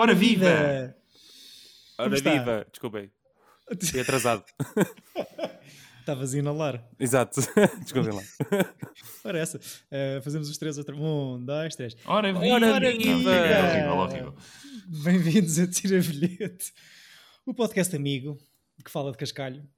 Ora 0.00 0.14
viva! 0.14 0.94
Ora 1.98 2.14
está? 2.14 2.30
viva! 2.30 2.64
Desculpem. 2.70 3.10
Fui 3.90 3.98
atrasado. 3.98 4.44
Estavas 5.98 6.34
a 6.34 6.38
inalar. 6.38 6.88
Exato. 7.00 7.40
Desculpem 7.82 8.14
lá. 8.14 8.22
Ora, 9.24 9.40
essa. 9.40 9.58
Eh, 9.90 10.20
fazemos 10.22 10.48
os 10.48 10.56
três 10.56 10.78
outra. 10.78 10.94
Um, 10.94 11.44
dois, 11.44 11.74
três. 11.74 11.96
Ora 12.06 12.32
viva! 12.32 12.54
Ora 12.54 12.92
viva! 12.92 13.30
horrível, 13.32 13.96
horrível. 13.98 14.34
Bem-vindos 14.86 15.58
a 15.58 15.66
Tira 15.66 16.00
Bilhete, 16.00 16.72
o 17.44 17.52
podcast 17.52 17.96
amigo 17.96 18.38
que 18.84 18.92
fala 18.92 19.10
de 19.10 19.18
cascalho 19.18 19.68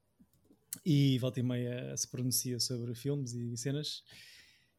e 0.85 1.17
volta 1.17 1.39
e 1.39 1.43
meia 1.43 1.97
se 1.97 2.07
pronuncia 2.07 2.59
sobre 2.59 2.93
filmes 2.93 3.33
e 3.33 3.57
cenas. 3.57 4.03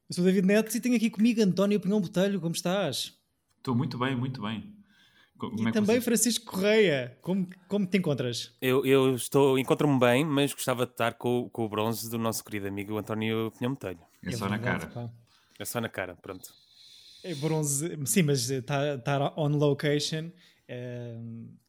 Eu 0.08 0.14
sou 0.14 0.22
o 0.22 0.26
David 0.28 0.46
Neto 0.46 0.76
e 0.76 0.80
tenho 0.80 0.94
aqui 0.94 1.10
comigo 1.10 1.42
António 1.42 1.80
Pinhão 1.80 2.00
Botelho. 2.00 2.40
Como 2.40 2.54
estás? 2.54 3.18
Estou 3.58 3.74
muito 3.74 3.98
bem, 3.98 4.14
muito 4.14 4.40
bem. 4.40 4.80
Co- 5.42 5.50
Como 5.50 5.66
e 5.66 5.70
é 5.70 5.72
também 5.72 5.96
você- 5.96 6.04
Francisco 6.04 6.52
Correia. 6.52 7.18
Como, 7.20 7.48
como 7.66 7.84
te 7.84 7.98
encontras? 7.98 8.52
Eu, 8.60 8.86
eu 8.86 9.14
estou, 9.16 9.58
encontro-me 9.58 9.98
bem, 9.98 10.24
mas 10.24 10.52
gostava 10.54 10.86
de 10.86 10.92
estar 10.92 11.14
com, 11.14 11.48
com 11.50 11.64
o 11.64 11.68
bronze 11.68 12.08
do 12.08 12.16
nosso 12.16 12.44
querido 12.44 12.68
amigo 12.68 12.96
António 12.96 13.50
Pinhão 13.58 13.72
Botelho. 13.72 13.98
É 14.24 14.30
só 14.30 14.48
na 14.48 14.56
verdade, 14.56 14.86
cara. 14.86 15.08
pá. 15.08 15.14
É 15.58 15.64
só 15.64 15.80
na 15.80 15.88
cara, 15.88 16.14
pronto. 16.14 16.48
É 17.24 17.34
bronze, 17.34 17.98
sim, 18.06 18.22
mas 18.22 18.50
está 18.50 18.98
tá 18.98 19.32
on 19.36 19.48
location, 19.56 20.30
eh, 20.68 21.18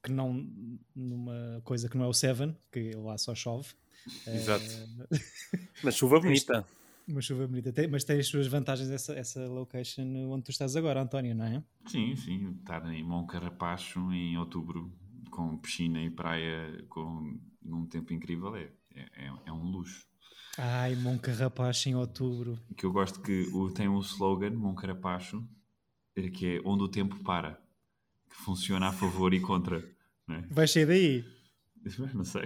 que 0.04 0.12
não 0.12 0.48
numa 0.96 1.60
coisa 1.64 1.90
que 1.90 1.98
não 1.98 2.06
é 2.06 2.08
o 2.08 2.14
Seven, 2.14 2.56
que 2.72 2.92
lá 2.96 3.18
só 3.18 3.34
chove. 3.34 3.70
Eh, 4.28 4.36
Exato. 4.36 4.66
Mas 5.84 5.96
chuva 5.96 6.20
bonita. 6.20 6.64
Uma 7.08 7.22
chuva 7.22 7.46
bonita, 7.48 7.72
Tem- 7.74 7.88
mas 7.88 8.04
tem 8.04 8.20
as 8.20 8.28
suas 8.28 8.48
vantagens 8.48 8.90
essa, 8.90 9.14
essa 9.14 9.46
location 9.48 10.04
onde 10.32 10.46
tu 10.46 10.52
estás 10.52 10.76
agora, 10.76 11.02
António, 11.02 11.36
não 11.36 11.46
é? 11.46 11.64
Sim, 11.86 12.16
sim. 12.16 12.56
Estar 12.60 12.86
em 12.94 13.04
Moncarrapacho 13.04 14.00
em 14.14 14.38
outubro, 14.38 14.92
com 15.30 15.58
piscina 15.58 16.02
e 16.02 16.10
praia, 16.10 16.84
com 16.88 17.38
num 17.62 17.86
tempo 17.86 18.14
incrível, 18.14 18.56
é, 18.56 18.70
é, 18.96 19.32
é 19.46 19.52
um 19.52 19.64
luxo. 19.70 20.06
Ai, 20.58 20.96
Moncarrapacho 20.96 21.90
em 21.90 21.96
outubro. 21.96 22.58
Que 22.78 22.86
eu 22.86 22.92
gosto 22.92 23.20
que 23.22 23.50
o, 23.54 23.70
tem 23.72 23.90
um 23.90 24.00
slogan, 24.00 24.52
Moncarrapacho, 24.52 25.44
eh, 26.16 26.30
que 26.30 26.58
é 26.58 26.62
onde 26.64 26.84
o 26.84 26.88
tempo 26.88 27.22
para. 27.24 27.60
Que 28.30 28.36
funciona 28.38 28.88
a 28.88 28.92
favor 28.94 29.34
e 29.34 29.40
contra. 29.40 29.84
Não, 30.28 30.36
é? 30.36 30.42
Vai 30.50 30.68
sair 30.68 30.86
daí, 30.86 31.26
não 32.14 32.24
sei. 32.24 32.44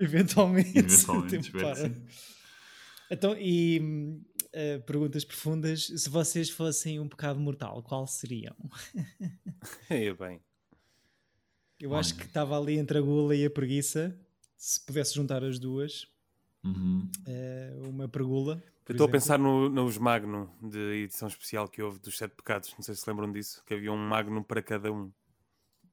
eventualmente. 0.00 0.70
Eventualmente, 0.76 1.10
o 1.10 1.30
tempo 1.30 1.44
espero 1.46 1.62
para. 1.62 1.74
sim. 1.76 2.33
Então, 3.14 3.34
e 3.38 4.20
eh, 4.52 4.78
perguntas 4.80 5.24
profundas: 5.24 5.86
se 5.86 6.08
vocês 6.10 6.50
fossem 6.50 7.00
um 7.00 7.08
pecado 7.08 7.38
mortal, 7.40 7.82
qual 7.82 8.06
seriam? 8.06 8.54
É 9.88 10.12
bem. 10.12 10.40
Eu 11.80 11.94
acho 11.94 12.12
Olha. 12.14 12.20
que 12.22 12.26
estava 12.28 12.58
ali 12.58 12.78
entre 12.78 12.98
a 12.98 13.00
gula 13.00 13.34
e 13.34 13.44
a 13.44 13.50
preguiça. 13.50 14.16
Se 14.56 14.80
pudesse 14.80 15.14
juntar 15.14 15.42
as 15.44 15.58
duas, 15.58 16.06
Uhum. 16.62 17.10
eh, 17.26 17.72
uma 17.88 18.08
pergula. 18.08 18.62
Eu 18.88 18.92
estou 18.92 19.06
a 19.06 19.10
pensar 19.10 19.38
no, 19.38 19.68
nos 19.68 19.98
Magno 19.98 20.50
de 20.62 20.78
edição 21.04 21.28
especial 21.28 21.68
que 21.68 21.82
houve 21.82 21.98
dos 21.98 22.16
Sete 22.16 22.34
Pecados. 22.34 22.72
Não 22.76 22.82
sei 22.82 22.94
se 22.94 23.08
lembram 23.08 23.30
disso, 23.32 23.62
que 23.66 23.74
havia 23.74 23.92
um 23.92 23.96
Magno 23.96 24.42
para 24.44 24.62
cada 24.62 24.90
um. 24.92 25.10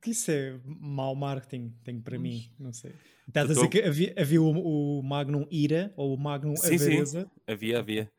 Que 0.02 0.12
isso 0.12 0.32
é 0.32 0.60
mau 0.66 1.16
marketing, 1.16 1.74
tenho 1.84 2.02
para 2.02 2.18
mim, 2.18 2.50
não 2.60 2.74
sei. 2.74 2.94
Estás 3.28 3.50
a 3.50 3.54
Eu 3.54 3.56
dizer 3.56 3.68
que 3.70 3.88
havia, 3.88 4.14
havia 4.18 4.42
o, 4.42 5.00
o 5.00 5.04
Magnum 5.04 5.46
Ira 5.50 5.94
ou 5.96 6.14
o 6.14 6.18
Magnum 6.18 6.56
Sim, 6.56 6.78
sim. 6.78 7.26
Havia, 7.48 7.80
havia. 7.80 8.12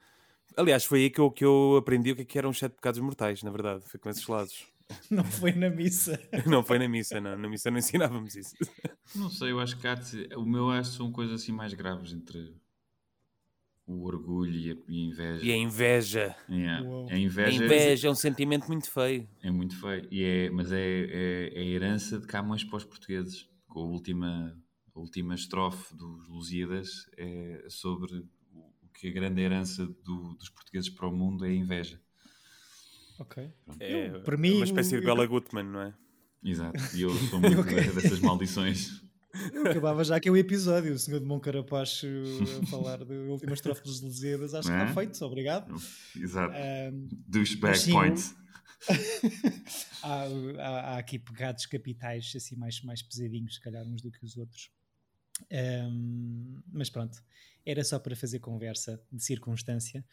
Aliás, 0.56 0.84
foi 0.84 1.00
aí 1.00 1.10
que 1.10 1.20
eu, 1.20 1.30
que 1.30 1.44
eu 1.44 1.76
aprendi 1.76 2.12
o 2.12 2.16
que, 2.16 2.22
é 2.22 2.24
que 2.24 2.38
eram 2.38 2.50
os 2.50 2.58
Sete 2.58 2.74
Pecados 2.74 3.00
Mortais, 3.00 3.42
na 3.42 3.50
verdade. 3.50 3.84
Foi 3.86 3.98
com 3.98 4.08
esses 4.08 4.26
lados. 4.26 4.66
Não 5.10 5.24
foi 5.24 5.52
na 5.52 5.70
missa. 5.70 6.20
Não 6.46 6.62
foi 6.62 6.78
na 6.78 6.88
missa, 6.88 7.20
não. 7.20 7.36
Na 7.36 7.48
missa 7.48 7.70
não 7.70 7.78
ensinávamos 7.78 8.36
isso. 8.36 8.54
Não 9.14 9.30
sei, 9.30 9.50
eu 9.50 9.58
acho 9.58 9.78
que 9.78 9.86
o 10.36 10.44
meu 10.44 10.70
acho 10.70 10.90
que 10.90 10.96
são 10.98 11.10
coisas 11.10 11.40
assim 11.40 11.52
mais 11.52 11.72
graves 11.72 12.12
entre 12.12 12.54
o 13.86 14.04
orgulho 14.06 14.54
e 14.54 14.70
a, 14.70 14.76
e 14.88 15.00
a 15.00 15.06
inveja. 15.06 15.44
E 15.44 15.52
a 15.52 15.56
inveja. 15.56 16.36
Yeah. 16.48 16.86
A 17.10 17.14
A 17.14 17.18
inveja, 17.18 17.64
inveja 17.64 18.08
é 18.08 18.10
um 18.10 18.14
sentimento 18.14 18.66
muito 18.68 18.90
feio. 18.90 19.28
é 19.42 19.50
muito 19.50 19.78
feio, 19.80 20.06
e 20.10 20.22
é, 20.24 20.50
mas 20.50 20.70
é, 20.72 20.80
é, 20.80 21.52
é 21.54 21.60
a 21.60 21.64
herança 21.64 22.18
de 22.18 22.26
Camões 22.26 22.64
para 22.64 22.76
os 22.76 22.84
portugueses. 22.84 23.48
Com 23.68 23.80
a 23.80 23.84
última, 23.86 24.56
a 24.94 24.98
última 25.00 25.34
estrofe 25.34 25.94
dos 25.96 26.28
Lusíadas 26.28 27.06
é 27.16 27.64
sobre 27.68 28.12
o, 28.52 28.88
que 28.94 29.08
a 29.08 29.12
grande 29.12 29.40
herança 29.40 29.86
do- 29.86 30.34
dos 30.34 30.48
portugueses 30.50 30.88
para 30.90 31.08
o 31.08 31.12
mundo 31.16 31.44
é 31.44 31.48
a 31.48 31.54
inveja. 31.54 32.00
Ok. 33.18 33.50
É, 33.80 34.08
Eu, 34.16 34.22
para 34.22 34.36
mim, 34.36 34.56
uma 34.56 34.64
espécie 34.64 34.98
de 34.98 35.04
Bela 35.04 35.26
Gutmann, 35.26 35.64
não 35.68 35.80
é? 35.80 35.94
Exato, 36.44 36.78
e 36.96 37.02
eu 37.02 37.10
sou 37.10 37.38
muito 37.40 37.60
Ok. 37.60 37.74
dessas 37.92 38.18
maldições. 38.20 39.02
Eu 39.52 39.66
acabava 39.70 40.04
já 40.04 40.16
aqui 40.16 40.30
o 40.30 40.36
episódio, 40.36 40.92
o 40.92 40.98
senhor 40.98 41.20
de 41.20 41.26
Moncarapacho 41.26 42.06
a 42.62 42.66
falar 42.66 42.98
da 43.04 43.14
última 43.14 43.54
estrofe 43.54 43.82
dos 43.82 44.00
Lusíadas. 44.00 44.54
Acho 44.54 44.68
que 44.68 44.74
Não 44.74 44.80
é? 44.80 44.88
está 44.88 45.00
feito, 45.00 45.24
obrigado. 45.24 45.74
Exato. 46.16 46.54
Ahm, 46.54 47.08
Douchebag 47.26 47.68
mas 47.70 47.80
sim, 47.80 47.92
points. 47.92 48.34
há, 50.02 50.24
há- 50.58 50.80
há 50.94 50.98
aqui 50.98 51.18
pecados 51.18 51.66
capitais 51.66 52.32
assim 52.36 52.56
mais, 52.56 52.82
mais 52.82 53.00
pesadinhos, 53.02 53.54
se 53.54 53.60
calhar, 53.60 53.84
uns 53.86 54.02
do 54.02 54.10
que 54.10 54.24
os 54.24 54.36
outros. 54.36 54.70
Ahm, 55.50 56.60
mas 56.72 56.90
pronto, 56.90 57.18
era 57.64 57.82
só 57.84 57.98
para 57.98 58.14
fazer 58.14 58.38
conversa 58.40 59.00
de 59.10 59.24
circunstância. 59.24 60.04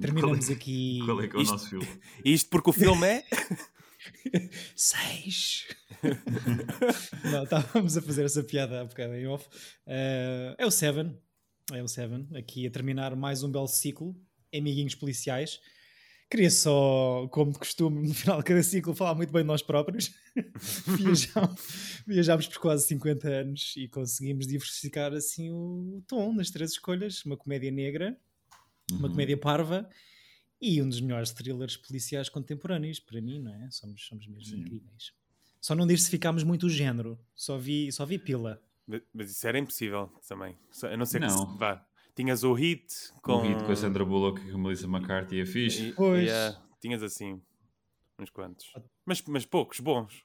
Terminamos 0.00 0.50
aqui. 0.50 1.00
Qual 1.04 1.20
é 1.22 1.28
que 1.28 1.36
é 1.36 1.38
o 1.38 1.42
Isto- 1.42 1.52
nosso 1.52 1.70
filme? 1.70 1.88
Isto 2.24 2.50
porque 2.50 2.70
o 2.70 2.72
filme 2.72 3.06
é. 3.06 3.24
Seis! 4.76 5.66
Não, 7.30 7.44
estávamos 7.44 7.96
a 7.96 8.02
fazer 8.02 8.24
essa 8.24 8.42
piada 8.42 8.80
há 8.80 8.84
bocado 8.84 9.14
em 9.14 9.26
off. 9.26 9.48
Eh, 9.86 10.54
é 10.58 10.66
o 10.66 10.70
Seven. 10.70 11.18
É 11.72 11.82
o 11.82 11.88
Seven. 11.88 12.28
Aqui 12.34 12.66
a 12.66 12.70
terminar 12.70 13.14
mais 13.16 13.42
um 13.42 13.50
belo 13.50 13.68
ciclo. 13.68 14.14
Amiguinhos 14.54 14.94
policiais. 14.94 15.60
Queria 16.30 16.50
só, 16.50 17.28
como 17.30 17.52
de 17.52 17.58
costume, 17.58 18.08
no 18.08 18.14
final 18.14 18.38
de 18.38 18.44
cada 18.44 18.62
ciclo, 18.62 18.94
falar 18.94 19.14
muito 19.14 19.32
bem 19.32 19.42
de 19.42 19.46
nós 19.46 19.62
próprios. 19.62 20.12
viajámos, 20.98 21.60
viajámos 22.06 22.46
por 22.48 22.58
quase 22.58 22.86
50 22.88 23.28
anos 23.28 23.74
e 23.76 23.88
conseguimos 23.88 24.46
diversificar 24.46 25.12
assim 25.12 25.50
o, 25.50 26.02
tom 26.06 26.32
nas 26.34 26.50
três 26.50 26.72
escolhas: 26.72 27.24
uma 27.24 27.36
comédia 27.36 27.70
negra, 27.70 28.16
uma 28.90 29.06
Uhum. 29.06 29.10
comédia 29.12 29.36
parva 29.36 29.88
e 30.64 30.82
um 30.82 30.88
dos 30.88 31.00
melhores 31.00 31.30
thrillers 31.32 31.76
policiais 31.76 32.28
contemporâneos, 32.28 32.98
para 33.00 33.20
mim, 33.20 33.40
não 33.40 33.54
é? 33.54 33.70
Somos, 33.70 34.06
somos 34.06 34.26
mesmo 34.26 34.44
Sim. 34.56 34.60
incríveis. 34.60 35.12
Só 35.60 35.74
não 35.74 35.86
diversificámos 35.86 36.42
muito 36.42 36.66
o 36.66 36.70
género, 36.70 37.18
só 37.34 37.56
vi, 37.58 37.90
só 37.92 38.04
vi 38.04 38.18
pila. 38.18 38.62
Mas- 39.12 39.30
isso 39.30 39.46
era 39.46 39.58
impossível 39.58 40.08
também. 40.28 40.56
A 40.82 40.96
não 40.96 41.06
ser 41.06 41.20
que 41.20 41.26
Não. 41.26 41.52
se- 41.52 41.58
vá. 41.58 41.86
Tinhas 42.14 42.44
o 42.44 42.52
hit 42.52 42.86
Com... 43.22 43.32
O 43.38 43.42
hit 43.42 43.64
com 43.64 43.72
a 43.72 43.76
Sandra 43.76 44.04
Bullock 44.04 44.40
e 44.40 44.50
com 44.52 44.58
a 44.58 44.60
Melissa 44.60 44.86
McCarthy 44.86 45.40
é 45.40 45.46
fixe. 45.46 45.88
E- 45.88 45.92
Pois. 45.94 46.24
yeah, 46.24 46.62
tinhas 46.80 47.02
assim. 47.02 47.40
Uns 48.20 48.30
quantos. 48.30 48.72
Mas, 49.04 49.20
mas 49.22 49.44
poucos, 49.44 49.80
bons. 49.80 50.22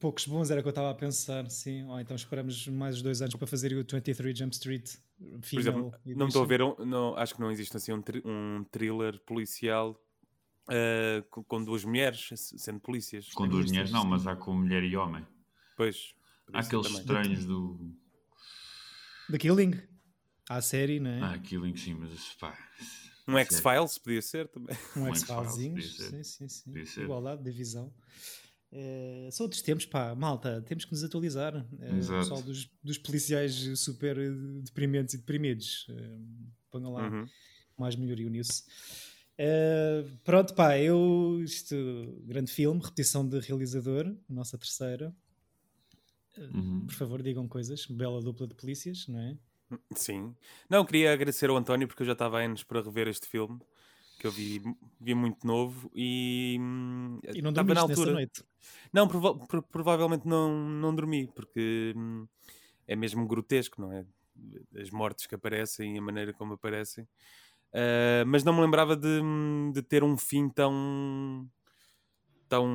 Poucos 0.00 0.26
bons 0.26 0.50
era 0.50 0.60
o 0.60 0.62
que 0.62 0.68
eu 0.68 0.70
estava 0.70 0.90
a 0.90 0.94
pensar, 0.94 1.48
sim. 1.50 1.84
Ou 1.84 2.00
então 2.00 2.16
esperamos 2.16 2.66
mais 2.68 2.96
os 2.96 3.02
dois 3.02 3.22
anos 3.22 3.34
para 3.36 3.46
fazer 3.46 3.72
o 3.72 3.84
23 3.84 4.36
Jump 4.36 4.54
Street 4.54 4.96
Por 5.18 5.42
Female 5.42 5.60
exemplo, 5.68 5.94
não 6.16 6.26
estou 6.26 6.42
a 6.42 6.46
ver. 6.46 6.60
não, 6.84 7.16
acho 7.16 7.34
que 7.34 7.40
não 7.40 7.50
existe 7.50 7.76
assim 7.76 7.92
um, 7.92 8.02
tri- 8.02 8.22
um 8.24 8.64
thriller 8.70 9.20
policial 9.20 9.96
ah, 10.68 11.24
com, 11.30 11.42
com 11.42 11.64
duas 11.64 11.84
mulheres 11.84 12.28
sendo 12.36 12.80
polícias. 12.80 13.32
Com 13.32 13.48
duas 13.48 13.66
mulheres, 13.66 13.90
não, 13.90 14.04
mas 14.04 14.26
há 14.26 14.36
com 14.36 14.52
mulher 14.52 14.82
e 14.82 14.96
homem. 14.96 15.26
Pois. 15.76 16.14
Há 16.52 16.60
aqueles 16.60 16.86
também. 16.86 17.00
estranhos 17.00 17.44
do. 17.46 17.94
The 19.30 19.38
Killing. 19.38 19.80
Há 20.48 20.56
a 20.56 20.62
série, 20.62 20.98
não 20.98 21.10
é? 21.10 21.20
Ah, 21.22 21.38
em 21.66 21.76
cima, 21.76 22.06
mas 22.10 22.34
pá. 22.34 22.56
Um 23.26 23.36
X-Files 23.36 23.98
podia 23.98 24.22
ser 24.22 24.48
também. 24.48 24.74
um 24.96 25.02
um. 25.02 25.14
X-Files, 25.14 25.96
Sim, 25.96 26.22
sim, 26.48 26.48
sim. 26.48 27.02
Igualdade, 27.02 27.42
divisão. 27.42 27.92
Eh, 28.70 29.28
são 29.32 29.44
outros 29.44 29.62
tempos, 29.62 29.86
pá, 29.86 30.14
malta, 30.14 30.60
temos 30.62 30.84
que 30.84 30.92
nos 30.92 31.02
atualizar. 31.02 31.66
O 31.72 31.96
Exato. 31.96 32.18
pessoal 32.20 32.42
dos, 32.42 32.70
dos 32.82 32.98
policiais 32.98 33.54
super 33.80 34.16
deprimentes 34.62 35.14
e 35.14 35.18
deprimidos. 35.18 35.86
Eh, 35.90 36.18
ponham 36.70 36.92
lá 36.92 37.08
Uhum. 37.08 37.26
mais 37.78 37.96
melhoria 37.96 38.28
nisso. 38.28 38.64
Eh, 39.38 40.04
pronto, 40.24 40.54
pá, 40.54 40.78
eu. 40.78 41.40
Isto, 41.42 41.76
grande 42.26 42.50
filme, 42.52 42.80
repetição 42.82 43.26
de 43.26 43.38
realizador, 43.40 44.14
nossa 44.28 44.58
terceira. 44.58 45.14
Uhum. 46.36 46.84
Por 46.86 46.94
favor, 46.94 47.22
digam 47.22 47.48
coisas. 47.48 47.86
Bela 47.86 48.20
dupla 48.20 48.46
de 48.46 48.54
polícias, 48.54 49.06
não 49.08 49.18
é? 49.18 49.36
Sim. 49.94 50.34
Não, 50.68 50.84
queria 50.84 51.12
agradecer 51.12 51.50
ao 51.50 51.56
António 51.56 51.86
porque 51.88 52.02
eu 52.02 52.06
já 52.06 52.12
estava 52.12 52.38
há 52.40 52.44
anos 52.44 52.62
para 52.62 52.80
rever 52.80 53.06
este 53.08 53.26
filme 53.26 53.60
que 54.18 54.26
eu 54.26 54.32
vi, 54.32 54.60
vi 55.00 55.14
muito 55.14 55.46
novo 55.46 55.90
e, 55.94 56.56
hum, 56.60 57.20
E 57.34 57.40
não 57.42 57.50
estava 57.50 57.74
na 57.74 57.80
altura. 57.82 58.12
noite. 58.12 58.44
Não, 58.92 59.08
prova- 59.08 59.38
pro- 59.46 59.62
provavelmente 59.62 60.26
não, 60.26 60.50
não 60.70 60.94
dormi 60.94 61.26
porque 61.28 61.94
hum, 61.96 62.26
é 62.86 62.96
mesmo 62.96 63.26
grotesco, 63.26 63.80
não 63.80 63.92
é? 63.92 64.06
As 64.76 64.90
mortes 64.90 65.26
que 65.26 65.34
aparecem 65.34 65.96
e 65.96 65.98
a 65.98 66.02
maneira 66.02 66.32
como 66.32 66.54
aparecem. 66.54 67.08
Ah, 67.74 68.24
mas 68.26 68.44
não 68.44 68.52
me 68.54 68.62
lembrava 68.62 68.96
de, 68.96 69.20
de 69.72 69.82
ter 69.82 70.02
um 70.04 70.16
fim 70.18 70.48
tão 70.50 71.48
tão 72.48 72.66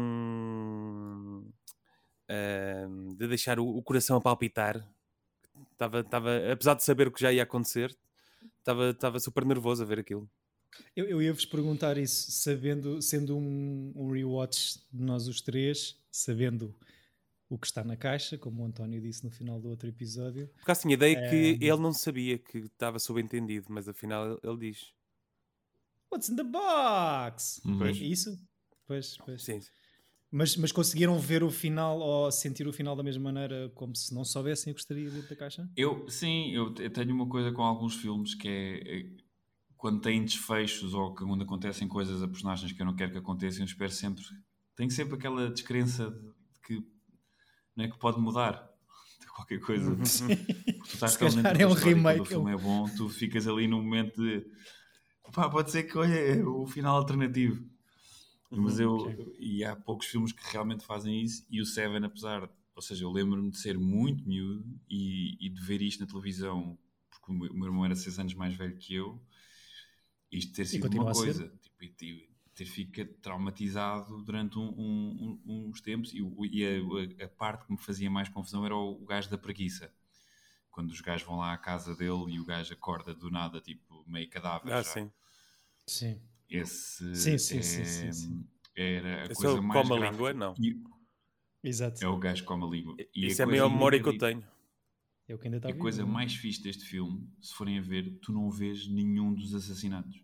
de 3.15 3.27
deixar 3.27 3.59
o, 3.59 3.65
o 3.67 3.81
coração 3.83 4.17
a 4.17 4.21
palpitar. 4.21 4.87
Estava, 5.73 6.01
estava, 6.01 6.51
apesar 6.51 6.75
de 6.75 6.83
saber 6.83 7.07
o 7.07 7.11
que 7.11 7.21
já 7.21 7.31
ia 7.33 7.43
acontecer, 7.43 7.95
estava, 8.59 8.91
estava 8.91 9.19
super 9.19 9.45
nervoso 9.45 9.83
a 9.83 9.85
ver 9.85 9.99
aquilo. 9.99 10.29
Eu, 10.95 11.05
eu 11.05 11.21
ia-vos 11.21 11.45
perguntar 11.45 11.97
isso, 11.97 12.31
sabendo, 12.31 13.01
sendo 13.01 13.35
um, 13.37 13.91
um 13.95 14.11
rewatch 14.11 14.79
de 14.91 15.03
nós 15.03 15.27
os 15.27 15.41
três, 15.41 15.97
sabendo 16.11 16.75
o 17.49 17.57
que 17.57 17.67
está 17.67 17.83
na 17.83 17.95
caixa, 17.95 18.37
como 18.37 18.63
o 18.63 18.65
António 18.65 19.01
disse 19.01 19.23
no 19.23 19.31
final 19.31 19.59
do 19.59 19.69
outro 19.69 19.87
episódio. 19.89 20.49
Porque 20.57 20.71
assim, 20.71 20.89
a 20.89 20.93
ideia 20.93 21.17
é 21.17 21.29
que 21.29 21.35
ele 21.61 21.77
não 21.77 21.93
sabia 21.93 22.37
que 22.37 22.59
estava 22.59 22.99
subentendido, 22.99 23.67
mas 23.69 23.87
afinal 23.87 24.39
ele 24.43 24.57
diz. 24.71 24.91
What's 26.11 26.29
in 26.29 26.35
the 26.35 26.43
box? 26.43 27.61
Uhum. 27.65 27.85
É 27.85 27.91
isso? 27.91 28.39
Pois, 28.85 29.17
pois. 29.17 29.43
Sim. 29.43 29.59
Mas, 30.31 30.55
mas 30.57 30.71
conseguiram 30.71 31.19
ver 31.19 31.43
o 31.43 31.51
final 31.51 31.99
ou 31.99 32.31
sentir 32.31 32.67
o 32.67 32.73
final 32.73 32.95
da 32.95 33.03
mesma 33.03 33.31
maneira, 33.31 33.71
como 33.75 33.95
se 33.95 34.13
não 34.15 34.25
soubessem 34.25 34.71
o 34.71 34.75
que 34.75 34.81
estaria 34.81 35.07
dentro 35.09 35.29
da 35.29 35.35
caixa? 35.35 35.69
Eu, 35.77 36.09
sim, 36.09 36.49
eu 36.51 36.73
te- 36.73 36.89
tenho 36.89 37.13
uma 37.13 37.27
coisa 37.29 37.51
com 37.51 37.61
alguns 37.61 37.95
filmes 37.95 38.33
que 38.33 38.47
é, 38.47 38.99
é 38.99 39.05
quando 39.83 39.99
têm 39.99 40.23
desfechos 40.23 40.93
ou 40.93 41.13
quando 41.13 41.43
acontecem 41.43 41.89
coisas 41.89 42.23
a 42.23 42.27
personagens 42.29 42.71
que 42.71 42.81
eu 42.81 42.85
não 42.85 42.95
quero 42.95 43.11
que 43.11 43.17
aconteçam, 43.17 43.63
eu 43.63 43.65
espero 43.65 43.91
sempre. 43.91 44.23
Tenho 44.77 44.89
sempre 44.89 45.15
aquela 45.15 45.51
descrença 45.51 46.09
de 46.09 46.61
que, 46.65 46.87
não 47.75 47.83
é, 47.83 47.89
que 47.89 47.99
pode 47.99 48.17
mudar 48.17 48.65
qualquer 49.35 49.59
coisa. 49.59 49.89
Uhum. 49.89 49.97
Tu 50.87 50.93
estás 50.93 51.11
Se 51.11 51.19
calhar 51.19 51.59
é 51.59 51.67
um 51.67 51.73
remake, 51.73 52.21
O 52.21 52.25
filme 52.25 52.53
é 52.53 52.55
bom, 52.55 52.85
tu 52.95 53.09
ficas 53.09 53.45
ali 53.45 53.67
num 53.67 53.83
momento 53.83 54.23
de 54.23 54.45
pá, 55.33 55.49
pode 55.49 55.69
ser 55.69 55.83
que 55.83 55.97
olha, 55.97 56.13
é 56.13 56.41
o 56.41 56.65
final 56.65 56.95
alternativo. 56.95 57.61
Mas 58.49 58.79
eu, 58.79 58.95
ok. 58.95 59.35
e 59.37 59.65
há 59.65 59.75
poucos 59.75 60.07
filmes 60.07 60.31
que 60.31 60.49
realmente 60.49 60.85
fazem 60.85 61.21
isso, 61.21 61.45
e 61.49 61.59
o 61.59 61.65
Seven, 61.65 62.05
apesar, 62.05 62.49
ou 62.73 62.81
seja, 62.81 63.03
eu 63.03 63.11
lembro-me 63.11 63.51
de 63.51 63.57
ser 63.57 63.77
muito 63.77 64.25
miúdo 64.25 64.63
e, 64.89 65.35
e 65.45 65.49
de 65.49 65.61
ver 65.61 65.81
isto 65.81 65.99
na 65.99 66.07
televisão, 66.07 66.77
porque 67.09 67.33
o 67.33 67.35
meu, 67.35 67.51
o 67.51 67.55
meu 67.57 67.65
irmão 67.65 67.83
era 67.83 67.95
seis 67.95 68.17
anos 68.17 68.33
mais 68.33 68.55
velho 68.55 68.77
que 68.77 68.95
eu, 68.95 69.21
isto 70.37 70.53
ter 70.53 70.65
sido 70.65 70.87
uma 71.01 71.11
a 71.11 71.13
coisa, 71.13 71.47
tipo, 71.61 71.83
e 71.83 71.89
ter- 71.89 72.29
ter 72.55 72.65
ficado 72.65 73.09
traumatizado 73.21 74.21
durante 74.23 74.57
um- 74.59 74.69
um- 74.69 75.41
um- 75.45 75.67
uns 75.69 75.81
tempos, 75.81 76.13
e, 76.13 76.19
e 76.51 76.65
a, 76.65 77.23
a- 77.23 77.25
a 77.25 77.29
parte 77.29 77.65
que 77.65 77.71
me 77.71 77.77
fazia 77.79 78.09
mais 78.11 78.29
confusão 78.29 78.65
era 78.65 78.75
o, 78.75 79.01
o 79.01 79.05
gajo 79.05 79.29
da 79.29 79.37
preguiça. 79.37 79.91
Quando 80.69 80.89
os 80.91 81.01
gajos 81.01 81.25
vão 81.25 81.37
lá 81.37 81.53
à 81.53 81.57
casa 81.57 81.95
dele 81.95 82.31
e 82.33 82.39
o 82.39 82.45
gajo 82.45 82.73
acorda 82.73 83.13
do 83.13 83.29
nada, 83.29 83.59
tipo, 83.61 84.03
meio 84.07 84.29
cadáver. 84.29 84.71
Ah, 84.73 84.81
já. 84.81 84.83
sim. 84.83 85.11
Sim. 85.85 86.21
Esse 86.49 87.15
Sim, 87.15 87.37
sim, 87.37 87.57
é- 87.57 87.61
sim, 87.61 87.85
sim, 87.85 88.11
sim. 88.11 88.47
era 88.75 89.21
a 89.21 89.23
Esse 89.25 89.31
é 89.31 89.35
coisa 89.35 89.59
o 89.59 89.63
mais 89.63 89.87
come 89.87 90.03
a 90.05 90.09
língua? 90.11 90.33
Não. 90.33 90.53
E- 90.59 90.83
Exato. 91.63 92.03
É 92.03 92.07
o 92.07 92.17
gajo 92.17 92.41
que 92.41 92.47
come 92.47 92.63
a 92.65 92.67
língua. 92.67 92.95
E 93.15 93.27
Isso 93.27 93.41
é 93.41 93.45
a 93.45 93.47
maior 93.47 93.69
memória 93.69 94.01
que 94.01 94.09
eu 94.09 94.17
tenho. 94.17 94.43
É 95.27 95.33
o 95.33 95.37
que 95.39 95.47
ainda 95.47 95.57
está 95.57 95.69
A 95.69 95.71
vivo, 95.71 95.81
coisa 95.81 96.01
não 96.03 96.09
é? 96.09 96.13
mais 96.13 96.35
fixe 96.35 96.61
deste 96.61 96.83
filme, 96.85 97.27
se 97.41 97.53
forem 97.53 97.77
a 97.79 97.81
ver, 97.81 98.19
tu 98.21 98.31
não 98.33 98.49
vês 98.51 98.87
nenhum 98.87 99.33
dos 99.33 99.53
assassinatos. 99.53 100.21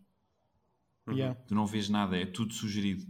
Uhum. 1.06 1.14
Yeah. 1.14 1.40
Tu 1.46 1.54
não 1.54 1.66
vês 1.66 1.88
nada, 1.88 2.16
é 2.16 2.26
tudo 2.26 2.52
sugerido. 2.52 3.04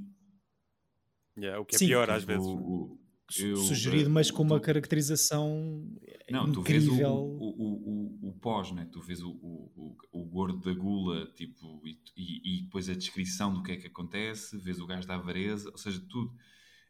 Yeah, 1.36 1.60
o 1.60 1.64
que 1.64 1.74
é 1.74 1.78
Sim. 1.78 1.86
pior 1.88 2.10
às 2.10 2.22
Tipo, 2.22 2.32
vezes. 2.32 2.46
o- 2.46 3.00
eu- 3.38 3.56
Sugerido, 3.56 4.08
eh, 4.10 4.12
mas 4.12 4.28
com 4.30 4.42
uma 4.42 4.58
tu- 4.58 4.64
caracterização 4.64 5.86
Não, 6.28 6.50
tu 6.50 6.62
vês 6.62 6.82
o, 6.84 6.86
incrível. 6.88 7.14
o, 7.14 7.38
o, 7.38 8.26
o, 8.26 8.28
o 8.30 8.32
pós, 8.40 8.72
né? 8.72 8.88
tu 8.90 9.00
vês 9.00 9.22
o, 9.22 9.30
o, 9.30 9.96
o, 10.12 10.20
o 10.20 10.24
gordo 10.26 10.58
da 10.60 10.72
gula 10.74 11.26
tipo, 11.34 11.80
e, 11.86 11.96
e, 12.16 12.58
e 12.58 12.62
depois 12.62 12.88
a 12.88 12.94
descrição 12.94 13.52
do 13.54 13.62
que 13.62 13.70
é 13.72 13.76
que 13.76 13.86
acontece, 13.86 14.58
vês 14.58 14.80
o 14.80 14.86
gajo 14.86 15.06
da 15.06 15.14
avareza, 15.14 15.70
ou 15.70 15.78
seja, 15.78 16.00
tudo. 16.08 16.34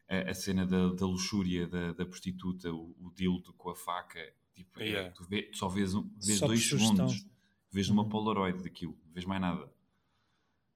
A, 0.09 0.31
a 0.31 0.33
cena 0.33 0.65
da, 0.65 0.89
da 0.93 1.05
luxúria 1.05 1.67
da, 1.67 1.93
da 1.93 2.05
prostituta, 2.05 2.71
o, 2.73 2.95
o 2.99 3.13
dildo 3.15 3.53
com 3.53 3.69
a 3.69 3.75
faca, 3.75 4.19
tipo, 4.63 4.79
é- 4.81 4.85
Yeah. 4.85 5.11
tu, 5.11 5.23
vê- 5.27 5.43
tu 5.43 5.57
só 5.57 5.67
vês, 5.67 5.93
um, 5.93 6.09
vês 6.23 6.39
Só 6.39 6.47
dois 6.47 6.67
segundos, 6.67 7.25
vês 7.71 7.87
numa 7.89 8.03
Uhum. 8.03 8.09
Polaroid 8.09 8.61
daquilo, 8.63 8.97
não 9.05 9.13
vês 9.13 9.25
mais 9.25 9.41
nada. 9.41 9.69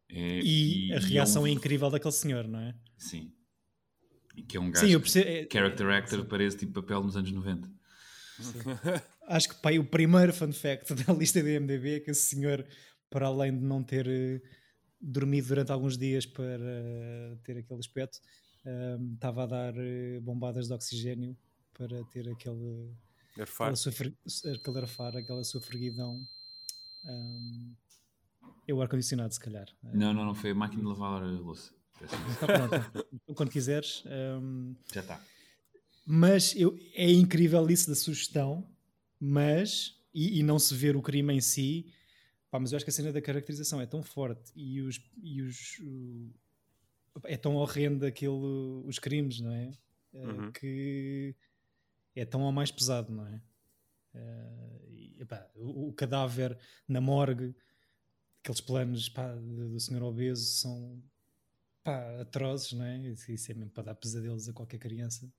É- 0.10 0.40
E, 0.44 0.92
a 0.94 0.98
é 0.98 1.00
reação 1.00 1.44
um- 1.44 1.48
é 1.48 1.52
incrível 1.52 1.90
daquele 1.90 2.12
senhor, 2.14 2.48
não 2.48 2.60
é? 2.60 2.76
Sim. 2.98 3.32
E 4.36 4.44
que 4.44 4.58
é 4.58 4.60
um 4.60 4.70
gajo 4.70 4.86
Sim, 4.86 4.92
eu 4.94 5.00
percebo. 5.00 5.30
é- 5.30 5.48
character 5.52 5.88
actor 5.90 6.26
parece 6.26 6.58
tipo 6.58 6.74
papel 6.82 7.02
nos 7.04 7.16
anos 7.18 7.32
90. 7.32 7.70
Acho 9.28 9.50
que 9.50 9.56
pai, 9.62 9.80
o 9.80 9.86
primeiro 9.86 10.34
fun 10.34 10.52
fact 10.52 10.94
da 10.94 11.14
lista 11.14 11.42
da 11.42 11.50
IMDb 11.50 11.96
é 11.96 12.00
que 12.02 12.12
esse 12.12 12.36
senhor, 12.36 12.66
para 13.10 13.28
além 13.28 13.58
de 13.58 13.64
não 13.64 13.82
ter 13.84 14.08
eh, 14.08 14.42
dormido 15.02 15.48
durante 15.48 15.72
alguns 15.72 15.98
dias 15.98 16.26
para 16.26 16.44
eh, 16.60 17.38
ter 17.44 17.58
aquele 17.58 17.80
aspecto, 17.80 18.20
eh, 18.66 18.98
estava 19.14 19.44
a 19.44 19.48
dar 19.48 19.74
bombadas 20.22 20.68
de 20.68 20.74
oxigênio 20.74 21.36
para 21.74 22.04
ter 22.06 22.30
aquele, 22.30 22.92
Garfar. 23.36 23.68
aquela 23.68 23.76
sua, 23.76 23.92
fre- 23.92 24.16
aquele 24.54 24.78
arfar, 24.80 25.16
aquela 25.18 25.44
sua 25.44 25.62
freguidão. 25.62 26.26
Um, 27.06 27.74
é 28.68 28.74
o 28.74 28.82
ar-condicionado, 28.82 29.34
se 29.34 29.40
calhar. 29.40 29.68
Não, 29.84 30.14
não, 30.14 30.26
não 30.26 30.36
foi 30.36 30.52
a 30.52 30.56
máquina 30.56 30.82
de 30.82 30.88
lavar 30.88 31.22
a 31.22 31.26
louça. 31.26 31.74
Peço 32.00 32.16
desculpa. 32.18 32.54
Então, 32.56 32.92
pronto, 32.92 33.36
quando 33.36 33.50
quiseres. 33.52 34.04
um, 34.42 34.76
Já 34.94 35.02
está. 35.02 35.24
Mas 36.06 36.56
eu, 36.56 36.78
é 36.94 37.12
incrível 37.12 37.68
isso 37.70 37.88
da 37.90 37.96
sugestão, 37.96 38.68
mas. 39.20 39.94
E, 40.14 40.40
e 40.40 40.44
não 40.44 40.58
se 40.58 40.74
ver 40.74 40.96
o 40.96 41.02
crime 41.02 41.34
em 41.34 41.42
si. 41.42 41.92
Pá, 42.50 42.58
mas 42.60 42.72
eu 42.72 42.78
acho 42.78 42.86
que 42.86 42.90
a 42.90 42.94
cena 42.94 43.12
da 43.12 43.22
caracterização 43.22 43.82
é 43.82 43.86
tão 43.86 44.02
forte 44.02 44.52
e 44.56 44.82
os. 44.82 45.00
E 45.22 45.42
os 45.42 45.80
o- 45.82 46.32
é 47.26 47.38
tão 47.38 47.56
horrendo 47.56 48.06
aquilo, 48.06 48.84
os 48.86 49.00
crimes, 49.00 49.40
não 49.40 49.52
é? 49.52 49.72
Eh, 50.14 50.26
Uhum. 50.28 50.52
Que 50.52 51.36
é 52.16 52.26
tão 52.26 52.42
ao 52.44 52.52
mais 52.52 52.72
pesado, 52.72 53.12
não 53.12 53.26
é? 53.28 53.42
Eh, 54.14 54.80
e, 54.92 55.22
epá, 55.22 55.50
o, 55.56 55.90
o 55.90 55.94
cadáver 55.94 56.58
na 56.88 57.02
morgue, 57.02 57.56
aqueles 58.42 58.62
planos 58.62 59.10
pá, 59.10 59.34
do, 59.36 59.70
do 59.72 59.80
senhor 59.80 60.04
obeso 60.04 60.46
são 60.60 61.04
pá, 61.84 62.22
atrozes, 62.22 62.74
não 62.74 62.86
é? 62.86 62.98
Isso, 63.10 63.52
é 63.52 63.56
mesmo 63.56 63.72
para 63.72 63.84
dar 63.86 63.96
pesadelos 63.96 64.48
a 64.50 64.54
qualquer 64.54 64.80
criança. 64.80 65.32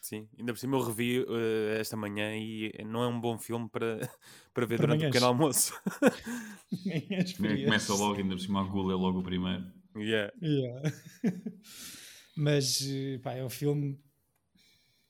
Sim, 0.00 0.28
ainda 0.38 0.52
por 0.52 0.58
cima 0.58 0.76
eu 0.76 0.82
revi 0.82 1.24
eh, 1.26 1.78
esta 1.80 1.96
manhã 1.96 2.36
e 2.36 2.70
não 2.84 3.02
é 3.02 3.08
um 3.08 3.18
bom 3.20 3.38
filme 3.38 3.68
para, 3.70 3.98
para 4.52 4.66
ver 4.66 4.76
Para 4.76 4.86
durante 4.86 5.00
o 5.00 5.04
manhãs. 5.04 5.14
pequeno 5.14 5.26
almoço. 5.26 5.72
Começa 7.38 7.94
logo, 7.94 8.16
ainda 8.20 8.34
por 8.34 8.40
cima 8.40 8.60
a 8.60 8.64
gula 8.64 8.92
é 8.92 8.96
logo 8.96 9.20
o 9.20 9.22
primeiro. 9.22 9.64
yeah. 9.96 10.32
Yeah. 10.42 10.90
Mas 12.36 12.80
eh, 12.86 13.18
pá, 13.22 13.32
é 13.34 13.44
um 13.44 13.50
filme 13.50 13.98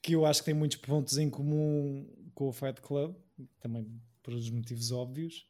que 0.05 0.13
eu 0.13 0.27
acho 0.27 0.41
que 0.41 0.45
tem 0.45 0.55
muitos 0.55 0.77
pontos 0.77 1.17
em 1.17 1.31
comum 1.31 2.07
com 2.35 2.49
o 2.49 2.53
Fight 2.53 2.79
Club, 2.83 3.17
também 3.59 3.91
por 4.23 4.35
os 4.35 4.51
motivos 4.51 4.93
óbvios, 4.93 5.49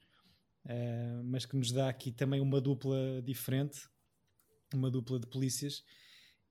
eh, 0.64 1.20
mas 1.24 1.44
que 1.44 1.56
nos 1.56 1.72
dá 1.72 1.88
aqui 1.88 2.12
também 2.12 2.40
uma 2.40 2.60
dupla 2.60 3.20
diferente, 3.20 3.88
uma 4.72 4.88
dupla 4.88 5.18
de 5.18 5.26
polícias. 5.26 5.82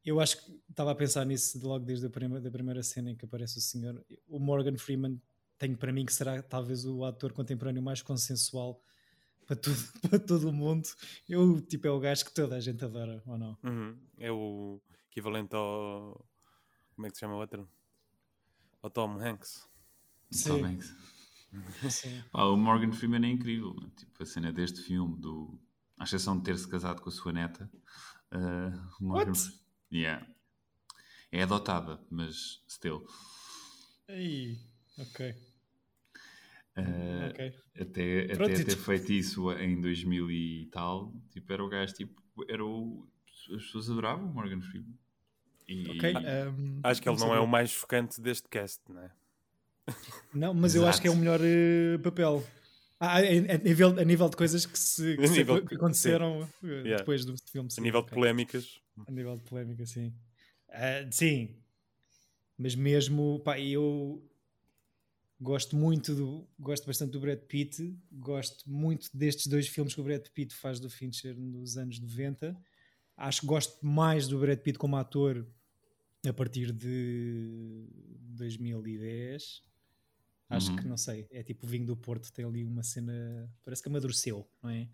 Eu 0.03 0.19
acho 0.19 0.36
que 0.38 0.62
estava 0.69 0.91
a 0.91 0.95
pensar 0.95 1.25
nisso 1.25 1.57
logo 1.65 1.86
desde 1.86 2.05
a 2.05 2.10
prima, 2.10 2.41
da 2.41 2.51
primeira 2.51 2.83
cena 2.83 3.10
em 3.10 3.15
que 3.15 3.24
aparece 3.24 3.57
o 3.57 3.62
senhor. 3.62 4.05
O 4.27 4.38
Morgan 4.38 4.77
Freeman 4.77 5.17
tenho 5.57 5.77
para 5.77 5.93
mim 5.93 6.05
que 6.05 6.13
será 6.13 6.43
talvez 6.43 6.83
o 6.83 7.05
ator 7.05 7.31
contemporâneo 7.31 7.81
mais 7.81 8.01
consensual 8.01 8.83
para, 9.45 9.55
tudo, 9.55 9.77
para 10.10 10.19
todo 10.19 10.50
o 10.50 10.53
mundo. 10.53 10.89
Eu, 11.29 11.62
tipo, 11.62 11.88
é 11.88 11.89
o 11.91 12.01
gajo 12.01 12.25
que 12.25 12.33
toda 12.33 12.57
a 12.57 12.60
gente 12.60 12.83
adora, 12.83 13.24
ou 13.25 13.38
não? 13.38 13.57
Uhum. 13.63 13.98
É 14.17 14.29
o 14.29 14.81
equivalente 15.10 15.55
ao. 15.55 16.27
Como 16.95 17.07
é 17.07 17.10
que 17.10 17.15
se 17.15 17.22
chama 17.22 17.36
o 17.36 17.39
outro? 17.39 17.65
Ao 18.84 18.90
Tom 18.90 19.18
Hanks. 19.18 19.66
Tom 20.46 20.66
Hanks. 20.66 20.94
Pá, 22.34 22.44
o 22.44 22.58
Morgan 22.58 22.92
Freeman 22.92 23.25
é 23.25 23.32
incrível. 23.32 23.74
né? 23.75 23.90
Tipo, 23.96 24.24
a 24.24 24.25
cena 24.25 24.52
deste 24.52 24.82
filme, 24.82 25.18
do... 25.22 25.58
à 25.98 26.04
exceção 26.04 26.38
de 26.38 26.44
ter-se 26.44 26.68
casado 26.68 27.02
com 27.02 27.08
a 27.08 27.12
sua 27.12 27.32
neta. 27.32 27.72
uh, 28.34 28.78
o 29.00 29.06
Morgan 29.06 29.32
What? 29.32 29.60
Yeah. 29.90 30.28
É 31.32 31.44
adotada, 31.44 32.06
mas 32.12 32.62
still. 32.68 33.08
Aí, 34.10 34.60
ok. 34.98 35.30
Uh, 36.75 37.30
ok. 37.30 37.56
Até, 37.80 38.36
Pronto, 38.36 38.52
até 38.52 38.63
ter 38.66 38.75
feito 38.75 39.13
isso 39.13 39.50
em 39.54 39.80
2000 39.80 40.30
e 40.30 40.70
tal, 40.74 41.13
tipo, 41.30 41.54
era 41.54 41.63
o 41.63 41.70
gajo, 41.70 41.94
tipo, 41.94 42.22
era 42.50 42.66
o... 42.66 43.08
as 43.56 43.63
pessoas 43.63 43.90
adoravam 43.90 44.30
o 44.30 44.34
Morgan 44.34 44.62
Freeman. 44.62 44.98
E, 45.67 45.88
Ok. 45.89 46.13
um, 46.58 46.79
Acho 46.84 47.01
que 47.01 47.10
ele 47.10 47.17
não 47.17 47.27
é 47.27 47.29
sabia. 47.29 47.41
o 47.41 47.48
mais 47.48 47.70
chocante 47.70 48.20
deste 48.22 48.48
cast, 48.50 48.82
não 48.89 49.01
é? 49.01 49.12
Não, 50.34 50.53
mas 50.53 50.75
eu 50.75 50.86
acho 50.88 51.01
que 51.01 51.08
é 51.08 51.12
o 51.12 51.15
melhor 51.15 51.39
eh, 51.43 51.98
papel. 52.00 52.43
Ah, 53.00 53.17
a, 53.17 53.20
a 53.20 53.58
nível, 53.58 54.00
a 54.00 54.03
nível 54.03 54.29
de 54.29 54.38
coisas 54.38 54.65
que, 54.65 54.77
se, 54.79 55.15
que, 55.17 55.24
A 55.24 55.27
se- 55.27 55.46
que 55.46 55.75
aconteceram 55.75 56.43
eh, 56.63 56.67
Yeah. 56.67 56.98
depois 56.98 57.25
do 57.25 57.36
filme. 57.51 57.70
A 57.70 57.74
sim, 57.74 57.82
nível 57.82 58.01
de 58.01 58.12
polémicas. 58.12 58.79
A 59.08 59.12
nível 59.12 59.38
de 59.38 59.43
polémica, 59.43 59.86
sim. 59.86 60.13
Ah, 60.70 61.05
sim. 61.12 61.55
Mas 62.58 62.75
mesmo, 62.75 63.39
pá, 63.39 63.60
eu 63.60 64.24
gosto 65.39 65.75
muito 65.75 66.15
do, 66.15 66.48
gosto 66.60 66.86
bastante 66.86 67.12
do 67.12 67.20
Brad 67.20 67.39
Pitt, 67.39 67.93
gosto 68.12 68.70
muito 68.70 69.10
destes 69.15 69.48
dois 69.48 69.67
filmes 69.67 69.93
que 69.93 70.01
o 70.01 70.03
Brad 70.03 70.25
Pitt 70.34 70.53
faz 70.55 70.79
do 70.79 70.89
Fincher 70.89 71.36
nos 71.38 71.77
anos 71.77 72.00
90. 72.00 72.55
Acho 73.15 73.41
que 73.41 73.48
gosto 73.48 73.86
mais 73.86 74.27
do 74.27 74.39
Brad 74.39 74.60
Pitt 74.60 74.77
como 74.77 74.96
ator 74.98 75.48
a 76.27 76.34
partir 76.34 76.72
de 76.72 77.88
2010. 78.36 79.63
Acho 80.50 80.70
Uhum. 80.72 80.75
que 80.77 80.88
não 80.88 80.98
sei, 80.98 81.27
é 81.32 81.41
tipo 81.41 81.65
o 81.65 81.70
vinho 81.70 81.86
do 81.86 81.96
Porto, 81.98 82.32
tem 82.32 82.46
ali 82.46 82.63
uma 82.63 82.84
cena, 82.84 83.51
parece 83.63 83.82
que 83.82 83.89
amadureceu, 83.89 84.48
não 84.62 84.70
é? 84.70 84.88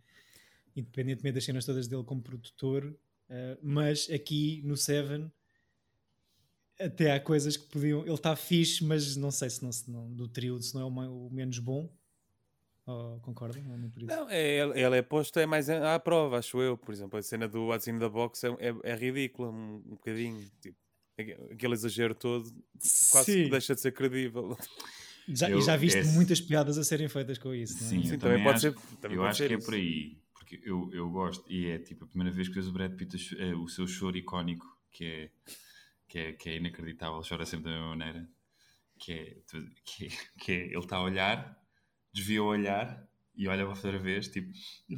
Independentemente 0.76 1.36
das 1.36 1.44
cenas 1.44 1.66
todas 1.66 1.88
dele 1.88 2.04
como 2.04 2.22
produtor, 2.22 2.98
eh, 3.30 3.58
mas 3.62 4.10
aqui 4.10 4.62
no 4.64 4.78
Seven 4.78 5.30
até 6.80 7.12
há 7.12 7.20
coisas 7.20 7.58
que 7.58 7.68
podiam. 7.68 8.02
Ele 8.04 8.14
está 8.14 8.36
fixe, 8.36 8.84
mas 8.84 9.16
não 9.18 9.32
sei 9.32 9.50
se 9.50 9.62
não, 9.62 9.72
se 9.72 9.90
não 9.92 10.14
do 10.14 10.28
trio 10.28 10.62
se 10.62 10.74
não 10.74 10.82
é 10.82 11.08
o, 11.08 11.28
o 11.28 11.30
menos 11.30 11.60
bom. 11.60 11.92
Oh, 12.92 13.20
concordam? 13.22 13.62
Ou 13.70 13.78
nem 13.78 13.90
por 13.90 14.02
isso? 14.02 14.16
Não, 14.16 14.28
é, 14.30 14.58
ele 14.58 14.82
ele 14.82 14.98
é 14.98 15.02
posto 15.02 15.38
é 15.40 15.46
mais 15.46 15.70
à 15.70 16.00
prova, 16.00 16.40
acho 16.40 16.60
eu. 16.62 16.76
Por 16.78 16.92
exemplo, 16.94 17.20
a 17.20 17.22
cena 17.22 17.48
do 17.48 17.66
What's 17.68 17.88
in 17.88 18.00
the 18.00 18.10
Box 18.10 18.44
é, 18.44 18.50
é, 18.60 18.74
é 18.92 18.96
ridícula, 18.96 19.50
um, 19.50 19.76
um 19.76 19.90
bocadinho. 19.92 20.50
Tipo, 20.60 20.78
aque- 21.18 21.38
aquele 21.52 21.74
exagero 21.74 22.16
todo 22.16 22.50
quase 23.12 23.32
Sim. 23.34 23.44
que 23.44 23.50
deixa 23.50 23.76
de 23.76 23.82
ser 23.82 23.92
credível. 23.92 24.58
Já, 25.28 25.50
Eu- 25.52 25.60
e 25.60 25.62
já 25.62 25.76
viste 25.78 26.00
esse- 26.00 26.16
muitas 26.16 26.42
piadas 26.42 26.78
a 26.80 26.84
serem 26.84 27.08
feitas 27.08 27.38
com 27.38 27.54
isso, 27.54 27.78
não 27.80 27.86
é? 27.86 27.90
Sim, 27.90 28.04
Sim, 28.08 28.14
eu 28.14 28.20
também, 28.20 28.44
pode 28.44 28.68
acho- 28.68 28.80
ser. 28.80 28.98
Também 28.98 29.18
eu 29.18 29.22
pode 29.24 29.30
acho 29.30 29.38
ser 29.38 29.48
que 29.50 29.54
é 29.54 29.58
isso. 29.58 29.66
por 29.68 29.74
aí, 29.76 30.18
porque 30.34 30.62
eu, 30.64 30.90
eu 30.92 31.10
gosto, 31.12 31.46
e 31.48 31.68
é 31.68 31.78
tipo 31.78 32.06
a 32.06 32.08
primeira 32.08 32.34
vez 32.34 32.48
que 32.48 32.56
vejo 32.56 32.70
o 32.70 32.74
Brad 32.74 32.96
Pitt 32.96 33.38
eh, 33.40 33.54
o 33.54 33.68
seu 33.68 33.86
choro 33.86 34.18
icónico, 34.18 34.66
que 34.92 35.06
é, 35.06 35.30
que 36.08 36.18
é, 36.18 36.34
que 36.34 36.50
é 36.50 36.56
inacreditável, 36.58 37.22
chora 37.28 37.46
sempre 37.46 37.66
da 37.66 37.72
mesma 37.78 37.90
maneira, 37.96 38.28
que 38.98 39.12
é, 39.14 39.38
que 39.86 40.06
é, 40.08 40.10
que 40.40 40.52
é- 40.52 40.66
ele 40.66 40.80
está 40.80 40.98
a 40.98 41.04
olhar, 41.04 41.59
desvia 42.20 42.44
o 42.44 42.48
olhar 42.48 43.08
e 43.36 43.48
olha 43.48 43.66
outra 43.68 43.98
vez, 43.98 44.28
tipo, 44.28 44.52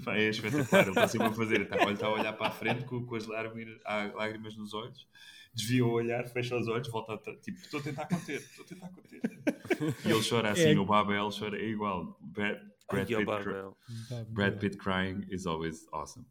é 0.10 0.30
espetacular, 0.30 0.82
ele 0.82 0.90
está 0.90 1.08
sempre 1.08 1.28
a 1.28 1.34
fazer, 1.34 1.62
está, 1.62 1.78
ele 1.84 1.94
está 1.94 2.08
a 2.08 2.14
olhar 2.14 2.34
para 2.34 2.48
a 2.48 2.52
frente 2.52 2.86
com, 2.86 3.06
com 3.06 3.16
as 3.16 3.28
lágrimas, 3.28 3.80
lágrimas 4.16 4.56
nos 4.58 4.74
olhos, 4.74 5.08
desvia 5.54 5.86
o 5.86 5.92
olhar, 5.92 6.26
fecha 6.28 6.58
os 6.58 6.68
olhos, 6.68 6.90
volta 6.90 7.14
a, 7.14 7.36
tipo, 7.38 7.60
estou 7.60 7.80
a 7.80 7.84
tentar 7.84 8.06
conter, 8.08 8.42
estou 8.42 8.66
a 8.66 8.68
tentar 8.68 8.90
conter. 8.90 9.22
E 10.06 10.10
ele 10.12 10.28
chora 10.28 10.52
assim, 10.52 10.74
É. 10.76 10.80
o 10.80 10.86
Babel 10.86 11.30
chora, 11.38 11.58
é 11.58 11.66
igual, 11.68 12.18
Brad, 12.20 12.58
Brad 12.90 13.08
Pitt 13.08 13.26
Brad 14.30 14.58
Pitt 14.60 14.78
crying 14.78 15.26
is 15.30 15.46
always 15.46 15.88
awesome. 15.92 16.26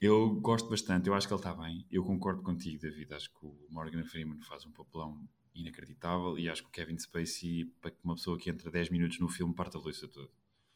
Eu 0.00 0.30
gosto 0.40 0.68
bastante, 0.68 1.08
eu 1.08 1.14
acho 1.14 1.28
que 1.28 1.32
ele 1.32 1.38
está 1.40 1.54
bem. 1.54 1.86
Eu 1.90 2.02
concordo 2.04 2.42
contigo, 2.42 2.80
David. 2.80 3.14
Acho 3.14 3.30
que 3.30 3.46
o 3.46 3.56
Morgan 3.70 4.04
Freeman 4.04 4.40
faz 4.42 4.66
um 4.66 4.72
papelão 4.72 5.16
inacreditável 5.54 6.38
e 6.38 6.48
acho 6.48 6.62
que 6.62 6.68
o 6.68 6.72
Kevin 6.72 6.98
Spacey, 6.98 7.66
para 7.80 7.90
que 7.90 7.98
uma 8.04 8.14
pessoa 8.14 8.38
que 8.38 8.48
entra 8.50 8.70
10 8.70 8.88
minutos 8.90 9.18
no 9.18 9.28
filme, 9.28 9.54
parte 9.54 9.76
a 9.76 9.80
louça 9.80 10.08
toda. 10.08 10.30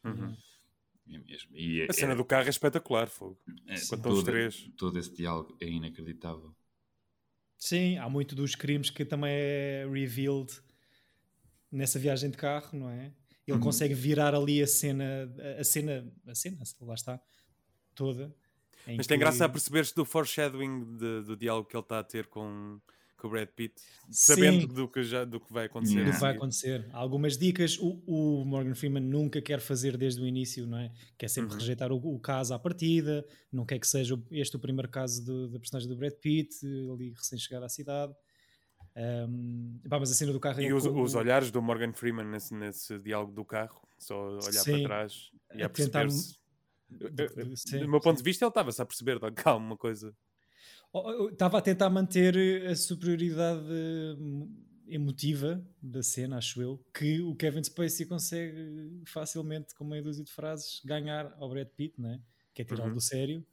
Uhum. 0.05 0.37
É 1.09 1.19
mesmo. 1.19 1.57
E 1.57 1.83
é- 1.83 1.87
A 1.89 1.93
cena 1.93 2.13
é- 2.13 2.17
do 2.17 2.25
carro 2.25 2.47
é 2.47 2.51
espetacular, 2.51 3.09
fogo. 3.09 3.39
é- 3.47 3.53
quando 3.53 3.77
estão 3.77 3.99
todo, 4.01 4.17
os 4.19 4.25
três. 4.25 4.71
todo 4.77 4.99
esse 4.99 5.15
diálogo 5.15 5.57
é 5.61 5.67
inacreditável. 5.69 6.55
Sim, 7.59 7.97
há 7.99 8.09
muito 8.09 8.35
dos 8.35 8.55
crimes 8.55 8.91
que 8.91 9.05
também 9.05 9.31
é 9.33 9.87
revealed 9.91 10.53
nessa 11.73 11.99
viagem 11.99 12.31
de 12.31 12.37
carro, 12.37 12.79
não 12.79 12.91
é? 12.91 13.13
Ele 13.47 13.57
Uhum. 13.57 13.61
consegue 13.63 13.95
virar 13.95 14.35
ali 14.35 14.61
a 14.63 14.67
cena, 14.67 15.33
a 15.59 15.65
cena, 15.65 16.13
a 16.27 16.35
cena, 16.35 16.59
lá 16.81 16.95
está, 16.95 17.21
toda. 17.95 18.35
em 18.87 18.97
Mas 18.97 19.07
tem 19.07 19.19
graça 19.19 19.45
a 19.45 19.49
perceber-se 19.49 19.95
do 19.95 20.05
foreshadowing 20.05 20.97
de- 20.97 21.23
do 21.23 21.37
diálogo 21.37 21.69
que 21.69 21.77
ele 21.77 21.83
está 21.83 21.99
a 22.01 22.05
ter 22.05 22.27
com, 22.27 22.81
com 23.29 23.29
o 23.29 23.31
Brad 23.31 23.49
Pitt, 23.49 23.75
sabendo 24.11 24.61
Sim. 24.63 24.67
do 24.75 24.89
que, 24.89 25.03
já, 25.03 25.25
do 25.25 25.41
que 25.41 25.53
vai 25.53 25.67
acontecer. 25.67 25.95
Yeah. 25.95 26.11
do 26.11 26.15
que 26.15 26.21
vai 26.21 26.31
seguir. 26.33 26.39
acontecer. 26.39 26.89
Há 26.93 26.99
algumas 26.99 27.37
dicas. 27.37 27.79
O, 27.79 28.03
o 28.07 28.45
Morgan 28.45 28.75
Freeman 28.75 29.03
nunca 29.03 29.41
quer 29.43 29.61
fazer 29.61 29.97
desde 29.97 30.21
o 30.23 30.27
início, 30.27 30.67
não 30.67 30.79
é? 30.79 30.93
Quer 31.19 31.29
sempre 31.29 31.53
Uhum. 31.55 31.59
rejeitar 31.61 31.93
o, 31.93 31.97
o 31.97 32.19
caso 32.21 32.55
à 32.55 32.59
partida, 32.59 33.25
não 33.53 33.65
quer 33.67 33.79
que 33.79 33.87
seja 33.87 34.21
este 34.31 34.57
o 34.57 34.59
primeiro 34.59 34.89
caso 34.91 35.25
do- 35.25 35.49
da 35.49 35.59
personagem 35.59 35.89
do 35.89 35.97
Brad 35.97 36.13
Pitt, 36.15 36.55
ali 36.93 37.11
recém-chegado 37.11 37.65
à 37.65 37.69
cidade. 37.69 38.15
Ahm, 38.95 39.79
pá, 39.89 39.99
mas 40.01 40.11
a 40.11 40.15
cena 40.15 40.33
do 40.33 40.41
carro 40.41 40.61
E 40.61 40.67
é 40.67 40.73
os, 40.75 40.87
com- 40.87 41.03
os 41.03 41.15
olhares 41.15 41.51
do 41.51 41.61
Morgan 41.61 41.93
Freeman 41.93 42.25
nesse, 42.27 42.55
nesse 42.55 42.99
diálogo 42.99 43.33
do 43.33 43.45
carro, 43.45 43.87
só 43.99 44.29
olhar 44.31 44.43
Sim. 44.53 44.79
para 44.79 44.85
trás 44.85 45.31
e 45.55 45.63
A 45.63 45.69
perceber-se. 45.69 46.39
De- 46.89 47.81
do 47.81 47.89
meu 47.89 48.01
ponto 48.01 48.17
sim. 48.19 48.23
de 48.23 48.31
vista, 48.31 48.45
ele 48.45 48.51
estava-se 48.51 48.81
a 48.81 48.87
perceber, 48.87 49.19
"Tá, 49.19 49.31
calma, 49.33 49.67
uma 49.67 49.77
coisa. 49.77 50.15
Estava 51.31 51.59
a 51.59 51.61
tentar 51.63 51.91
manter 51.91 52.67
a 52.67 52.75
superioridade 52.77 53.65
hum, 54.19 54.49
emotiva 54.89 55.65
da 55.83 56.03
cena, 56.03 56.39
acho 56.39 56.61
eu, 56.63 56.85
que 56.95 57.21
o 57.21 57.35
Kevin 57.35 57.63
Spacey 57.63 58.07
consegue 58.07 59.03
facilmente, 59.07 59.75
com 59.75 59.85
meia 59.85 60.03
dúzia 60.03 60.25
de 60.25 60.31
frases, 60.33 60.81
ganhar 60.85 61.35
ao 61.39 61.49
Brad 61.51 61.69
Pitt, 61.69 62.01
né? 62.01 62.21
que 62.55 62.63
é 62.63 62.65
tirá-lo 62.65 62.89
Uhum. 62.89 62.95
do 62.95 63.01
sério, 63.01 63.45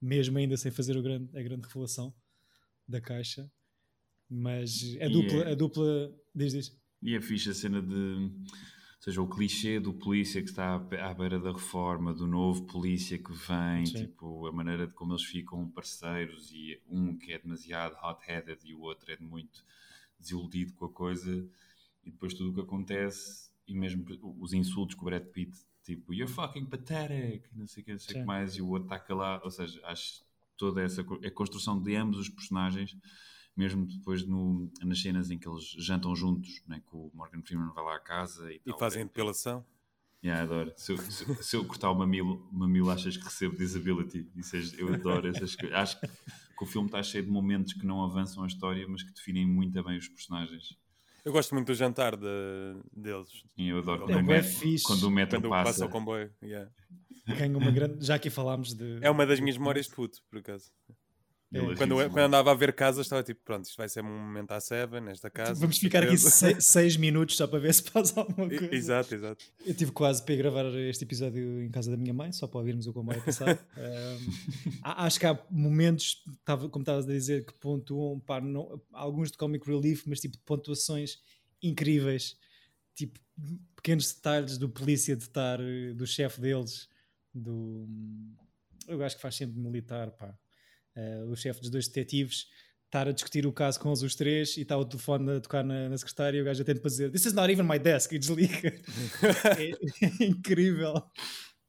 mesmo 0.00 0.36
ainda 0.36 0.56
sem 0.56 0.70
fazer 0.70 0.96
grande, 1.02 1.30
a 1.38 1.42
grande 1.42 1.66
revelação 1.66 2.12
da 2.86 3.00
caixa. 3.00 3.50
Mas 4.28 4.96
a 5.00 5.06
E 5.06 5.08
dupla, 5.10 5.42
é- 5.44 5.52
a 5.52 5.54
dupla 5.54 6.14
diz, 6.34 6.52
diz. 6.52 6.76
E 7.02 7.14
é 7.14 7.18
a 7.50 7.54
cena 7.54 7.80
de. 7.80 8.30
Ou 9.00 9.04
seja, 9.04 9.22
o 9.22 9.26
clichê 9.26 9.80
do 9.80 9.94
polícia 9.94 10.42
que 10.42 10.50
está 10.50 10.74
à 10.74 10.78
be- 10.78 10.98
à 10.98 11.14
beira 11.14 11.40
da 11.40 11.50
reforma, 11.52 12.12
do 12.12 12.26
novo 12.26 12.66
polícia 12.66 13.16
que 13.16 13.32
vem, 13.32 13.86
Sim. 13.86 14.06
tipo, 14.06 14.46
a 14.46 14.52
maneira 14.52 14.86
de 14.86 14.92
como 14.92 15.12
eles 15.12 15.24
ficam 15.24 15.66
parceiros 15.70 16.52
e 16.52 16.78
um 16.86 17.16
que 17.16 17.32
é 17.32 17.38
demasiado 17.38 17.94
hot-headed 17.96 18.60
e 18.62 18.74
o 18.74 18.80
outro 18.82 19.10
é 19.10 19.16
muito 19.18 19.64
desiludido 20.18 20.74
com 20.74 20.84
a 20.84 20.92
coisa 20.92 21.48
e 22.04 22.10
depois 22.10 22.34
tudo 22.34 22.50
o 22.50 22.54
que 22.54 22.60
acontece 22.60 23.50
e 23.66 23.74
mesmo 23.74 24.04
os 24.38 24.52
insultos 24.52 24.94
que 24.94 25.00
o 25.00 25.04
Brad 25.06 25.24
Pitt, 25.28 25.56
tipo, 25.82 26.12
you're 26.12 26.30
fucking 26.30 26.66
pathetic, 26.66 27.44
não 27.54 27.66
sei 27.66 27.82
o 27.82 27.86
que, 27.86 27.92
não 27.92 27.98
sei 27.98 28.14
que 28.16 28.24
mais, 28.24 28.54
e 28.56 28.60
o 28.60 28.68
outro 28.68 28.84
está 28.84 28.98
calado, 28.98 29.44
ou 29.44 29.50
seja, 29.50 29.80
acho 29.86 30.22
toda 30.58 30.82
essa 30.82 31.00
a 31.00 31.30
construção 31.30 31.82
de 31.82 31.96
ambos 31.96 32.18
os 32.18 32.28
personagens 32.28 32.94
mesmo 33.60 33.84
depois 33.86 34.26
no, 34.26 34.70
nas 34.82 35.00
cenas 35.02 35.30
em 35.30 35.38
que 35.38 35.46
eles 35.48 35.64
jantam 35.78 36.16
juntos, 36.16 36.62
né, 36.66 36.80
que 36.88 36.96
o 36.96 37.10
Morgan 37.14 37.42
Freeman 37.42 37.70
vai 37.74 37.84
lá 37.84 37.96
à 37.96 38.00
casa 38.00 38.50
e, 38.50 38.56
E 38.56 38.70
tal, 38.70 38.78
fazem 38.78 39.02
é- 39.02 39.04
depilação. 39.04 39.64
Yeah, 40.24 40.42
adoro. 40.42 40.72
Se 40.76 40.92
eu, 40.92 40.98
se, 40.98 41.42
se 41.42 41.56
eu 41.56 41.64
cortar 41.64 41.90
o 41.90 41.94
mamilo, 41.94 42.46
mamilo, 42.52 42.90
achas 42.90 43.16
que 43.16 43.24
recebo 43.24 43.56
disability? 43.56 44.28
Isso 44.36 44.56
é- 44.56 44.62
eu 44.82 44.92
adoro 44.94 45.26
essas 45.28 45.54
coisas. 45.56 45.76
Acho 45.78 46.00
que, 46.00 46.06
que 46.08 46.62
o 46.62 46.66
filme 46.66 46.88
está 46.88 47.02
cheio 47.02 47.24
de 47.24 47.30
momentos 47.30 47.72
que 47.74 47.86
não 47.86 48.02
avançam 48.04 48.44
a 48.44 48.46
história, 48.46 48.86
mas 48.88 49.02
que 49.02 49.12
definem 49.12 49.46
muito 49.46 49.82
bem 49.82 49.96
os 49.98 50.08
personagens. 50.08 50.76
Eu 51.24 51.32
gosto 51.32 51.54
muito 51.54 51.66
do 51.68 51.74
jantar 51.74 52.16
de- 52.16 52.26
deles. 52.92 53.30
E 53.56 53.68
eu 53.68 53.78
adoro 53.78 54.04
É 54.04 54.06
quando, 54.14 54.20
o 54.20 54.26
bué 54.26 54.42
metro, 54.42 54.58
fixe. 54.58 54.84
quando 54.84 55.02
o 55.04 55.10
metro 55.10 55.38
Quando 55.40 55.48
passa. 55.50 55.64
passa 55.72 55.86
o 55.86 55.88
comboio. 55.88 56.30
yeah. 56.42 56.70
Grande. 57.26 58.04
Já 58.04 58.14
aqui 58.16 58.28
falámos 58.30 58.74
de. 58.74 58.98
É 59.02 59.10
uma 59.10 59.24
das 59.26 59.38
minhas 59.40 59.56
memórias 59.56 59.86
de 59.86 59.94
puto, 59.94 60.18
por 60.28 60.38
acaso. 60.40 60.70
Ele 61.52 61.74
Quando, 61.76 61.94
quando 61.96 62.18
andava 62.18 62.50
a 62.52 62.54
ver 62.54 62.72
casas, 62.72 63.06
estava 63.06 63.22
tipo, 63.22 63.40
pronto, 63.44 63.64
isto 63.64 63.76
vai 63.76 63.88
ser 63.88 64.04
um 64.04 64.08
momento 64.08 64.52
à 64.52 64.60
Seven, 64.60 65.00
nesta 65.00 65.28
casa. 65.28 65.54
Vamos 65.54 65.78
ficar 65.78 66.04
aqui 66.04 66.16
seis, 66.16 66.64
seis 66.66 66.96
minutos 66.96 67.36
só 67.36 67.46
para 67.46 67.58
ver 67.58 67.74
se 67.74 67.82
passa 67.82 68.20
alguma 68.20 68.48
coisa. 68.48 68.74
Exato, 68.74 69.14
exato. 69.14 69.44
Eu 69.66 69.74
tive 69.74 69.90
quase 69.92 70.22
para 70.22 70.34
ir 70.34 70.36
gravar 70.38 70.64
este 70.88 71.02
episódio 71.04 71.62
em 71.62 71.70
casa 71.70 71.90
da 71.90 71.96
minha 71.96 72.14
mãe, 72.14 72.30
só 72.32 72.46
para 72.46 72.58
ouvirmos 72.58 72.86
o 72.86 72.92
comboio 72.92 73.20
passar. 73.24 73.58
Há- 74.82 75.04
acho 75.06 75.18
que 75.18 75.26
há 75.26 75.38
momentos, 75.50 76.22
como 76.70 76.82
estavas 76.82 77.04
a 77.08 77.12
dizer, 77.12 77.44
que 77.44 77.52
pontuam, 77.54 78.20
pá, 78.20 78.40
não- 78.40 78.80
alguns 78.92 79.30
de 79.30 79.36
comic 79.36 79.66
relief, 79.68 80.04
mas 80.06 80.20
tipo 80.20 80.36
de 80.36 80.42
pontuações 80.44 81.18
incríveis, 81.62 82.36
tipo 82.94 83.18
pequenos 83.76 84.12
detalhes 84.12 84.58
do 84.58 84.68
polícia 84.68 85.16
de 85.16 85.22
estar, 85.24 85.58
eh, 85.60 85.94
do 85.94 86.06
chefe 86.06 86.40
deles, 86.40 86.88
do. 87.34 87.88
Eu 88.86 89.02
acho 89.04 89.16
que 89.16 89.22
faz 89.22 89.34
sempre 89.36 89.58
militar, 89.58 90.10
pá. 90.12 90.34
Eh, 90.96 91.22
o 91.28 91.36
chefe 91.36 91.60
dos 91.60 91.70
dois 91.70 91.86
detetives 91.88 92.46
estar 92.86 93.06
a 93.06 93.12
discutir 93.12 93.46
o 93.46 93.52
caso 93.52 93.78
com 93.78 93.88
eles 93.88 94.02
os 94.02 94.14
três 94.16 94.56
e 94.56 94.62
está 94.62 94.76
o 94.76 94.84
telefone 94.84 95.30
a 95.36 95.40
tocar 95.40 95.62
na, 95.62 95.88
na 95.88 95.96
secretária 95.96 96.36
e 96.38 96.42
o 96.42 96.44
gajo 96.44 96.62
atende 96.62 96.80
para 96.80 96.90
dizer 96.90 97.10
This 97.12 97.26
is 97.26 97.32
not 97.32 97.50
even 97.52 97.64
my 97.64 97.78
desk 97.78 98.12
e 98.12 98.18
desliga. 98.18 98.68
é, 98.68 99.70
é 100.22 100.24
incrível. 100.26 100.94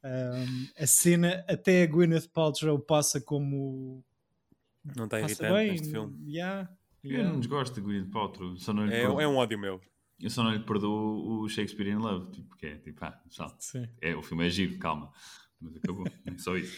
Um, 0.04 0.68
a 0.84 0.88
cena, 0.88 1.46
até 1.48 1.84
a 1.84 1.86
Gwyneth 1.86 2.28
Paltrow 2.34 2.80
passa 2.80 3.22
como 3.22 4.04
Não 4.96 5.06
está 5.06 5.20
irritante 5.20 5.54
bem. 5.54 5.72
neste 5.72 5.92
filme. 5.92 6.18
Yeah, 6.34 6.68
Eu 7.04 7.12
yeah. 7.12 7.30
não 7.32 7.40
desgosto 7.40 7.75
de 7.75 7.82
Gwyneth 7.82 8.10
Paltrow. 8.10 8.58
Só 8.58 8.74
não 8.74 8.88
É, 8.90 9.01
é 9.04 9.28
um 9.28 9.36
ódio 9.36 9.60
meu. 9.60 9.80
Eu 10.20 10.30
só 10.32 10.44
não 10.44 10.51
lhe 10.54 10.60
perdoo 10.60 11.42
o 11.44 11.48
Shakespeare 11.50 11.90
in 11.90 11.98
Love. 11.98 12.32
Tipo, 12.32 12.56
que 12.56 12.66
é 12.66 12.75
tipo, 12.78 13.04
ah, 13.06 13.20
só, 13.30 13.56
Sim. 13.60 13.88
é, 14.01 14.16
o 14.16 14.24
filme 14.24 14.46
é 14.48 14.50
giro, 14.50 14.78
calma. 14.80 15.12
Mas 15.60 15.75
acabou. 15.75 16.06
É 16.25 16.38
só 16.40 16.58
isso. 16.58 16.75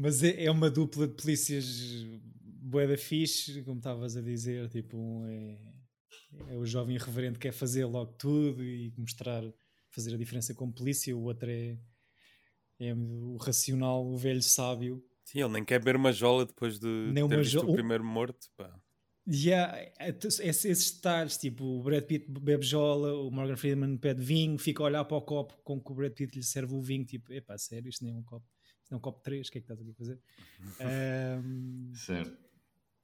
Mas 0.00 0.22
é, 0.22 0.44
é 0.44 0.50
uma 0.50 0.70
dupla 0.70 1.08
de 1.08 1.14
polícias 1.14 2.06
bué 2.62 2.86
da 2.86 2.96
fixe, 2.96 3.62
como 3.64 3.78
estavas 3.78 4.16
a 4.16 4.20
dizer, 4.22 4.68
tipo, 4.68 4.96
um 4.96 5.26
é, 5.26 5.58
é 6.50 6.56
o 6.56 6.64
jovem 6.64 6.94
irreverente 6.94 7.38
que 7.38 7.48
quer 7.48 7.52
fazer 7.52 7.84
logo 7.84 8.12
tudo 8.12 8.62
e 8.62 8.94
mostrar, 8.96 9.42
fazer 9.90 10.14
a 10.14 10.18
diferença 10.18 10.54
como 10.54 10.72
polícia, 10.72 11.16
o 11.16 11.22
outro 11.24 11.50
é, 11.50 11.76
é 12.78 12.94
o 12.94 13.36
racional, 13.38 14.06
o 14.06 14.16
velho 14.16 14.42
sábio. 14.42 15.04
Sim, 15.24 15.40
ele 15.40 15.52
nem 15.54 15.64
quer 15.64 15.80
beber 15.80 15.96
uma 15.96 16.12
jola 16.12 16.46
depois 16.46 16.78
de 16.78 16.86
Nem 17.12 17.26
ter 17.28 17.38
visto 17.38 17.60
jo- 17.60 17.70
o 17.70 17.74
primeiro 17.74 18.04
morto. 18.04 18.46
Pá. 18.56 18.80
Esses 19.26 20.40
esses 20.40 20.92
detalhes, 20.92 21.36
tipo, 21.36 21.64
o 21.64 21.82
Brad 21.82 22.04
Pitt 22.04 22.30
bebe 22.30 22.64
jola, 22.64 23.12
o 23.14 23.30
Morgan 23.30 23.56
Freeman 23.56 23.96
pede 23.98 24.22
vinho, 24.22 24.56
fica 24.58 24.82
a 24.82 24.86
olhar 24.86 25.04
para 25.04 25.16
o 25.16 25.22
copo 25.22 25.58
com 25.64 25.80
que 25.80 25.90
o 25.90 25.94
Brad 25.94 26.12
Pitt 26.12 26.36
lhe 26.36 26.42
serve 26.44 26.72
o 26.74 26.80
vinho, 26.80 27.04
tipo, 27.04 27.32
epá, 27.32 27.58
sério, 27.58 27.88
isto 27.88 28.04
nem 28.04 28.12
é 28.12 28.16
um 28.16 28.22
copo, 28.22 28.46
isto 28.88 28.94
é 28.94 28.96
um 28.96 29.00
copo 29.00 29.18
de 29.18 29.24
3, 29.24 29.48
o 29.48 29.52
que 29.52 29.58
é 29.58 29.60
que 29.60 29.64
estás 29.64 29.80
aqui 29.80 29.90
a 29.90 29.94
fazer? 29.94 30.20
Ahm, 30.80 31.92
Certo. 31.94 32.36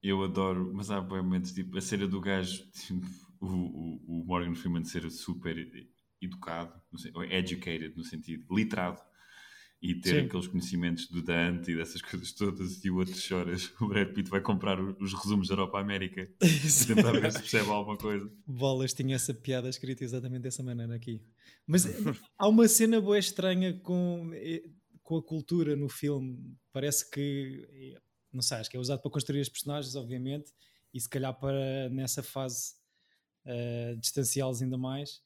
eu 0.03 0.23
adoro, 0.23 0.73
mas 0.75 0.91
há 0.91 1.01
momentos 1.01 1.53
tipo 1.53 1.77
a 1.77 1.81
cena 1.81 2.07
do 2.07 2.21
gajo, 2.21 2.67
tipo, 2.73 3.07
o, 3.41 3.47
o, 3.47 4.21
o, 4.21 4.25
Morgan 4.25 4.55
Freeman 4.55 4.85
ser 4.85 5.09
super 5.11 5.57
educado, 6.21 6.73
sei, 6.97 7.13
educated 7.31 7.95
no 7.97 8.05
sentido 8.05 8.47
literado 8.51 9.01
e 9.83 9.95
ter 9.95 10.21
Sim. 10.21 10.27
aqueles 10.27 10.47
conhecimentos 10.47 11.09
do 11.09 11.23
Dante 11.23 11.73
e 11.73 11.77
dessas 11.77 12.01
coisas 12.03 12.33
todas 12.33 12.83
e 12.83 12.91
o 12.91 12.97
outro 12.97 13.15
choras, 13.15 13.71
o 13.79 13.89
Brad 13.89 14.09
Pitt 14.15 14.31
vai 14.31 14.41
comprar 14.41 14.81
os 14.81 15.13
resumos 15.13 15.49
da 15.49 15.55
Europa 15.55 15.79
América 15.79 16.31
e 16.43 16.87
tentar 16.87 17.13
ver 17.13 17.31
se 17.31 17.41
percebe 17.41 17.69
alguma 17.69 17.99
coisa. 17.99 18.31
Bolas 18.47 18.95
tinha 18.95 19.17
essa 19.17 19.35
piada 19.35 19.69
escrita 19.69 20.03
exatamente 20.03 20.43
dessa 20.43 20.63
maneira 20.63 20.95
aqui. 20.95 21.21
Mas 21.67 21.87
há 22.39 22.49
uma 22.49 22.67
cena 22.69 23.01
boa 23.01 23.19
estranha 23.19 23.79
com, 23.81 24.31
eh, 24.33 24.63
com 25.05 25.17
a 25.17 25.23
cultura 25.23 25.77
no 25.77 25.89
filme. 25.89 26.57
Parece 26.73 27.09
que, 27.09 27.97
não 28.33 28.43
sei, 28.43 28.59
acho 28.59 28.71
que 28.71 28.77
é 28.77 28.81
usado 28.81 29.01
para 29.01 29.11
construir 29.11 29.41
os 29.41 29.49
personagens, 29.49 29.95
obviamente, 29.95 30.53
e 30.93 31.01
se 31.01 31.09
calhar 31.09 31.33
para 31.39 31.89
nessa 31.91 32.23
fase 32.23 32.75
uh, 33.47 33.97
distanciá-los 33.99 34.61
ainda 34.61 34.77
mais 34.77 35.23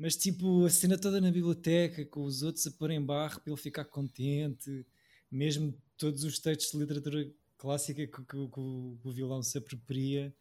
mas 0.00 0.16
tipo, 0.16 0.64
a 0.64 0.70
cena 0.70 0.96
toda 0.96 1.20
na 1.20 1.30
biblioteca, 1.30 2.06
com 2.06 2.24
os 2.24 2.42
outros 2.42 2.66
a 2.66 2.70
pôr 2.70 2.90
em 2.90 3.04
barro 3.04 3.38
para 3.42 3.52
ele 3.52 3.60
ficar 3.60 3.84
contente, 3.84 4.86
mesmo 5.30 5.78
todos 5.98 6.24
os 6.24 6.38
textos 6.38 6.72
de 6.72 6.78
literatura 6.78 7.30
clássica 7.58 8.06
que, 8.06 8.10
que, 8.10 8.24
que, 8.24 8.48
que 8.48 8.60
o 8.60 9.12
violão 9.12 9.42
se 9.42 9.58
apropria. 9.58 10.34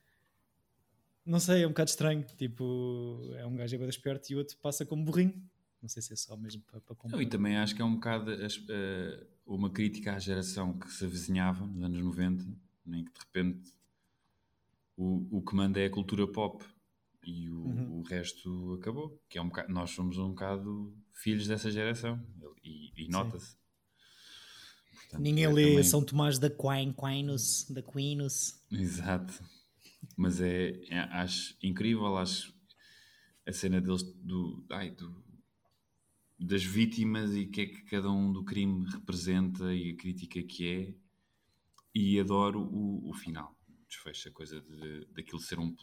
Não 1.26 1.42
sei, 1.42 1.64
é 1.64 1.68
um 1.68 1.72
bocado 1.72 1.90
estranho. 1.90 2.24
Tipo, 2.38 3.34
é 3.36 3.46
um 3.46 3.54
gajo 3.58 3.76
agora 3.76 3.90
esperto 3.90 4.32
e 4.32 4.36
o 4.36 4.38
outro 4.38 4.56
passa 4.62 4.86
como 4.86 5.04
burrinho. 5.04 5.44
Não 5.82 5.88
sei 5.88 6.02
se 6.02 6.14
é 6.14 6.16
só 6.16 6.36
mesmo 6.36 6.62
para, 6.64 6.82
para 6.82 6.96
comprar. 6.96 7.22
e 7.22 7.26
também 7.26 7.58
acho 7.58 7.76
que 7.76 7.82
é 7.82 7.86
um 7.86 7.96
bocado 7.96 8.32
uh, 8.32 9.28
uma 9.46 9.70
crítica 9.70 10.14
à 10.14 10.20
geração 10.20 10.78
que 10.78 10.92
se 10.92 11.06
avizinhava 11.06 11.66
nos 11.66 11.84
anos 11.84 12.04
90, 12.04 12.44
em 12.88 13.06
que 13.06 13.12
de 13.14 13.20
repente 13.20 13.74
o, 14.98 15.38
o 15.38 15.42
que 15.42 15.56
manda 15.56 15.80
é 15.80 15.86
a 15.86 15.90
cultura 15.90 16.28
pop 16.28 16.64
e 17.24 17.50
o, 17.50 17.64
uhum. 17.64 18.00
o, 18.00 18.02
resto 18.04 18.78
acabou. 18.80 19.22
Que 19.30 19.38
é 19.38 19.42
um 19.42 19.48
bocado, 19.48 19.72
nós 19.72 19.92
somos 19.92 20.18
um 20.18 20.30
bocado 20.30 20.94
filhos 21.14 21.48
dessa 21.48 21.72
geração 21.72 22.22
e, 22.64 22.92
e 23.06 23.08
nota-se. 23.10 23.58
Ninguém 25.18 25.46
é 25.46 25.50
lê 25.50 25.68
também... 25.70 25.84
São 25.84 26.04
Tomás 26.04 26.38
da 26.38 26.48
Aquinas, 26.48 27.66
da 27.70 27.80
Aquinas. 27.80 28.62
Exato. 28.72 29.34
Mas 30.16 30.42
é, 30.42 30.72
é, 30.90 31.00
acho 31.00 31.56
incrível, 31.64 32.18
acho 32.18 32.54
a 33.48 33.52
cena 33.52 33.82
deles 33.82 34.04
do, 34.04 34.64
ai, 34.70 34.92
do, 34.92 35.10
das 36.40 36.64
vítimas 36.64 37.34
e 37.36 37.44
o 37.44 37.52
que 37.52 37.62
é 37.62 37.66
que 37.66 37.82
cada 37.84 38.10
um 38.10 38.32
do 38.32 38.44
crime 38.44 38.86
representa 38.90 39.74
e 39.74 39.92
a 39.92 39.96
crítica 39.96 40.42
que 40.44 40.68
é. 40.68 40.94
E 41.94 42.20
adoro 42.20 42.62
o, 42.62 43.10
o 43.10 43.14
final 43.14 43.60
desfecho, 43.90 44.30
a 44.30 44.32
coisa 44.32 44.62
de, 44.62 45.06
daquilo 45.08 45.40
ser, 45.40 45.60
um, 45.60 45.76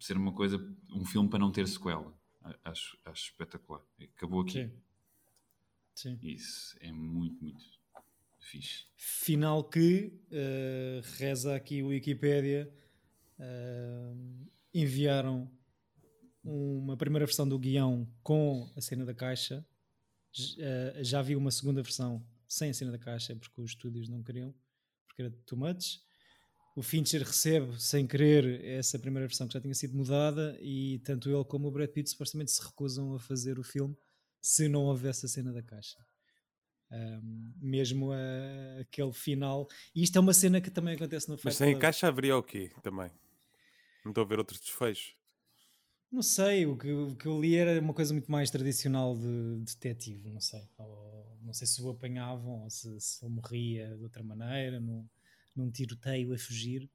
ser 0.00 0.16
uma 0.16 0.32
coisa, 0.32 0.56
um 0.90 1.04
filme 1.04 1.28
para 1.28 1.38
não 1.38 1.52
ter 1.52 1.68
sequela. 1.68 2.12
Acho, 2.64 2.98
acho 3.04 3.24
espetacular. 3.26 3.82
Acabou 4.16 4.40
aqui. 4.40 4.64
Sim. 4.64 4.72
Sim. 5.94 6.18
Isso 6.22 6.76
é 6.80 6.90
muito, 6.90 7.42
muito 7.44 7.62
fixe. 8.38 8.86
Final 8.96 9.62
que 9.64 10.12
uh, 10.32 11.02
reza 11.18 11.54
aqui 11.54 11.82
o 11.82 11.88
Wikipedia. 11.88 12.72
Uh, 13.38 14.48
enviaram 14.72 15.50
uma 16.42 16.96
primeira 16.96 17.26
versão 17.26 17.46
do 17.46 17.58
guião 17.58 18.08
com 18.22 18.70
a 18.74 18.80
cena 18.80 19.04
da 19.04 19.14
caixa. 19.14 19.64
Uh, 20.32 21.02
já 21.02 21.20
vi 21.22 21.34
uma 21.34 21.50
segunda 21.50 21.82
versão 21.82 22.24
sem 22.48 22.70
a 22.70 22.74
cena 22.74 22.92
da 22.92 22.98
caixa 22.98 23.34
porque 23.34 23.60
os 23.60 23.70
estúdios 23.70 24.08
não 24.08 24.22
queriam, 24.22 24.54
porque 25.06 25.22
era 25.22 25.30
too 25.44 25.58
much 25.58 26.00
o 26.80 26.82
Fincher 26.82 27.22
recebe 27.22 27.80
sem 27.80 28.06
querer 28.06 28.64
essa 28.64 28.98
primeira 28.98 29.26
versão 29.26 29.46
que 29.46 29.54
já 29.54 29.60
tinha 29.60 29.74
sido 29.74 29.96
mudada 29.96 30.56
e 30.60 31.00
tanto 31.00 31.30
ele 31.30 31.44
como 31.44 31.68
o 31.68 31.70
Brad 31.70 31.90
Pitt 31.90 32.10
supostamente 32.10 32.50
se 32.50 32.62
recusam 32.62 33.14
a 33.14 33.18
fazer 33.18 33.58
o 33.58 33.62
filme 33.62 33.96
se 34.40 34.68
não 34.68 34.84
houvesse 34.84 35.26
a 35.26 35.28
cena 35.28 35.52
da 35.52 35.62
caixa. 35.62 35.98
Um, 36.90 37.52
mesmo 37.56 38.12
a, 38.12 38.80
aquele 38.80 39.12
final. 39.12 39.68
E 39.94 40.02
isto 40.02 40.16
é 40.16 40.20
uma 40.20 40.32
cena 40.32 40.60
que 40.60 40.70
também 40.70 40.94
acontece 40.94 41.28
no 41.28 41.38
Mas 41.44 41.56
sem 41.56 41.74
a 41.74 41.78
caixa 41.78 42.08
haveria 42.08 42.36
o 42.36 42.42
quê 42.42 42.72
também? 42.82 43.10
Não 44.04 44.10
estou 44.10 44.24
a 44.24 44.26
ver 44.26 44.38
outros 44.38 44.58
desfechos. 44.58 45.14
Não 46.10 46.22
sei, 46.22 46.66
o 46.66 46.76
que, 46.76 46.92
o 46.92 47.14
que 47.14 47.26
eu 47.26 47.40
li 47.40 47.54
era 47.54 47.80
uma 47.80 47.94
coisa 47.94 48.12
muito 48.12 48.30
mais 48.30 48.50
tradicional 48.50 49.16
de, 49.16 49.58
de 49.58 49.76
detetive, 49.76 50.30
não 50.30 50.40
sei. 50.40 50.68
Ou, 50.76 51.38
não 51.42 51.52
sei 51.52 51.66
se 51.66 51.80
o 51.80 51.90
apanhavam 51.90 52.64
ou 52.64 52.70
se, 52.70 53.00
se 53.00 53.24
ele 53.24 53.34
morria 53.34 53.96
de 53.96 54.02
outra 54.02 54.22
maneira. 54.22 54.80
Não 54.80 55.08
num 55.54 55.70
tiroteio 55.70 56.32
a 56.32 56.38
fugir. 56.38 56.90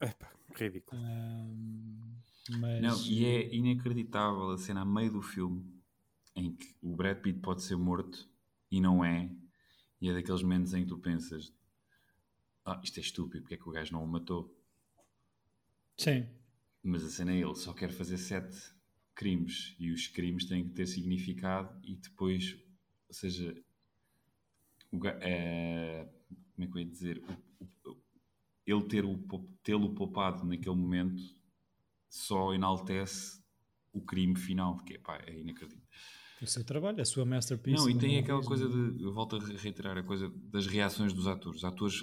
Epá, 0.00 0.32
ridículo. 0.54 1.00
mas... 2.58 2.82
Não, 2.82 3.06
e 3.06 3.24
é 3.24 3.54
inacreditável 3.54 4.50
a 4.50 4.58
cena 4.58 4.80
a 4.80 4.84
meio 4.84 5.12
do 5.12 5.22
filme 5.22 5.64
em 6.34 6.54
que 6.54 6.74
o 6.80 6.96
Brad 6.96 7.18
Pitt 7.18 7.40
pode 7.40 7.62
ser 7.62 7.76
morto 7.76 8.28
e 8.70 8.80
não 8.80 9.04
é, 9.04 9.30
e 10.00 10.08
é 10.08 10.14
daqueles 10.14 10.42
momentos 10.42 10.72
em 10.72 10.82
que 10.82 10.88
tu 10.88 10.98
pensas: 10.98 11.52
ah, 12.64 12.80
isto 12.82 12.98
é 12.98 13.00
estúpido, 13.00 13.42
porque 13.42 13.54
é 13.54 13.58
que 13.58 13.68
o 13.68 13.72
gajo 13.72 13.92
não 13.92 14.02
o 14.02 14.08
matou? 14.08 14.56
Sim. 15.96 16.26
Mas 16.82 17.04
a 17.04 17.10
cena 17.10 17.32
é 17.32 17.36
ele 17.36 17.54
só 17.54 17.72
quer 17.72 17.90
fazer 17.90 18.16
sete 18.16 18.56
crimes 19.14 19.76
e 19.78 19.90
os 19.90 20.06
crimes 20.06 20.46
têm 20.46 20.64
que 20.64 20.74
ter 20.74 20.86
significado 20.86 21.78
e 21.84 21.96
depois, 21.96 22.56
ou 23.08 23.14
seja, 23.14 23.54
o, 24.90 25.06
é, 25.06 26.08
como 26.54 26.66
é 26.66 26.70
que 26.70 26.78
eu 26.78 26.80
ia 26.80 26.88
dizer? 26.88 27.22
O, 27.58 27.90
o, 27.90 28.02
ele 28.66 28.84
ter 28.84 29.04
o, 29.04 29.18
tê-lo 29.62 29.94
poupado 29.94 30.44
naquele 30.46 30.76
momento 30.76 31.22
só 32.08 32.54
enaltece 32.54 33.40
o 33.92 34.00
crime 34.00 34.36
final, 34.36 34.76
que 34.84 34.94
é, 34.94 34.98
pá, 34.98 35.18
é 35.26 35.38
inacreditável. 35.38 35.86
O 36.40 36.46
seu 36.46 36.64
trabalho, 36.64 37.00
a 37.00 37.04
sua 37.04 37.26
masterpiece. 37.26 37.76
Não, 37.76 37.90
e 37.90 37.98
tem 37.98 38.18
aquela 38.18 38.42
coisa 38.42 38.66
de, 38.66 39.02
eu 39.02 39.12
volto 39.12 39.36
a 39.36 39.38
reiterar, 39.58 39.98
a 39.98 40.02
coisa 40.02 40.32
das 40.50 40.66
reações 40.66 41.12
dos 41.12 41.26
atores. 41.26 41.58
Os 41.58 41.64
atores 41.64 42.02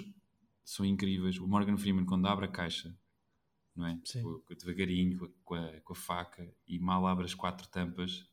são 0.64 0.86
incríveis. 0.86 1.38
O 1.38 1.48
Morgan 1.48 1.76
Freeman, 1.76 2.04
quando 2.04 2.26
abre 2.26 2.44
a 2.44 2.48
caixa, 2.48 2.96
não 3.78 3.86
é? 3.86 4.00
Devagarinho, 4.58 5.32
com 5.44 5.54
a, 5.54 5.80
com 5.80 5.92
a 5.92 5.96
faca, 5.96 6.52
e 6.66 6.78
mal 6.78 7.06
abre 7.06 7.24
as 7.24 7.34
quatro 7.34 7.66
tampas, 7.68 8.28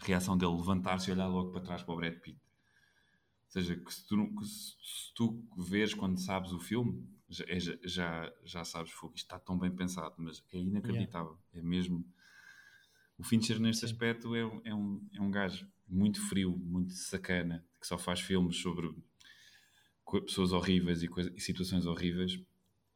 a 0.00 0.04
reação 0.04 0.36
dele 0.36 0.52
levantar-se 0.52 1.10
e 1.10 1.12
olhar 1.12 1.26
logo 1.26 1.50
para 1.50 1.60
trás 1.60 1.82
para 1.82 1.94
o 1.94 1.96
Brad 1.96 2.14
Pitt 2.14 2.44
seja, 3.54 3.76
que 3.76 3.94
se 3.94 4.04
tu, 4.08 4.26
que 4.34 4.44
se 4.44 5.14
tu 5.14 5.44
vês 5.56 5.94
quando 5.94 6.18
sabes 6.18 6.52
o 6.52 6.58
filme, 6.58 7.06
já, 7.28 7.44
é, 7.46 7.60
já, 7.60 8.32
já 8.44 8.64
sabes, 8.64 8.90
isto 8.92 9.14
está 9.14 9.38
tão 9.38 9.56
bem 9.56 9.70
pensado, 9.70 10.14
mas 10.18 10.44
é 10.52 10.58
inacreditável. 10.58 11.38
Yeah. 11.52 11.60
É 11.60 11.62
mesmo. 11.62 12.04
O 13.16 13.22
Fincher, 13.22 13.60
neste 13.60 13.86
Sim. 13.86 13.92
aspecto, 13.92 14.34
é, 14.34 14.40
é, 14.64 14.74
um, 14.74 15.00
é 15.14 15.20
um 15.20 15.30
gajo 15.30 15.68
muito 15.86 16.20
frio, 16.28 16.56
muito 16.56 16.94
sacana, 16.94 17.64
que 17.80 17.86
só 17.86 17.96
faz 17.96 18.20
filmes 18.20 18.56
sobre 18.56 18.92
pessoas 20.26 20.52
horríveis 20.52 21.04
e, 21.04 21.08
coisa, 21.08 21.32
e 21.34 21.40
situações 21.40 21.86
horríveis. 21.86 22.40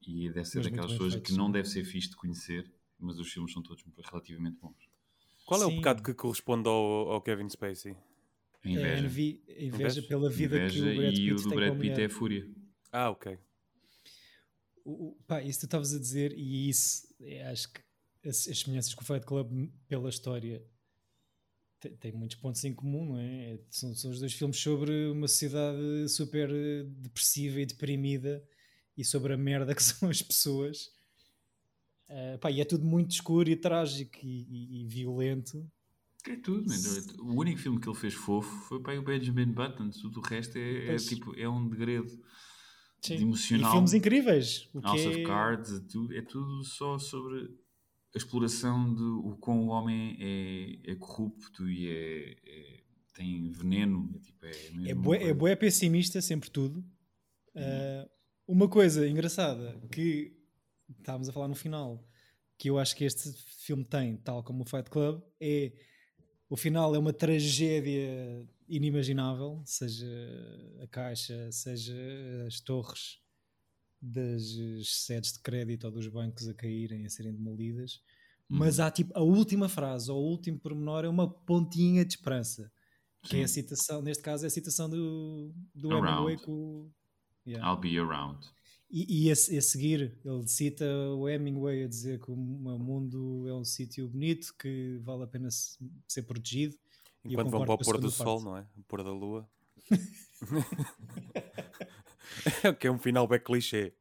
E 0.09 0.31
deve 0.31 0.47
ser 0.47 0.59
mas 0.59 0.67
daquelas 0.69 0.93
pessoas 0.93 1.17
que 1.17 1.33
não 1.35 1.53
deve 1.53 1.69
ser 1.69 1.85
fixe 1.85 2.09
de 2.09 2.17
conhecer, 2.17 2.73
mas 2.99 3.19
os 3.19 3.31
filmes 3.31 3.53
são 3.53 3.63
todos 3.63 3.85
relativamente 4.11 4.57
bons. 4.59 4.89
Qual 5.45 5.63
é 5.63 5.67
Sim. 5.67 5.73
o 5.73 5.77
pecado 5.77 6.03
que 6.03 6.15
corresponde 6.15 6.67
ao, 6.67 7.13
ao 7.13 7.21
Kevin 7.21 7.47
Spacey? 7.51 7.95
A 8.65 8.69
inveja. 8.71 8.89
É, 8.89 8.99
inveja, 9.01 9.39
inveja 9.59 10.03
pela 10.03 10.31
vida 10.31 10.57
inveja 10.57 10.75
que 10.75 10.81
o 10.81 10.97
Brad 10.97 11.11
Pitt 11.11 11.21
e 11.21 11.33
o 11.33 11.37
do 11.37 11.49
Brad 11.51 11.79
Pitt 11.79 12.01
é 12.01 12.05
a 12.07 12.11
fúria. 12.11 12.51
Ah, 12.91 13.11
ok. 13.11 13.39
O, 14.83 15.09
o, 15.09 15.17
pá, 15.27 15.43
isso 15.43 15.61
tu 15.61 15.65
estavas 15.67 15.95
a 15.95 15.99
dizer, 15.99 16.33
e 16.33 16.71
isso 16.71 17.07
é, 17.21 17.47
acho 17.47 17.71
que 17.71 17.81
as, 18.27 18.49
as 18.49 18.61
semelhanças 18.61 18.95
com 18.95 19.03
o 19.03 19.07
Fight 19.07 19.27
Club 19.27 19.71
pela 19.87 20.09
história 20.09 20.65
tem, 21.81 21.95
tem 21.97 22.13
muitos 22.13 22.39
pontos 22.39 22.65
em 22.65 22.75
comum, 22.75 23.05
não 23.05 23.19
é? 23.19 23.53
é? 23.53 23.61
São, 23.69 23.95
são 23.95 24.11
os 24.11 24.21
dois 24.21 24.33
filmes 24.33 24.57
sobre 24.57 25.09
uma 25.09 25.29
sociedade 25.29 26.09
super 26.09 26.51
depressiva 26.87 27.61
e 27.61 27.67
deprimida 27.67 28.43
e 28.99 29.05
sobre 29.05 29.33
a 29.33 29.37
merda 29.39 29.75
que 29.75 29.83
são 29.83 30.11
as 30.11 30.21
pessoas. 30.21 30.91
Uh, 32.09 32.39
pá, 32.39 32.51
e 32.51 32.61
é 32.61 32.65
tudo 32.65 32.85
muito 32.85 33.13
escuro 33.13 33.49
e 33.49 33.57
trágico 33.57 34.19
e, 34.23 34.47
e, 34.51 34.83
e 34.83 34.87
violento 34.87 35.71
é 36.27 36.37
tudo, 36.37 36.67
o 37.21 37.41
único 37.41 37.59
filme 37.59 37.81
que 37.81 37.89
ele 37.89 37.97
fez 37.97 38.13
fofo 38.13 38.51
foi 38.69 38.81
para 38.81 38.99
o 38.99 39.03
Benjamin 39.03 39.53
Button, 39.53 39.91
tudo 39.91 40.21
o 40.21 40.23
resto 40.23 40.59
é, 40.59 40.95
é 40.95 40.97
tipo, 40.97 41.35
é 41.39 41.49
um 41.49 41.69
degredo 41.69 42.11
de 43.01 43.15
emocional. 43.15 43.71
E 43.71 43.73
filmes 43.73 43.95
incríveis. 43.95 44.69
O 44.75 44.81
House 44.81 45.07
of 45.07 45.21
é 45.21 45.25
Cards, 45.25 45.73
é 45.73 45.81
tudo, 45.81 46.15
é 46.15 46.23
tudo 46.23 46.65
só 46.65 46.99
sobre 46.99 47.45
a 48.15 48.19
exploração 48.19 48.95
de 48.95 49.03
o 49.03 49.37
como 49.41 49.67
o 49.67 49.69
homem 49.69 50.17
é, 50.21 50.93
é 50.93 50.95
corrupto 50.97 51.69
e 51.69 51.89
é, 51.89 52.37
é 52.45 52.79
tem 53.15 53.51
veneno. 53.51 54.11
É, 54.15 54.19
tipo, 54.19 54.47
é, 54.47 54.91
é, 54.91 54.95
bué, 54.95 55.23
é 55.25 55.35
bué 55.35 55.57
pessimista, 55.57 56.21
sempre 56.21 56.51
tudo. 56.51 56.81
Uh, 57.55 58.09
uma 58.49 58.67
coisa 58.67 59.07
engraçada 59.07 59.79
que 59.93 60.35
estávamos 60.99 61.29
a 61.29 61.33
falar 61.33 61.49
no 61.49 61.55
final, 61.55 62.03
que 62.57 62.71
eu 62.71 62.79
acho 62.79 62.97
que 62.97 63.05
este 63.05 63.31
filme 63.59 63.85
tem, 63.85 64.17
tal 64.17 64.43
como 64.43 64.63
o 64.63 64.67
Fight 64.67 64.89
Club, 64.89 65.23
é 65.39 65.73
o 66.49 66.57
final 66.57 66.95
é 66.95 66.99
uma 66.99 67.13
tragédia 67.13 68.49
inimaginável, 68.67 69.63
seja 69.67 70.09
a 70.83 70.87
caixa, 70.87 71.53
seja 71.53 71.95
as 72.47 72.59
torres, 72.59 73.21
das 74.01 74.43
sedes 74.85 75.33
de 75.35 75.41
crédito 75.41 75.85
ou 75.85 75.91
dos 75.91 76.07
bancos 76.07 76.49
a 76.49 76.55
caírem, 76.55 77.05
a 77.05 77.11
serem 77.11 77.35
demolidas. 77.35 78.01
Uhum. 78.49 78.59
Mas 78.59 78.81
há 78.81 78.91
tipo 78.91 79.13
a 79.15 79.23
última 79.23 79.69
frase 79.69 80.11
ou 80.11 80.23
o 80.23 80.31
último 80.31 80.59
pormenor 80.59 81.05
é 81.05 81.09
uma 81.09 81.29
pontinha 81.29 82.05
de 82.05 82.15
esperança. 82.15 82.73
Que 83.23 83.39
é 83.39 83.43
a 83.43 83.49
Sim. 83.49 83.55
citação, 83.55 84.01
neste 84.01 84.23
caso 84.23 84.45
é 84.45 84.47
a 84.47 84.51
citação 84.51 84.89
do, 84.89 85.53
do 85.75 85.91
Around. 85.91 86.09
Hemingway 86.09 86.37
com 86.39 86.91
yeah. 87.49 87.67
I'll 87.69 87.77
be 87.81 87.99
around. 87.99 88.39
E, 88.91 89.27
e 89.27 89.31
a, 89.31 89.33
a 89.33 89.37
seguir 89.37 90.17
ele 90.25 90.49
cita 90.49 90.85
o 91.11 91.29
Hemingway 91.29 91.85
a 91.85 91.89
dizer 91.89 92.21
que 92.21 92.31
o 92.31 92.37
mu- 92.37 92.75
o 92.75 92.79
mundo 92.79 93.47
é 93.49 93.53
um 93.55 93.65
sítio 93.65 94.09
bonito 94.09 94.55
que 94.59 94.99
vale 95.03 95.25
a 95.25 95.27
pena 95.27 95.51
se- 95.51 95.79
ser 96.07 96.23
protegido. 96.23 96.75
Enquanto 97.25 97.51
vão 97.51 97.65
para 97.67 97.75
o 97.75 97.79
pôr 97.79 97.99
do 97.99 98.11
segunda 98.11 98.25
sol, 98.25 98.37
parte. 98.37 98.45
não 98.45 98.57
é? 98.57 98.67
O 98.79 98.83
pôr 98.85 99.03
da 99.05 99.11
lua. 99.13 99.47
é 102.63 102.69
o 102.71 102.75
que 102.75 102.87
é 102.87 102.91
um 102.91 102.99
final 102.99 103.27
bem 103.27 103.41
clichê. 103.41 103.93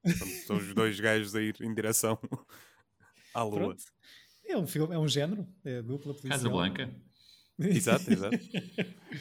São, 0.45 0.57
os 0.57 0.73
dois 0.73 0.99
gajos 0.99 1.35
a 1.35 1.41
ir 1.41 1.55
em 1.61 1.73
direção 1.73 2.17
à 3.33 3.43
lua. 3.43 3.59
Pronto. 3.59 3.83
É 4.45 4.57
um 4.57 4.65
filme, 4.65 4.93
é 4.95 4.97
um 4.99 5.07
género, 5.07 5.45
é 5.65 5.81
dupla 5.81 6.13
policial. 6.13 6.31
Casa 6.37 6.49
Blanca. 6.49 6.89
Exato, 7.59 8.13
exato. 8.13 8.37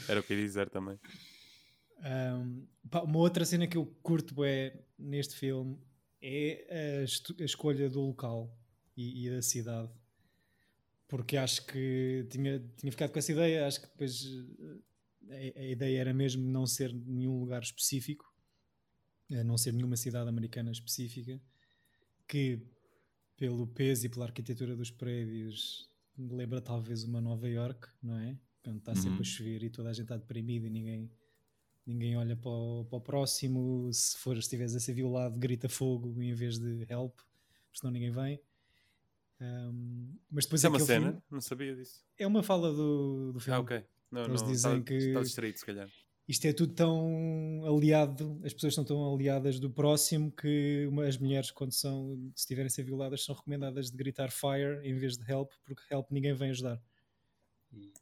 Era 0.06 0.20
o 0.20 0.22
que 0.22 0.34
eu 0.34 0.38
ia 0.38 0.44
dizer 0.44 0.68
também. 0.68 0.98
Um, 2.06 2.66
pá, 2.88 3.02
uma 3.02 3.18
outra 3.18 3.44
cena 3.44 3.66
que 3.66 3.76
eu 3.76 3.84
curto 4.02 4.44
é 4.44 4.78
neste 4.98 5.34
filme 5.34 5.76
é 6.22 7.02
a, 7.02 7.42
a 7.42 7.44
escolha 7.44 7.90
do 7.90 8.00
local 8.00 8.56
e, 8.96 9.26
e 9.26 9.30
da 9.30 9.42
cidade. 9.42 9.90
Porque 11.08 11.36
acho 11.36 11.66
que 11.66 12.26
tinha, 12.30 12.58
tinha 12.76 12.90
ficado 12.92 13.12
com 13.12 13.18
essa 13.18 13.32
ideia, 13.32 13.66
acho 13.66 13.80
que 13.80 13.86
depois 13.88 14.24
eh, 15.30 15.56
a, 15.56 15.60
a 15.60 15.64
ideia 15.64 16.00
era 16.00 16.14
mesmo 16.14 16.42
não 16.48 16.66
ser 16.66 16.92
nenhum 16.92 17.38
lugar 17.38 17.62
específico, 17.62 18.24
não 19.28 19.56
ser 19.58 19.72
nenhuma 19.72 19.96
cidade 19.96 20.28
americana 20.28 20.70
específica, 20.70 21.40
que 22.28 22.60
pelo 23.36 23.66
peso 23.66 24.06
e 24.06 24.08
pela 24.08 24.24
arquitetura 24.26 24.74
dos 24.76 24.90
prédios 24.90 25.90
lembra 26.18 26.60
talvez 26.60 27.04
uma 27.04 27.20
Nova 27.20 27.48
York, 27.48 27.88
não 28.02 28.16
é? 28.18 28.38
Quando 28.62 28.78
está 28.78 28.94
sempre 28.94 29.18
Uhum. 29.18 29.20
a 29.20 29.24
chover 29.24 29.62
e 29.64 29.70
toda 29.70 29.90
a 29.90 29.92
gente 29.92 30.04
está 30.04 30.16
deprimida 30.16 30.66
e 30.66 30.70
ninguém, 30.70 31.10
ninguém 31.86 32.16
olha 32.16 32.36
para 32.36 32.50
o, 32.50 32.84
para 32.88 32.96
o 32.98 33.00
próximo. 33.00 33.90
Se 33.92 34.16
for, 34.18 34.36
estiveres 34.36 34.74
a 34.74 34.80
ser 34.80 34.92
violado, 34.94 35.38
grita 35.38 35.68
fogo 35.68 36.20
em 36.22 36.34
vez 36.34 36.58
de 36.58 36.86
help, 36.90 37.14
porque 37.14 37.78
senão 37.80 37.92
ninguém 37.92 38.10
vem. 38.10 38.40
Um, 39.40 40.14
mas 40.30 40.44
depois 40.46 40.60
Isso 40.60 40.66
é 40.66 40.70
uma 40.70 40.80
cena? 40.80 41.06
filme- 41.08 41.22
Não 41.30 41.40
sabia 41.40 41.74
disso. 41.76 42.02
é 42.18 42.26
uma 42.26 42.42
fala 42.42 42.72
do, 42.72 43.32
do 43.32 43.40
filme. 43.40 43.56
Ah, 43.58 43.60
ok. 43.60 43.84
Não, 44.10 44.24
Eles 44.24 44.40
não, 44.42 44.48
dizem 44.50 44.54
estava, 44.78 44.80
que- 44.82 44.94
estava 44.94 45.24
distraído, 45.24 45.58
se 45.58 45.66
calhar. 45.66 45.90
Isto 46.28 46.44
é 46.46 46.52
tudo 46.52 46.72
tão 46.72 47.62
aliado, 47.66 48.40
as 48.44 48.52
pessoas 48.52 48.72
estão 48.72 48.84
tão 48.84 49.14
aliadas 49.14 49.60
do 49.60 49.70
próximo 49.70 50.32
que 50.32 50.86
uma- 50.88 51.06
as 51.06 51.16
mulheres, 51.18 51.50
quando 51.52 51.72
são, 51.72 52.18
se 52.34 52.46
tiverem 52.46 52.66
a 52.66 52.70
ser 52.70 52.82
violadas, 52.82 53.22
são 53.24 53.34
recomendadas 53.34 53.90
de 53.90 53.96
gritar 53.96 54.30
fire 54.32 54.80
em 54.82 54.94
vez 54.96 55.16
de 55.16 55.30
help, 55.30 55.52
porque 55.64 55.82
help 55.92 56.10
ninguém 56.10 56.34
vem 56.34 56.50
ajudar. 56.50 56.82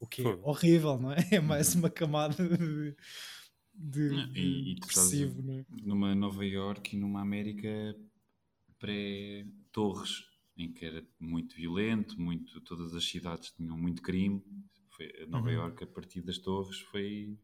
O 0.00 0.06
que 0.06 0.22
é 0.22 0.28
horrível, 0.42 0.98
não 0.98 1.12
é? 1.12 1.16
É 1.38 1.40
mais 1.40 1.74
uma 1.74 1.90
camada 1.90 2.36
de, 2.48 2.94
de, 3.74 4.08
Não, 4.08 4.24
de 4.26 4.34
e- 4.34 4.72
e 4.72 4.74
depressivo, 4.76 5.42
não 5.42 5.58
é? 5.58 5.66
Numa 5.82 6.14
Nova 6.14 6.44
York 6.44 6.94
e 6.94 6.98
numa 6.98 7.20
América 7.20 7.96
pré-Torres, 8.78 10.24
em 10.56 10.72
que 10.72 10.84
era 10.84 11.06
muito 11.18 11.56
violento, 11.56 12.20
muito, 12.20 12.60
todas 12.62 12.94
as 12.94 13.04
cidades 13.04 13.52
tinham 13.52 13.76
muito 13.76 14.02
crime. 14.02 14.42
Foi, 14.90 15.06
a 15.22 15.26
Nova 15.26 15.50
Uhum. 15.50 15.52
York, 15.52 15.84
a 15.84 15.86
partir 15.86 16.22
das 16.22 16.38
Torres, 16.38 16.80
foi. 16.80 17.38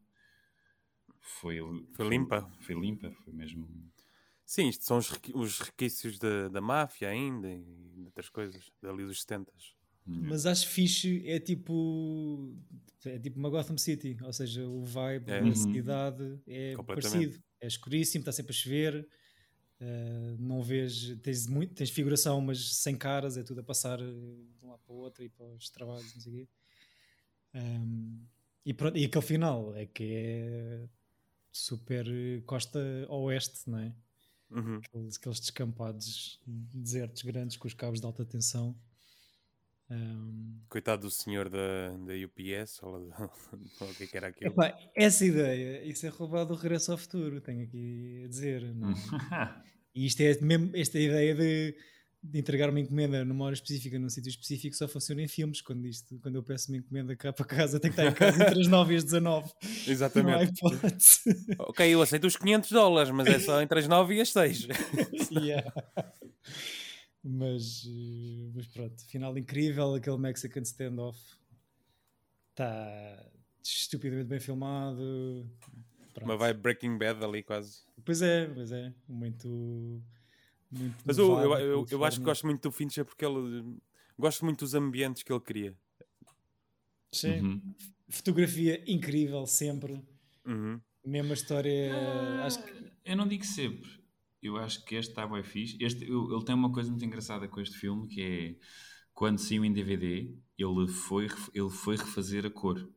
Foi, 1.37 1.57
Foi 1.95 2.05
limpa. 2.09 2.39
Foi 2.63 2.75
limpa, 2.75 3.09
foi 3.23 3.33
mesmo. 3.33 3.65
Sim, 4.45 4.67
isto 4.67 4.83
são 4.83 4.97
os, 4.97 5.09
os 5.33 5.59
requisitos 5.59 6.19
da, 6.19 6.47
da 6.49 6.61
máfia 6.61 7.09
ainda 7.09 7.47
e 7.49 8.03
outras 8.05 8.29
coisas, 8.29 8.71
dali 8.81 9.05
dos 9.05 9.21
70. 9.21 9.51
Mas 10.05 10.45
acho 10.45 10.67
fixe, 10.67 11.27
é 11.27 11.39
tipo 11.39 12.55
é 13.05 13.17
tipo 13.19 13.39
uma 13.39 13.49
Gotham 13.49 13.77
City, 13.77 14.17
ou 14.23 14.33
seja, 14.33 14.67
o 14.67 14.83
vibe 14.85 15.33
É. 15.33 15.41
da 15.41 15.55
Uhum. 15.55 15.55
cidade 15.55 16.39
é 16.47 16.77
parecido. 16.93 17.39
É 17.59 17.67
escuríssimo, 17.67 18.21
está 18.21 18.31
sempre 18.31 18.51
a 18.51 18.55
chover, 18.55 19.07
eh, 19.79 20.35
não 20.39 20.61
vês, 20.63 21.17
tens, 21.21 21.47
muito, 21.47 21.73
tens 21.75 21.89
figuração, 21.91 22.41
mas 22.41 22.75
sem 22.77 22.97
caras, 22.97 23.37
é 23.37 23.43
tudo 23.43 23.61
a 23.61 23.63
passar 23.63 23.99
eh, 24.01 24.05
de 24.05 24.65
um 24.65 24.69
lado 24.69 24.81
para 24.85 24.93
o 24.93 24.97
outro 24.97 25.23
e 25.23 25.29
para 25.29 25.45
os 25.47 25.69
trabalhos, 25.69 26.13
não 26.15 26.21
sei 26.21 26.33
o 26.33 26.35
quê. 26.37 26.49
Um, 27.53 28.25
e, 28.65 28.73
pronto, 28.73 28.97
e 28.97 29.05
aquele 29.05 29.25
final 29.25 29.75
é 29.75 29.85
que 29.85 30.03
é 30.13 30.89
super 31.51 32.05
costa 32.45 32.79
oeste, 33.09 33.69
não 33.69 33.79
é? 33.79 33.95
Uhum. 34.49 34.85
Aqueles, 34.85 35.17
aqueles 35.17 35.39
descampados 35.41 36.41
desertos 36.47 37.23
grandes 37.23 37.57
com 37.57 37.67
os 37.67 37.73
cabos 37.73 37.99
de 38.01 38.05
alta 38.07 38.25
tensão. 38.25 38.79
Um, 39.91 40.61
Coitado 40.69 41.01
do 41.01 41.11
senhor 41.11 41.49
da, 41.49 41.89
da 41.97 42.13
UPS, 42.13 42.79
ou, 42.81 43.09
o 43.81 43.93
que 43.95 44.05
é 44.05 44.07
que 44.07 44.17
era 44.17 44.27
aquilo. 44.27 44.51
Epá, 44.51 44.73
essa 44.95 45.25
ideia, 45.25 45.83
isso 45.83 46.05
é 46.05 46.09
roubado 46.09 46.55
do 46.55 46.61
Regresso 46.61 46.93
ao 46.93 46.97
Futuro, 46.97 47.41
tenho 47.41 47.63
aqui 47.63 48.21
a 48.23 48.27
dizer. 48.27 48.63
É? 48.63 48.71
E 49.93 50.05
isto 50.05 50.21
é 50.21 50.39
mesmo, 50.39 50.71
esta 50.73 50.97
ideia 50.97 51.35
de, 51.35 51.75
de 52.23 52.39
entregar 52.39 52.69
uma 52.69 52.79
encomenda 52.79 53.25
numa 53.25 53.43
hora 53.43 53.53
específica, 53.53 53.99
num 53.99 54.07
sítio 54.07 54.29
específico, 54.29 54.73
só 54.73 54.87
funciona 54.87 55.21
em 55.21 55.27
filmes. 55.27 55.61
Quando, 55.61 55.85
isto, 55.85 56.17
quando 56.19 56.35
eu 56.35 56.43
peço 56.43 56.71
uma 56.71 56.77
encomenda 56.77 57.13
cá 57.13 57.33
para 57.33 57.45
casa, 57.45 57.77
tenho 57.77 57.93
que 57.93 58.01
estar 58.01 58.09
em 58.09 58.15
casa 58.15 58.41
entre 58.41 58.61
as 58.61 58.67
9 58.67 58.93
e 58.93 58.95
as 58.95 59.03
19. 59.03 59.21
Não 59.21 59.43
há 59.43 59.91
Exatamente. 59.91 60.61
Ok, 61.59 61.85
eu 61.93 62.01
aceito 62.01 62.25
os 62.25 62.37
500 62.37 62.71
dólares, 62.71 63.11
mas 63.11 63.27
é 63.27 63.37
só 63.37 63.61
entre 63.61 63.79
as 63.79 63.87
9 63.89 64.15
e 64.15 64.21
as 64.21 64.31
6. 64.31 64.67
Yeah. 65.29 65.73
Mas, 67.23 67.85
eh, 67.85 68.51
mas 68.53 68.67
pronto, 68.67 69.05
final 69.05 69.37
incrível, 69.37 69.93
aquele 69.93 70.17
Mexican 70.17 70.61
standoff 70.61 71.19
está 72.49 73.31
estupidamente 73.63 74.27
bem 74.27 74.39
filmado. 74.39 75.49
Pronto. 76.13 76.25
Uma 76.25 76.37
vibe 76.37 76.61
Breaking 76.61 76.97
Bad 76.97 77.23
ali 77.23 77.43
quase. 77.43 77.83
Pois 78.03 78.21
é, 78.21 78.47
pois 78.47 78.71
é, 78.71 78.93
muito. 79.07 79.47
muito 80.71 80.97
Mas 81.05 81.17
eu, 81.17 81.39
eu, 81.39 81.53
eu, 81.59 81.85
eu 81.89 82.05
acho 82.05 82.19
que 82.19 82.25
gosto 82.25 82.45
muito 82.45 82.61
do 82.63 82.71
Fincher 82.71 83.05
porque 83.05 83.23
ele. 83.23 83.77
Gosto 84.17 84.43
muito 84.43 84.59
dos 84.59 84.73
ambientes 84.73 85.23
que 85.23 85.31
ele 85.31 85.39
cria. 85.39 85.75
Sim. 87.11 87.41
Uhum. 87.41 87.75
Fotografia 88.09 88.83
incrível, 88.91 89.45
sempre. 89.45 90.01
Uhum. 90.45 90.79
Mesma 91.05 91.33
história. 91.33 91.91
acho 92.43 92.63
que 92.63 92.91
Eu 93.05 93.15
não 93.15 93.27
digo 93.27 93.45
sempre. 93.45 94.00
Eu 94.41 94.57
acho 94.57 94.83
que 94.85 94.95
este 94.95 95.11
está 95.11 95.27
bem 95.27 95.43
fixe. 95.43 95.77
Este, 95.79 96.07
eu- 96.09 96.31
ele 96.33 96.45
tem 96.45 96.55
uma 96.55 96.71
coisa 96.71 96.89
muito 96.89 97.05
engraçada 97.05 97.47
com 97.47 97.61
este 97.61 97.77
filme 97.77 98.07
que 98.07 98.21
é 98.21 98.55
quando 99.13 99.37
saiu 99.39 99.63
em 99.65 99.73
DVD, 99.73 100.35
ele 100.57 100.87
foi, 100.87 101.27
ele 101.53 101.69
foi 101.69 101.95
refazer 101.97 102.45
a 102.45 102.49
cor. 102.49 102.89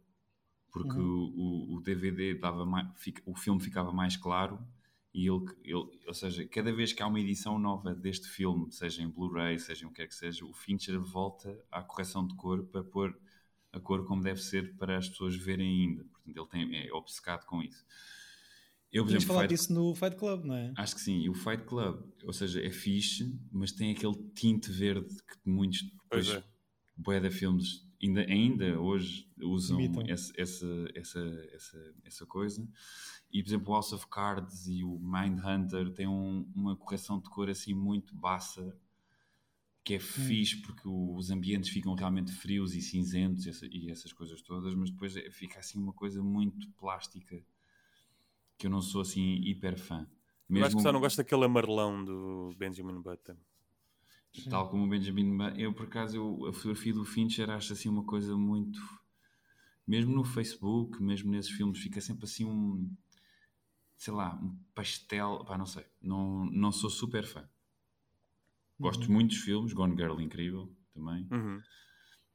Porque 0.70 0.98
o, 0.98 1.04
o, 1.04 1.76
o 1.76 1.80
DVD 1.80 2.34
dava 2.34 2.66
mais, 2.66 2.88
o 3.26 3.36
filme 3.36 3.60
ficava 3.62 3.92
mais 3.92 4.16
claro 4.16 4.58
e 5.14 5.28
ele, 5.28 5.44
ele, 5.62 6.00
ou 6.06 6.14
seja, 6.14 6.46
cada 6.48 6.72
vez 6.72 6.92
que 6.92 7.02
há 7.02 7.06
uma 7.06 7.20
edição 7.20 7.58
nova 7.58 7.94
deste 7.94 8.28
filme, 8.28 8.70
seja 8.72 9.02
em 9.02 9.08
Blu-ray, 9.08 9.58
seja 9.58 9.84
em 9.84 9.88
o 9.88 9.90
que 9.90 9.96
quer 9.96 10.08
que 10.08 10.14
seja, 10.14 10.44
o 10.44 10.52
Fincher 10.52 11.00
volta 11.00 11.56
à 11.70 11.82
correção 11.82 12.26
de 12.26 12.34
cor 12.34 12.64
para 12.66 12.82
pôr 12.82 13.16
a 13.72 13.80
cor 13.80 14.04
como 14.06 14.22
deve 14.22 14.40
ser 14.40 14.76
para 14.76 14.98
as 14.98 15.08
pessoas 15.08 15.36
verem 15.36 15.68
ainda. 15.82 16.04
Portanto, 16.04 16.36
ele 16.36 16.46
tem, 16.68 16.88
é 16.88 16.92
obcecado 16.92 17.44
com 17.46 17.62
isso. 17.62 17.84
Eu, 18.94 19.02
por 19.02 19.08
Tínhamos 19.08 19.12
exemplo, 19.24 19.26
falado 19.26 19.42
Fight- 19.48 19.58
disso 19.60 19.72
no 19.74 19.94
Fight 19.94 20.16
Club, 20.16 20.44
não 20.44 20.54
é? 20.54 20.72
Acho 20.76 20.94
que 20.94 21.00
sim, 21.00 21.18
e 21.20 21.28
o 21.28 21.34
Fight 21.34 21.64
Club, 21.64 22.00
ou 22.24 22.32
seja, 22.32 22.60
é 22.64 22.70
fixe, 22.70 23.36
mas 23.50 23.72
tem 23.72 23.90
aquele 23.90 24.14
tinte 24.34 24.70
verde 24.70 25.08
que 25.22 25.36
muitos 25.50 25.82
Pois 26.08 26.26
depois, 26.28 26.44
é. 26.96 27.20
de 27.20 27.30
filmes 27.30 27.84
ainda, 28.00 28.20
ainda 28.20 28.80
hoje 28.80 29.28
usam 29.42 29.80
esse- 30.06 30.32
essa, 30.40 30.66
essa, 30.94 31.20
essa, 31.52 31.94
essa 32.04 32.26
coisa. 32.26 32.66
E, 33.32 33.42
por 33.42 33.48
exemplo, 33.48 33.70
o 33.70 33.72
House 33.74 33.92
of 33.92 34.06
Cards 34.06 34.68
e 34.68 34.84
o 34.84 34.96
Mindhunter 35.00 35.92
têm 35.92 36.06
um- 36.06 36.48
uma 36.54 36.76
correção 36.76 37.18
de 37.20 37.28
cor 37.28 37.50
assim 37.50 37.74
muito 37.74 38.14
baça, 38.14 38.78
que 39.82 39.94
é 39.94 39.98
fixe 39.98 40.58
porque 40.62 40.86
o- 40.86 41.16
os 41.16 41.30
ambientes 41.30 41.68
ficam 41.70 41.94
realmente 41.94 42.30
frios 42.32 42.74
e 42.76 42.80
cinzentos 42.80 43.44
e, 43.44 43.50
essa- 43.50 43.66
e 43.66 43.90
essas 43.90 44.12
coisas 44.12 44.40
todas, 44.40 44.72
mas 44.74 44.90
depois 44.90 45.16
é- 45.16 45.28
fica 45.30 45.58
assim 45.58 45.78
uma 45.80 45.92
coisa 45.92 46.22
muito 46.22 46.70
plástica 46.78 47.44
que 48.56 48.66
eu 48.66 48.70
não 48.70 48.80
sou 48.80 49.00
assim 49.00 49.36
hiper 49.42 49.78
fã. 49.78 50.06
Eu 50.48 50.64
acho 50.64 50.76
que 50.76 50.82
só 50.82 50.92
não 50.92 51.00
gosto 51.00 51.16
daquele 51.16 51.44
amarelão 51.44 52.04
do 52.04 52.54
Benjamin 52.56 53.00
Button. 53.00 53.36
Tal 54.50 54.68
como 54.68 54.84
o 54.84 54.88
Benjamin 54.88 55.36
Button. 55.36 55.56
Eu, 55.56 55.72
por 55.72 55.86
acaso, 55.86 56.16
eu, 56.16 56.46
a 56.46 56.52
fotografia 56.52 56.92
do 56.92 57.04
Fincher 57.04 57.50
acho 57.50 57.72
assim 57.72 57.88
uma 57.88 58.04
coisa 58.04 58.36
muito. 58.36 58.80
Mesmo 59.86 60.14
no 60.14 60.24
Facebook, 60.24 61.02
mesmo 61.02 61.30
nesses 61.30 61.50
filmes, 61.50 61.78
fica 61.78 62.00
sempre 62.00 62.24
assim 62.24 62.44
um. 62.44 62.90
Sei 63.96 64.12
lá, 64.12 64.34
um 64.42 64.56
pastel. 64.74 65.44
Pá, 65.46 65.56
não 65.56 65.66
sei. 65.66 65.84
Não, 66.00 66.46
não 66.46 66.72
sou 66.72 66.90
super 66.90 67.24
fã. 67.24 67.48
Gosto 68.78 69.10
muito 69.10 69.30
dos 69.30 69.38
filmes. 69.38 69.72
Gone 69.72 69.96
Girl, 69.96 70.20
incrível 70.20 70.70
também. 70.92 71.26
Uhum. 71.30 71.62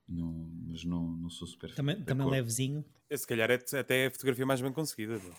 Não, 0.07 0.51
mas 0.67 0.83
não, 0.83 1.11
não 1.11 1.29
sou 1.29 1.47
super 1.47 1.69
fã. 1.69 1.75
Também, 1.75 2.03
também 2.03 2.27
levezinho. 2.27 2.83
Esse, 3.09 3.23
se 3.23 3.27
calhar, 3.27 3.51
é 3.51 3.55
até 3.77 4.07
a 4.07 4.11
fotografia 4.11 4.45
mais 4.45 4.61
bem 4.61 4.71
conseguida 4.71 5.19
do, 5.19 5.35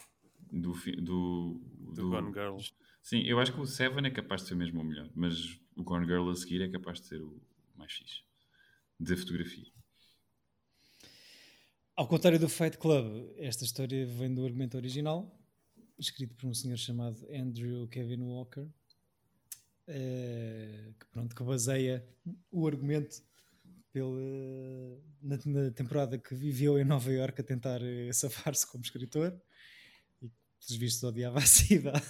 Do, 0.51 0.73
do, 1.03 1.61
do 1.95 2.11
Gone 2.11 2.33
Girl. 2.33 2.57
Sim, 3.03 3.23
eu 3.23 3.39
acho 3.39 3.53
que 3.53 3.61
o 3.61 3.67
Seven 3.67 4.07
é 4.07 4.11
capaz 4.11 4.43
de 4.43 4.49
ser 4.49 4.55
mesmo 4.55 4.81
o 4.81 4.85
melhor, 4.85 5.09
mas 5.15 5.61
o 5.77 5.83
Gone 5.83 6.07
Girl 6.07 6.29
a 6.29 6.35
seguir 6.35 6.61
é 6.61 6.69
capaz 6.69 7.01
de 7.01 7.07
ser 7.07 7.23
o 7.23 7.41
mais 7.77 7.93
fixe. 7.93 8.23
De 8.99 9.17
fotografia. 9.17 9.67
Ao 11.97 12.07
contrário 12.07 12.39
do 12.39 12.49
Fight 12.49 12.79
Club, 12.79 13.31
esta 13.37 13.65
história 13.65 14.07
vem 14.07 14.35
do 14.35 14.45
argumento 14.45 14.77
original, 14.77 15.39
escrito 15.99 16.35
por 16.35 16.47
um 16.47 16.55
senhor 16.55 16.77
chamado 16.77 17.27
Andrew 17.31 17.87
Kevin 17.89 18.23
Walker, 18.23 18.67
eh, 19.87 20.93
que, 20.99 21.07
pronto, 21.07 21.35
que 21.35 21.43
baseia 21.43 22.07
o 22.51 22.67
argumento 22.67 23.23
pela, 23.93 24.19
na, 25.21 25.39
na 25.45 25.71
temporada 25.73 26.17
que 26.17 26.35
viveu 26.35 26.79
em 26.79 26.85
Nova 26.85 27.11
Iorque 27.11 27.41
a 27.41 27.45
tentar 27.45 27.83
eh, 27.83 28.13
safar-se 28.13 28.67
como 28.67 28.85
escritor 28.85 29.39
pelos 30.67 30.79
vistos, 30.81 31.03
odiava 31.05 31.39
a 31.39 31.43
cidade. 31.47 32.05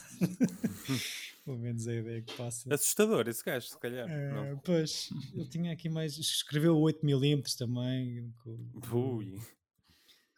Pelo 1.45 1.59
menos 1.59 1.87
a 1.89 1.95
ideia 1.95 2.23
que 2.23 2.37
passa. 2.37 2.73
Assustador 2.73 3.27
esse 3.29 3.43
gajo, 3.45 3.67
se 3.69 3.79
calhar. 3.79 4.07
Não. 4.09 4.59
pois, 4.59 5.09
ele 5.35 5.49
tinha 5.49 5.73
aqui 5.73 5.89
mais. 5.89 6.17
Escreveu 6.19 6.77
8mm 6.77 7.57
também. 7.57 8.33
com- 8.43 9.17
Ui. 9.17 9.39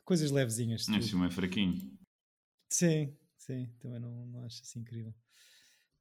coisas 0.04 0.30
levezinhas. 0.30 0.86
Tudo. 0.86 1.02
filme 1.02 1.26
é 1.26 1.30
fraquinho. 1.30 1.98
Sim, 2.70 3.14
sim, 3.36 3.68
também 3.80 4.00
não, 4.00 4.26
não 4.26 4.44
acho 4.44 4.62
assim 4.62 4.80
incrível. 4.80 5.14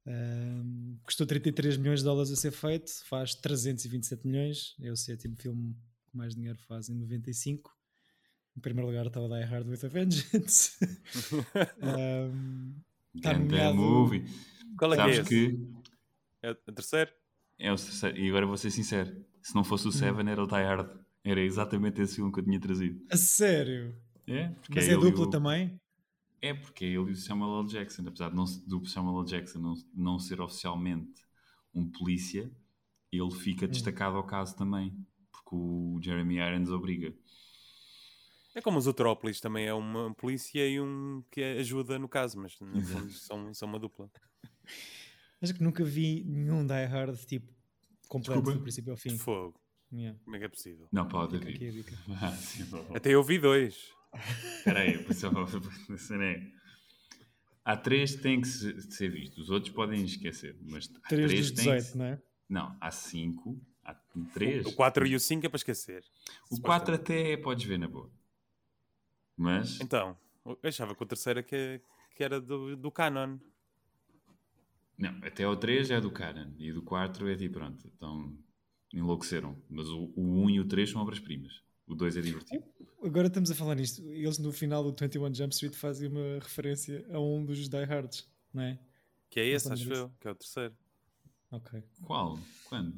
Ahm, 0.06 0.96
custou 1.04 1.26
33 1.26 1.76
milhões 1.76 2.00
de 2.00 2.04
dólares 2.04 2.30
a 2.32 2.36
ser 2.36 2.50
feito, 2.50 2.90
faz 3.04 3.34
327 3.34 4.26
milhões. 4.26 4.74
É 4.80 4.90
o 4.90 4.96
sétimo 4.96 5.36
filme 5.36 5.74
que 6.10 6.16
mais 6.16 6.34
dinheiro 6.34 6.58
faz 6.66 6.88
em 6.88 6.94
95. 6.94 7.70
Em 8.56 8.60
primeiro 8.60 8.88
lugar 8.88 9.06
estava 9.06 9.28
Die 9.28 9.44
Hard 9.44 9.66
with 9.68 9.84
a 9.84 9.88
Vengeance. 9.88 10.72
Ahm, 11.80 12.74
Tá 13.22 13.34
nomeado- 13.38 13.76
movie. 13.76 14.24
Qual 14.78 14.92
é 14.92 14.96
Sabes 14.96 15.28
que 15.28 15.34
é 15.34 15.38
esse? 15.38 15.56
que 15.56 15.68
É 16.42 16.50
o 16.50 16.54
terceiro? 16.72 17.10
é 17.58 17.72
o 17.72 17.76
terceiro. 17.76 18.18
E 18.18 18.28
agora 18.28 18.46
vou 18.46 18.56
ser 18.56 18.70
sincero: 18.70 19.24
se 19.42 19.54
não 19.54 19.64
fosse 19.64 19.86
o 19.88 19.92
Seven, 19.92 20.28
era 20.30 20.42
o 20.42 20.46
Die 20.46 20.54
Hard. 20.54 20.88
Era 21.24 21.40
exatamente 21.40 22.00
esse 22.00 22.16
filme 22.16 22.32
que 22.32 22.40
eu 22.40 22.44
tinha 22.44 22.58
trazido. 22.60 23.00
a 23.10 23.16
sério? 23.16 23.94
É, 24.26 24.48
porque 24.48 24.74
Mas 24.74 24.88
é 24.88 24.92
é 24.92 24.96
dupla 24.96 25.24
o- 25.26 25.30
também? 25.30 25.78
É 26.40 26.52
porque 26.54 26.84
é 26.84 26.88
ele 26.88 27.10
e 27.10 27.12
o 27.12 27.16
Samuel 27.16 27.60
L. 27.60 27.68
Jackson, 27.68 28.02
apesar 28.06 28.30
de 28.30 28.34
não, 28.36 28.46
se- 28.46 28.66
do 28.68 28.84
Samuel 28.86 29.20
L. 29.20 29.28
Jackson 29.28 29.60
não, 29.60 29.74
não 29.94 30.18
ser 30.18 30.40
oficialmente 30.40 31.22
um 31.72 31.88
polícia, 31.88 32.50
ele 33.12 33.30
fica 33.30 33.68
destacado 33.68 34.16
ao 34.16 34.24
caso 34.24 34.56
também, 34.56 34.92
porque 35.30 35.54
o 35.54 36.00
Jeremy 36.02 36.36
Irons 36.38 36.70
obriga. 36.70 37.14
É 38.54 38.60
como 38.60 38.78
os 38.78 38.86
Outrópolis, 38.86 39.40
também 39.40 39.66
é 39.66 39.72
uma 39.74 40.14
polícia 40.14 40.66
e 40.68 40.78
um 40.80 41.24
que 41.30 41.42
ajuda 41.42 41.98
no 41.98 42.08
caso, 42.08 42.38
mas 42.38 42.58
no 42.60 42.80
fundo 42.82 43.10
são, 43.12 43.54
são 43.54 43.68
uma 43.68 43.78
dupla. 43.78 44.10
Acho 45.40 45.54
que 45.54 45.62
nunca 45.62 45.82
vi 45.84 46.22
nenhum 46.24 46.66
Die 46.66 46.84
Hard 46.84 47.16
tipo 47.24 47.50
completo 48.08 48.40
Desculpa. 48.40 48.58
do 48.58 48.62
princípio 48.62 48.90
ao 48.92 48.96
fim. 48.96 49.16
Fogo. 49.16 49.58
Yeah. 49.92 50.18
Como 50.24 50.36
é 50.36 50.38
que 50.38 50.44
é 50.44 50.48
possível? 50.48 50.88
Não, 50.92 51.06
pode 51.08 51.36
aqui 51.36 51.46
a 51.46 51.50
haver. 51.50 51.70
dica. 51.72 51.98
Ah, 52.20 52.30
sim. 52.32 52.64
Até 52.94 53.10
eu 53.10 53.22
vi 53.22 53.38
dois. 53.38 53.90
Espera 54.58 54.80
aí, 54.80 55.02
pessoal, 55.04 55.32
é- 56.22 56.62
Há 57.64 57.76
três 57.76 58.16
que 58.16 58.22
têm 58.22 58.40
que 58.40 58.48
se- 58.48 58.80
ser 58.90 59.08
vistos, 59.10 59.44
os 59.44 59.50
outros 59.50 59.72
podem 59.72 60.04
esquecer, 60.04 60.56
mas 60.62 60.90
há 61.04 61.08
3 61.08 61.30
três 61.30 61.50
dos 61.52 61.64
têm 61.64 61.72
que 61.72 61.78
18, 61.78 61.92
se- 61.92 61.98
não 61.98 62.04
é? 62.06 62.22
Não, 62.48 62.76
há 62.80 62.90
cinco, 62.90 63.60
há 63.84 63.94
três. 64.34 64.66
O 64.66 64.72
4 64.72 65.06
e 65.06 65.14
o 65.14 65.20
5 65.20 65.46
é 65.46 65.48
para 65.48 65.56
esquecer. 65.56 66.04
O 66.50 66.60
4 66.60 66.94
até 66.96 67.36
podes 67.36 67.64
ver 67.64 67.78
na 67.78 67.86
boa. 67.88 68.10
Mas 69.42 69.80
Então, 69.80 70.16
eu 70.46 70.56
achava 70.62 70.94
que 70.94 71.02
o 71.02 71.06
terceiro 71.06 71.40
é 71.40 71.42
que, 71.42 71.80
que 72.14 72.22
era 72.22 72.40
do, 72.40 72.76
do 72.76 72.90
canon. 72.92 73.38
Não, 74.96 75.18
até 75.22 75.46
o 75.46 75.56
3 75.56 75.90
é 75.90 76.00
do 76.00 76.12
Canon 76.12 76.52
e 76.58 76.70
do 76.70 76.82
4 76.82 77.28
é 77.28 77.34
tipo, 77.34 77.58
pronto, 77.58 77.84
então 77.88 78.38
enlouqueceram. 78.92 79.60
Mas 79.68 79.88
o, 79.88 80.12
o 80.14 80.44
1 80.44 80.50
e 80.50 80.60
o 80.60 80.64
3 80.64 80.90
são 80.90 81.02
obras-primas. 81.02 81.60
O 81.88 81.94
2 81.94 82.18
é 82.18 82.20
divertido. 82.20 82.64
Agora 83.02 83.26
estamos 83.26 83.50
a 83.50 83.54
falar 83.54 83.74
nisto. 83.74 84.00
Eles 84.04 84.38
no 84.38 84.52
final 84.52 84.84
do 84.84 84.94
21 84.94 85.34
Jump 85.34 85.52
Street 85.54 85.74
fazem 85.74 86.08
uma 86.08 86.38
referência 86.38 87.04
a 87.10 87.18
um 87.18 87.44
dos 87.44 87.68
Die 87.68 87.84
Hards, 87.84 88.30
não 88.54 88.62
é? 88.62 88.78
Que 89.28 89.40
é 89.40 89.48
esse, 89.48 89.72
acho 89.72 89.92
eu, 89.92 90.10
que 90.20 90.28
é 90.28 90.30
o 90.30 90.34
terceiro. 90.36 90.76
Ok. 91.50 91.82
Qual? 92.04 92.38
Quando? 92.66 92.96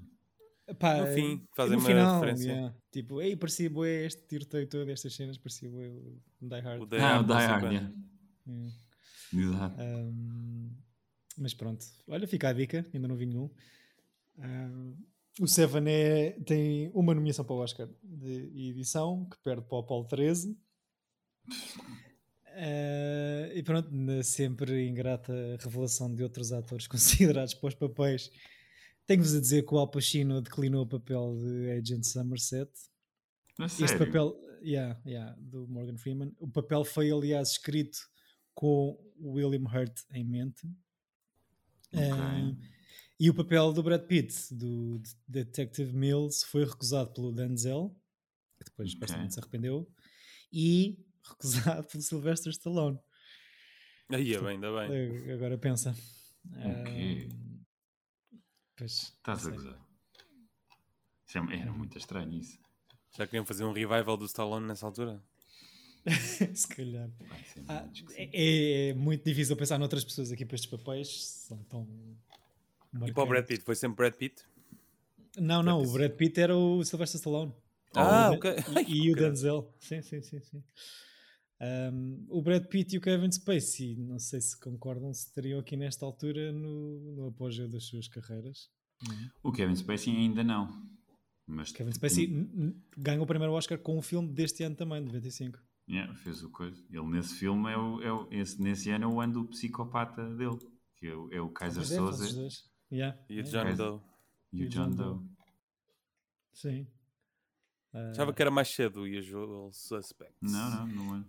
Pá, 0.79 0.97
No 0.97 1.07
fim, 1.13 1.43
eh, 1.43 1.49
fazem 1.55 1.77
no 1.77 1.83
uma 1.83 1.89
final, 1.89 2.15
referência. 2.21 2.51
yeah. 2.53 2.75
Tipo, 2.91 3.21
ei, 3.21 3.37
parecia 3.37 3.69
bué 3.69 4.07
este 4.07 4.23
tiroteio 4.23 4.67
todo, 4.67 4.91
estas 4.91 5.15
cenas, 5.15 5.37
parecia 5.37 5.69
bué 5.69 5.89
o 5.89 6.21
Die 6.41 6.61
Hard. 6.61 6.83
O 6.83 6.87
Die 6.87 6.97
ah, 6.97 7.21
o 7.21 7.25
Hard, 7.25 7.27
Die 7.27 7.35
Hard, 7.35 7.73
yeah. 7.73 7.93
Yeah. 8.47 8.75
Exato. 9.35 9.81
Ahm, 9.83 10.71
mas 11.37 11.53
pronto, 11.55 11.85
olha, 12.09 12.27
fica 12.27 12.49
a 12.49 12.53
dica, 12.53 12.87
ainda 12.95 13.09
não 13.09 13.17
vi 13.17 13.27
nenhum. 13.27 13.51
Ahm, 14.39 14.95
o 15.41 15.47
Seven 15.49 15.85
é, 15.89 16.31
tem 16.47 16.91
uma 16.95 17.13
nomeação 17.15 17.45
para 17.45 17.55
o 17.57 17.59
Oscar 17.59 17.89
de 18.03 18.69
edição, 18.71 19.27
que 19.29 19.37
perde 19.39 19.63
para 19.67 19.77
o 19.77 19.81
Apollo 19.81 20.07
13. 20.07 20.57
Ah, 22.57 23.51
e 23.53 23.63
pronto, 23.63 23.91
na 23.93 24.23
sempre 24.23 24.87
ingrata 24.89 25.33
revelação 25.61 26.15
de 26.15 26.23
outros 26.23 26.53
atores 26.53 26.87
considerados 26.89 27.55
para 27.55 27.69
os 27.69 27.75
papéis, 27.75 28.31
tenho-vos 29.07 29.35
a 29.35 29.41
dizer 29.41 29.65
que 29.67 29.75
o 29.75 29.79
Al 29.79 29.91
Pacino 29.91 30.41
declinou 30.41 30.83
o 30.83 30.87
papel 30.89 31.37
de 31.39 31.71
Agent 31.71 32.05
Somerset. 32.05 32.71
Mas 33.59 33.73
Este 33.73 33.87
sério? 33.89 34.07
papel, 34.07 34.37
yeah, 34.63 35.01
yeah, 35.07 35.37
do 35.39 35.67
Morgan 35.69 35.97
Freeman. 35.97 36.33
O 36.39 36.49
papel 36.49 36.85
foi, 36.85 37.11
aliás, 37.11 37.51
escrito 37.53 37.99
com 38.55 38.99
o 39.17 39.33
William 39.33 39.65
Hurt 39.69 40.01
em 40.13 40.25
mente. 40.25 40.67
Ok. 41.93 42.03
Ah, 42.13 42.53
e 43.21 43.31
o 43.31 43.35
papel 43.35 43.73
do 43.73 43.83
Brad 43.83 44.03
Pitt, 44.07 44.53
do 44.53 45.01
Detective 45.29 45.93
Mills, 45.93 46.45
foi 46.47 46.65
recusado 46.65 47.13
pelo 47.13 47.33
Denzel, 47.33 47.95
que 48.59 48.65
depois 48.65 48.89
Ok. 48.89 48.95
supostamente 48.95 49.35
se 49.35 49.41
arrependeu, 49.41 49.89
e 50.53 50.99
recusado 51.23 51.87
pelo 51.87 52.03
Sylvester 52.03 52.51
Stallone. 52.51 52.99
Aí 54.11 54.35
é 54.35 54.39
bem, 54.39 54.49
ainda 54.49 54.69
bem. 54.73 55.33
Agora 55.33 55.57
pensa. 55.57 55.91
Ok. 55.91 57.29
Ah, 57.31 57.44
pois, 58.77 58.93
Estás 59.17 59.47
a 59.47 59.51
gozar. 59.51 59.79
É- 61.51 61.61
Era 61.61 61.73
muito 61.73 61.99
estranho 61.99 62.33
isso. 62.33 62.59
Já 63.17 63.27
queriam 63.27 63.45
fazer 63.45 63.65
um 63.65 63.73
revival 63.73 64.17
do 64.17 64.25
Stallone 64.27 64.67
nessa 64.67 64.87
altura? 64.87 65.23
Se 66.55 66.69
calhar. 66.69 67.09
Ah, 67.69 67.89
esquisito. 67.93 68.31
é, 68.35 68.89
é 68.91 68.95
muito 68.95 69.25
difícil 69.25 69.57
pensar 69.57 69.79
noutras 69.79 70.05
pessoas 70.05 70.31
aqui 70.31 70.45
para 70.45 70.55
estes 70.57 70.71
papéis. 70.71 71.25
São 71.25 71.63
tão. 71.65 71.89
E 73.07 73.13
para 73.13 73.23
o 73.23 73.27
Brad 73.27 73.47
Pitt, 73.47 73.65
foi 73.65 73.75
sempre 73.75 73.97
Brad 73.97 74.15
Pitt? 74.15 74.43
Não, 75.39 75.63
não, 75.63 75.79
Brad 75.79 75.91
o. 75.91 75.93
Brad 75.93 76.13
Pitt 76.13 76.41
era 76.41 76.57
o 76.57 76.85
Sylvester 76.85 77.19
Stallone. 77.19 77.53
Ah, 77.97 78.29
E 78.31 78.35
o 78.35 78.37
ok. 78.37 78.55
E, 78.87 79.07
e 79.07 79.13
o. 79.13 79.17
Denzel. 79.17 79.75
Sim, 79.79 80.03
sim, 80.03 80.21
sim. 80.21 80.41
sim. 80.41 80.63
Um, 81.61 82.27
o 82.29 82.43
Brad 82.43 82.65
Pitt 82.67 82.95
e 82.95 82.99
o 82.99 83.01
Kevin 83.01 83.31
Spacey, 83.31 83.97
não 83.97 84.19
sei 84.19 84.41
se 84.41 84.59
concordam, 84.61 85.13
se 85.15 85.27
estariam 85.29 85.59
aqui 85.61 85.77
nesta 85.77 86.05
altura 86.05 86.53
no, 86.53 87.13
no 87.15 87.29
apogeu 87.29 87.69
das 87.69 87.85
suas 87.85 88.09
carreiras. 88.09 88.69
O 89.43 89.53
Kevin 89.53 89.77
Spacey 89.77 90.15
ainda 90.15 90.43
não. 90.45 90.69
Mas 91.47 91.71
Kevin 91.73 91.93
Spacey 91.93 92.27
n- 92.27 92.75
ganhou 92.97 93.25
o 93.25 93.27
primeiro 93.27 93.53
Oscar 93.53 93.79
com 93.79 93.99
um 93.99 94.03
filme 94.03 94.33
deste 94.33 94.63
ano 94.63 94.75
também, 94.77 95.01
de 95.01 95.07
95. 95.09 95.59
yeah, 95.89 96.13
fez 96.17 96.43
o 96.43 96.51
coisa. 96.51 96.83
Ele 96.91 97.07
nesse 97.07 97.35
filme 97.35 97.71
é 97.71 97.77
o, 97.77 98.03
é 98.03 98.13
o- 98.13 98.29
esse, 98.31 98.61
nesse 98.61 98.91
ano 98.91 99.05
é 99.05 99.09
o 99.09 99.21
ano 99.21 99.33
do 99.35 99.45
psicopata 99.49 100.25
dele. 100.37 100.59
Que 100.97 101.09
é 101.09 101.15
o, 101.15 101.33
é 101.33 101.41
o 101.41 101.51
Kaiser 101.51 101.83
Pois 101.87 102.21
é, 102.21 102.33
dois. 102.35 102.65
Yeah, 102.91 103.19
E 103.29 103.41
o 103.41 103.43
John. 103.43 103.75
Doe. 103.75 104.01
e 104.53 104.65
o 104.65 104.69
John 104.69 104.91
Doe. 104.91 105.21
Sim. 106.53 106.87
Ah, 107.95 108.11
Achava 108.11 108.33
que 108.35 108.43
era 108.43 108.51
mais 108.51 108.69
cedo 108.69 109.03
o 109.03 109.19
Usual 109.19 109.73
Suspects. 109.73 110.37
Não, 110.43 110.71
não, 110.71 110.87
não 110.87 111.17
é. 111.17 111.25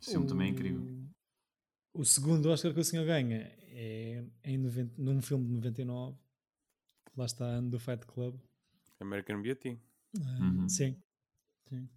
Esse 0.00 0.12
filme 0.12 0.26
também 0.26 0.48
é 0.48 0.50
incrível. 0.52 0.80
O 1.92 2.04
segundo 2.04 2.46
Oscar 2.50 2.72
que 2.72 2.80
o 2.80 2.84
senhor 2.84 3.04
ganha 3.06 3.38
é 3.68 4.24
em 4.44 4.58
90, 4.58 4.94
num 5.02 5.20
filme 5.20 5.46
de 5.46 5.52
99. 5.54 6.16
Lá 7.16 7.24
está, 7.24 7.44
ano 7.44 7.70
do 7.70 7.78
Fight 7.80 8.06
Club. 8.06 8.38
American 9.00 9.42
Beauty. 9.42 9.78
Ah, 10.20 10.38
Uhum. 10.40 10.68
Sim. 10.68 10.96
Sim. 11.68 11.88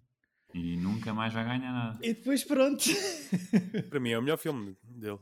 E 0.54 0.76
nunca 0.76 1.14
mais 1.14 1.32
vai 1.32 1.44
ganhar 1.44 1.72
nada. 1.72 1.98
E 2.04 2.12
depois 2.14 2.42
pronto. 2.42 2.84
Para 3.88 4.00
mim 4.00 4.10
é 4.10 4.18
o 4.18 4.22
melhor 4.22 4.36
filme 4.38 4.76
dele. 4.82 5.18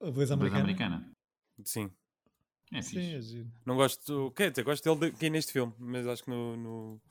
a 0.00 0.10
beleza 0.10 0.34
americana. 0.34 0.62
americana. 0.62 1.12
Sim. 1.64 1.90
É 2.72 2.80
Sim, 2.80 3.14
é 3.14 3.20
giro. 3.20 3.52
Não 3.66 3.76
gosto. 3.76 4.30
Quer 4.32 4.50
dizer, 4.50 4.62
gosto 4.62 4.82
dele 4.84 5.10
de- 5.10 5.16
aqui 5.16 5.28
neste 5.30 5.52
filme, 5.52 5.72
mas 5.78 6.06
acho 6.06 6.24
que 6.24 6.30
no, 6.30 6.56
no, 6.56 7.02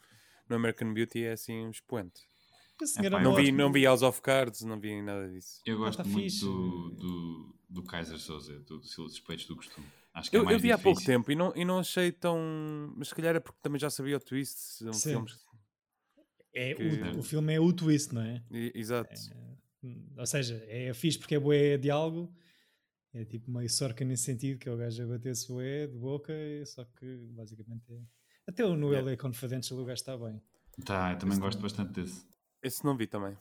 no 0.49 0.55
American 0.55 0.93
Beauty 0.93 1.23
é 1.23 1.33
assim 1.33 1.65
um 1.65 1.71
expoente. 1.71 2.21
É 2.97 3.09
Não 3.09 3.35
vi, 3.35 3.51
não 3.51 3.71
vi 3.71 3.85
House 3.85 4.01
of 4.01 4.21
Cards, 4.21 4.61
não 4.63 4.79
vi 4.79 5.01
nada 5.01 5.29
disso. 5.29 5.61
Eu 5.65 5.77
gosto 5.77 6.03
tá 6.03 6.09
muito 6.09 6.39
do, 6.45 6.89
do, 6.95 7.55
do 7.69 7.83
Kaiser 7.83 8.19
Soze, 8.19 8.59
do 8.59 8.83
Suspeitos 8.83 9.45
do 9.45 9.55
Costume. 9.55 9.87
Acho 10.13 10.29
que 10.29 10.35
é 10.35 10.39
Eu, 10.39 10.43
mais 10.43 10.55
eu 10.55 10.59
vi 10.61 10.71
há 10.71 10.77
pouco 10.77 10.99
difícil. 10.99 11.13
tempo 11.19 11.31
e 11.31 11.35
não, 11.35 11.53
e 11.55 11.63
não 11.63 11.79
achei 11.79 12.11
tão. 12.11 12.37
Mas 12.97 13.07
se 13.09 13.15
calhar 13.15 13.35
é 13.35 13.39
porque 13.39 13.59
também 13.61 13.79
já 13.79 13.89
sabia 13.89 14.17
o 14.17 14.19
twist. 14.19 14.57
São 14.57 14.93
Sim. 14.93 15.09
filmes. 15.11 15.39
É, 16.53 16.73
que- 16.75 16.83
o, 16.83 17.19
o 17.19 17.23
filme 17.23 17.53
é 17.53 17.59
o 17.59 17.71
twist, 17.73 18.13
não 18.13 18.21
é? 18.21 18.43
E- 18.51 18.71
Exato. 18.75 19.09
Hum, 19.83 20.05
Ou 20.17 20.25
seja, 20.25 20.63
é 20.67 20.93
fixe 20.93 21.17
porque 21.19 21.35
é 21.35 21.39
bué 21.39 21.77
diálogo 21.77 22.33
É 23.13 23.25
tipo 23.25 23.51
meio 23.51 23.69
sorca 23.69 24.03
nesse 24.05 24.23
sentido, 24.23 24.57
que 24.59 24.67
é 24.67 24.71
o 24.71 24.77
gajo 24.77 25.03
a 25.03 25.07
bater-se 25.07 25.51
o 25.51 25.61
E 25.61 25.87
de 25.87 25.97
boca, 25.97 26.33
só 26.65 26.83
que 26.85 27.17
basicamente 27.31 27.93
é. 27.93 28.01
Até 28.47 28.65
o 28.65 28.75
no 28.75 28.87
Yeah. 28.91 29.11
LA 29.11 29.17
Confidential 29.17 29.79
o 29.79 29.85
gajo 29.85 29.93
está 30.01 30.17
bem. 30.17 30.41
Tá, 30.85 31.11
eu 31.11 31.17
também 31.17 31.33
Esse 31.33 31.41
gosto 31.41 31.57
também. 31.59 31.69
bastante 31.71 31.93
desse. 32.01 32.25
Esse 32.61 32.83
não 32.85 32.97
vi 32.97 33.07
também. 33.07 33.37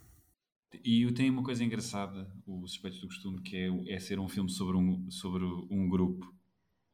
E 0.84 1.10
tem 1.12 1.28
uma 1.30 1.42
coisa 1.42 1.62
engraçada, 1.62 2.30
o 2.46 2.66
Suspeitos 2.66 3.00
do 3.00 3.06
Costume, 3.06 3.42
que 3.42 3.56
é, 3.56 3.94
é 3.94 3.98
ser 3.98 4.18
um 4.18 4.28
filme 4.28 4.50
sobre 4.50 4.76
um, 4.76 5.10
sobre 5.10 5.44
um 5.44 5.88
grupo. 5.88 6.32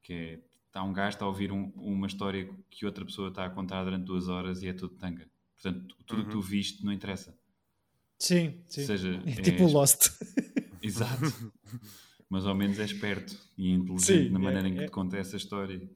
Que 0.03 0.13
é, 0.13 0.41
está 0.67 0.83
um 0.83 0.93
gajo 0.93 1.15
está 1.17 1.25
a 1.25 1.29
ouvir 1.29 1.53
um- 1.53 1.71
uma 1.77 2.07
história 2.07 2.49
que 2.71 2.85
outra 2.87 3.05
pessoa 3.05 3.29
está 3.29 3.45
a 3.47 3.51
contar 3.51 3.85
durante 3.85 4.05
duas 4.05 4.29
horas 4.29 4.63
e 4.63 4.69
é 4.69 4.73
tudo 4.73 4.95
tanga. 4.97 5.29
Portanto, 5.55 5.95
tudo 6.07 6.23
o 6.23 6.25
que 6.25 6.31
tu 6.31 6.37
Uhum. 6.39 6.43
viste 6.43 6.85
não 6.85 6.93
interessa. 6.93 7.37
Sim, 8.19 8.63
sim. 8.67 8.81
Ou 8.81 8.87
seja, 8.87 9.23
É 9.27 9.43
tipo 9.43 9.65
o 9.65 9.71
Lost. 9.73 10.09
Exato. 10.83 11.53
Mas 12.29 12.47
ao 12.47 12.55
menos 12.55 12.79
é 12.79 12.85
esperto 12.85 13.37
e 13.57 13.71
inteligente 13.71 14.05
Sim, 14.25 14.31
na 14.31 14.39
é- 14.39 14.43
maneira 14.43 14.69
em 14.69 14.75
que 14.75 14.81
é- 14.81 14.87
te 14.87 14.91
conta 14.91 15.17
essa 15.17 15.37
história. 15.37 15.89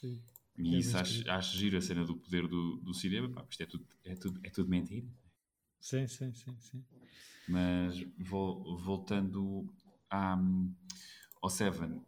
Sim. 0.00 0.20
E 0.58 0.76
É 0.76 0.78
isso 0.78 0.96
acho, 0.98 1.30
acho 1.30 1.56
giro 1.56 1.78
a 1.78 1.80
cena 1.80 2.04
do 2.04 2.16
poder 2.16 2.46
do, 2.48 2.76
do 2.78 2.92
cinema. 2.94 3.28
Pá, 3.30 3.46
isto 3.50 3.62
é 3.62 3.66
tudo, 3.66 3.86
é, 4.04 4.14
tudo, 4.14 4.40
é 4.44 4.50
tudo 4.50 4.68
mentira. 4.68 5.06
Sim, 5.80 6.06
sim, 6.08 6.32
sim, 6.34 6.58
sim. 6.60 6.84
Mas 7.46 8.00
vol- 8.18 8.76
voltando 8.78 9.72
à, 10.10 10.36
ao 11.40 11.50
Seven, 11.50 12.00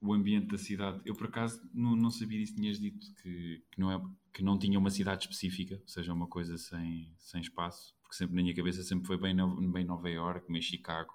o 0.00 0.12
ambiente 0.12 0.48
da 0.48 0.58
cidade, 0.58 1.00
eu 1.04 1.14
por 1.14 1.28
acaso 1.28 1.62
não, 1.74 1.96
não 1.96 2.10
sabia 2.10 2.38
disso, 2.40 2.56
tinhas 2.56 2.78
dito 2.80 3.14
que, 3.22 3.62
que, 3.70 3.80
não 3.80 3.92
é, 3.92 4.00
que 4.32 4.42
não 4.42 4.58
tinha 4.58 4.78
uma 4.78 4.90
cidade 4.90 5.24
específica, 5.24 5.76
ou 5.82 5.88
seja, 5.88 6.12
uma 6.12 6.26
coisa 6.26 6.58
sem, 6.58 7.12
sem 7.18 7.40
espaço, 7.40 7.94
porque 8.02 8.16
sempre 8.16 8.36
na 8.36 8.42
minha 8.42 8.54
cabeça 8.54 8.82
sempre 8.82 9.06
foi 9.06 9.18
bem, 9.18 9.36
bem 9.72 9.84
Nova 9.84 10.10
York, 10.10 10.50
meio 10.50 10.62
Chicago. 10.62 11.12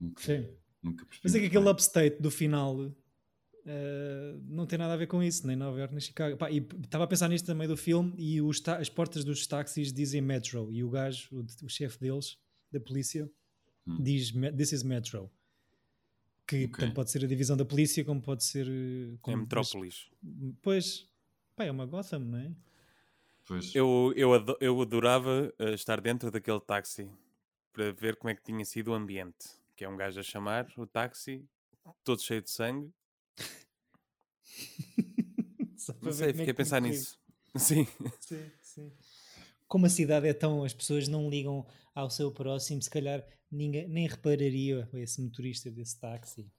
Nunca, 0.00 0.22
Sim. 0.22 0.46
nunca 0.82 1.06
Mas 1.22 1.34
é 1.34 1.40
que 1.40 1.46
aquele 1.46 1.68
upstate 1.70 2.20
do 2.22 2.30
final 2.30 2.94
eh, 3.70 4.36
não 4.46 4.66
tem 4.66 4.78
nada 4.78 4.94
a 4.94 4.96
ver 4.96 5.06
com 5.06 5.22
isso, 5.22 5.46
nem 5.46 5.54
Nova 5.54 5.78
York 5.78 5.92
nem 5.94 6.00
Chicago. 6.00 6.36
Pá, 6.38 6.50
e 6.50 6.58
estava 6.82 7.04
a 7.04 7.06
pensar 7.06 7.28
nisto 7.28 7.44
também 7.46 7.68
do 7.68 7.76
filme 7.76 8.14
e 8.16 8.40
os 8.40 8.66
as 8.66 8.88
portas 8.88 9.24
dos 9.24 9.46
táxis 9.46 9.92
dizem 9.92 10.20
Metro 10.22 10.72
e 10.72 10.82
o 10.82 10.88
gajo, 10.90 11.28
o, 11.32 11.44
o 11.66 11.68
chefe 11.68 11.98
deles, 12.00 12.38
da 12.72 12.80
polícia, 12.80 13.30
Hum. 13.86 14.02
diz 14.02 14.32
"Me- 14.32 14.52
This 14.52 14.72
is 14.72 14.82
Metro. 14.82 15.30
Que 16.46 16.64
Ok. 16.64 16.76
tanto 16.78 16.94
pode 16.94 17.10
ser 17.10 17.24
a 17.24 17.26
divisão 17.28 17.56
da 17.56 17.64
polícia 17.64 18.04
como 18.04 18.20
pode 18.22 18.42
ser. 18.44 18.66
eh, 18.66 19.14
É 19.14 19.18
como- 19.20 19.36
Metrópolis. 19.38 20.08
mas- 20.22 20.54
Pois, 20.62 21.08
pá, 21.54 21.64
é 21.64 21.70
uma 21.70 21.84
Gotham, 21.86 22.20
não 22.20 22.38
é? 22.38 22.50
Pois, 23.46 23.74
Eu, 23.74 24.12
eu, 24.16 24.30
eu 24.60 24.80
adorava 24.82 25.52
eh, 25.58 25.72
estar 25.74 26.00
dentro 26.00 26.30
daquele 26.30 26.60
táxi 26.60 27.10
para 27.72 27.92
ver 27.92 28.16
como 28.16 28.30
é 28.30 28.34
que 28.34 28.42
tinha 28.42 28.64
sido 28.64 28.88
o 28.92 28.94
ambiente. 28.94 29.48
Que 29.76 29.84
é 29.84 29.88
um 29.88 29.96
gajo 29.96 30.20
a 30.20 30.22
chamar 30.22 30.66
o 30.76 30.86
táxi, 30.86 31.44
todo 32.04 32.20
cheio 32.22 32.42
de 32.42 32.50
sangue. 32.50 32.90
Não 36.02 36.12
sei, 36.12 36.30
é 36.30 36.32
fiquei 36.32 36.50
a 36.50 36.54
pensar 36.54 36.80
nisso. 36.80 37.18
Sim. 37.56 37.86
Sim, 38.20 38.50
sim. 38.60 38.92
Como 39.66 39.86
a 39.86 39.88
cidade 39.88 40.26
é 40.26 40.34
tão. 40.34 40.64
As 40.64 40.74
pessoas 40.74 41.08
não 41.08 41.30
ligam 41.30 41.66
ao 41.94 42.10
seu 42.10 42.30
próximo, 42.30 42.82
se 42.82 42.90
calhar 42.90 43.24
ninguém, 43.50 43.88
nem 43.88 44.06
repararia 44.06 44.88
esse 44.94 45.20
motorista 45.20 45.70
desse 45.70 45.98
táxi. 45.98 46.50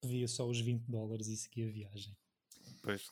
Pedia 0.00 0.28
só 0.28 0.48
os 0.48 0.60
20 0.60 0.84
dólares 0.84 1.26
e 1.28 1.36
seguia 1.36 1.68
a 1.68 1.72
viagem. 1.72 2.16
Pois, 2.82 3.08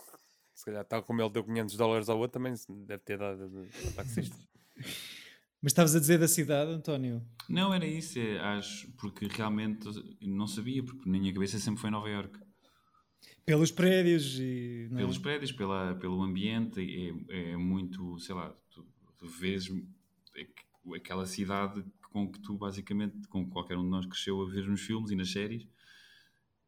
se 0.55 0.65
calhar, 0.65 0.85
tal 0.85 1.03
como 1.03 1.21
ele 1.21 1.31
deu 1.31 1.45
500 1.45 1.77
dólares 1.77 2.09
ao 2.09 2.19
outro, 2.19 2.41
também 2.41 2.55
deve 2.87 3.03
ter 3.03 3.19
dado 3.19 3.43
ao 3.87 3.93
taxista. 3.93 4.37
Mas 5.63 5.71
estavas 5.71 5.95
a 5.95 6.01
dizer 6.01 6.19
da 6.19 6.27
cidade, 6.27 6.73
António? 6.73 7.25
Não, 7.49 7.73
era 7.73 7.87
isso, 7.87 8.19
é, 8.19 8.41
acho, 8.41 8.91
porque 8.95 9.29
realmente 9.29 9.87
eu 9.87 10.29
não 10.29 10.49
sabia, 10.49 10.83
porque 10.83 11.09
na 11.09 11.21
minha 11.21 11.33
cabeça 11.33 11.57
sempre 11.61 11.81
foi 11.81 11.89
Nova 11.89 12.09
York. 12.09 12.37
Pelos 13.45 13.71
prédios 13.71 14.39
e. 14.39 14.89
não 14.91 14.99
é? 14.99 15.01
Pelos 15.03 15.19
prédios, 15.19 15.53
pela, 15.53 15.95
pelo 15.97 16.23
ambiente, 16.23 16.81
é, 17.29 17.53
é 17.53 17.57
muito, 17.57 18.19
sei 18.21 18.35
lá, 18.35 18.51
tu, 18.71 18.87
tu 19.17 19.27
vês 19.27 19.65
aqu- 19.69 20.95
aquela 20.95 21.27
cidade 21.27 21.85
com 22.13 22.31
que 22.31 22.39
tu 22.41 22.57
basicamente, 22.57 23.27
com 23.29 23.49
qualquer 23.49 23.77
um 23.77 23.83
de 23.83 23.89
nós 23.91 24.07
cresceu 24.07 24.41
a 24.43 24.49
ver 24.49 24.67
nos 24.69 24.81
filmes 24.83 25.11
e 25.11 25.17
nas 25.17 25.31
séries. 25.33 25.67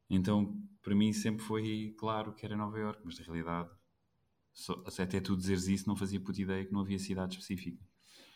Então, 0.08 0.60
para 0.82 0.94
mim 0.94 1.12
sempre 1.12 1.44
foi 1.44 1.94
claro 1.98 2.34
que 2.34 2.44
era 2.44 2.56
Nova 2.56 2.78
York, 2.78 3.00
mas 3.04 3.18
na 3.18 3.24
realidade, 3.24 3.70
só, 4.52 4.82
até 4.86 5.20
tu 5.20 5.36
dizeres 5.36 5.66
isso, 5.66 5.88
não 5.88 5.96
fazia 5.96 6.20
puta 6.20 6.40
ideia 6.40 6.64
que 6.64 6.72
não 6.72 6.80
havia 6.80 6.98
cidade 6.98 7.34
específica. 7.34 7.78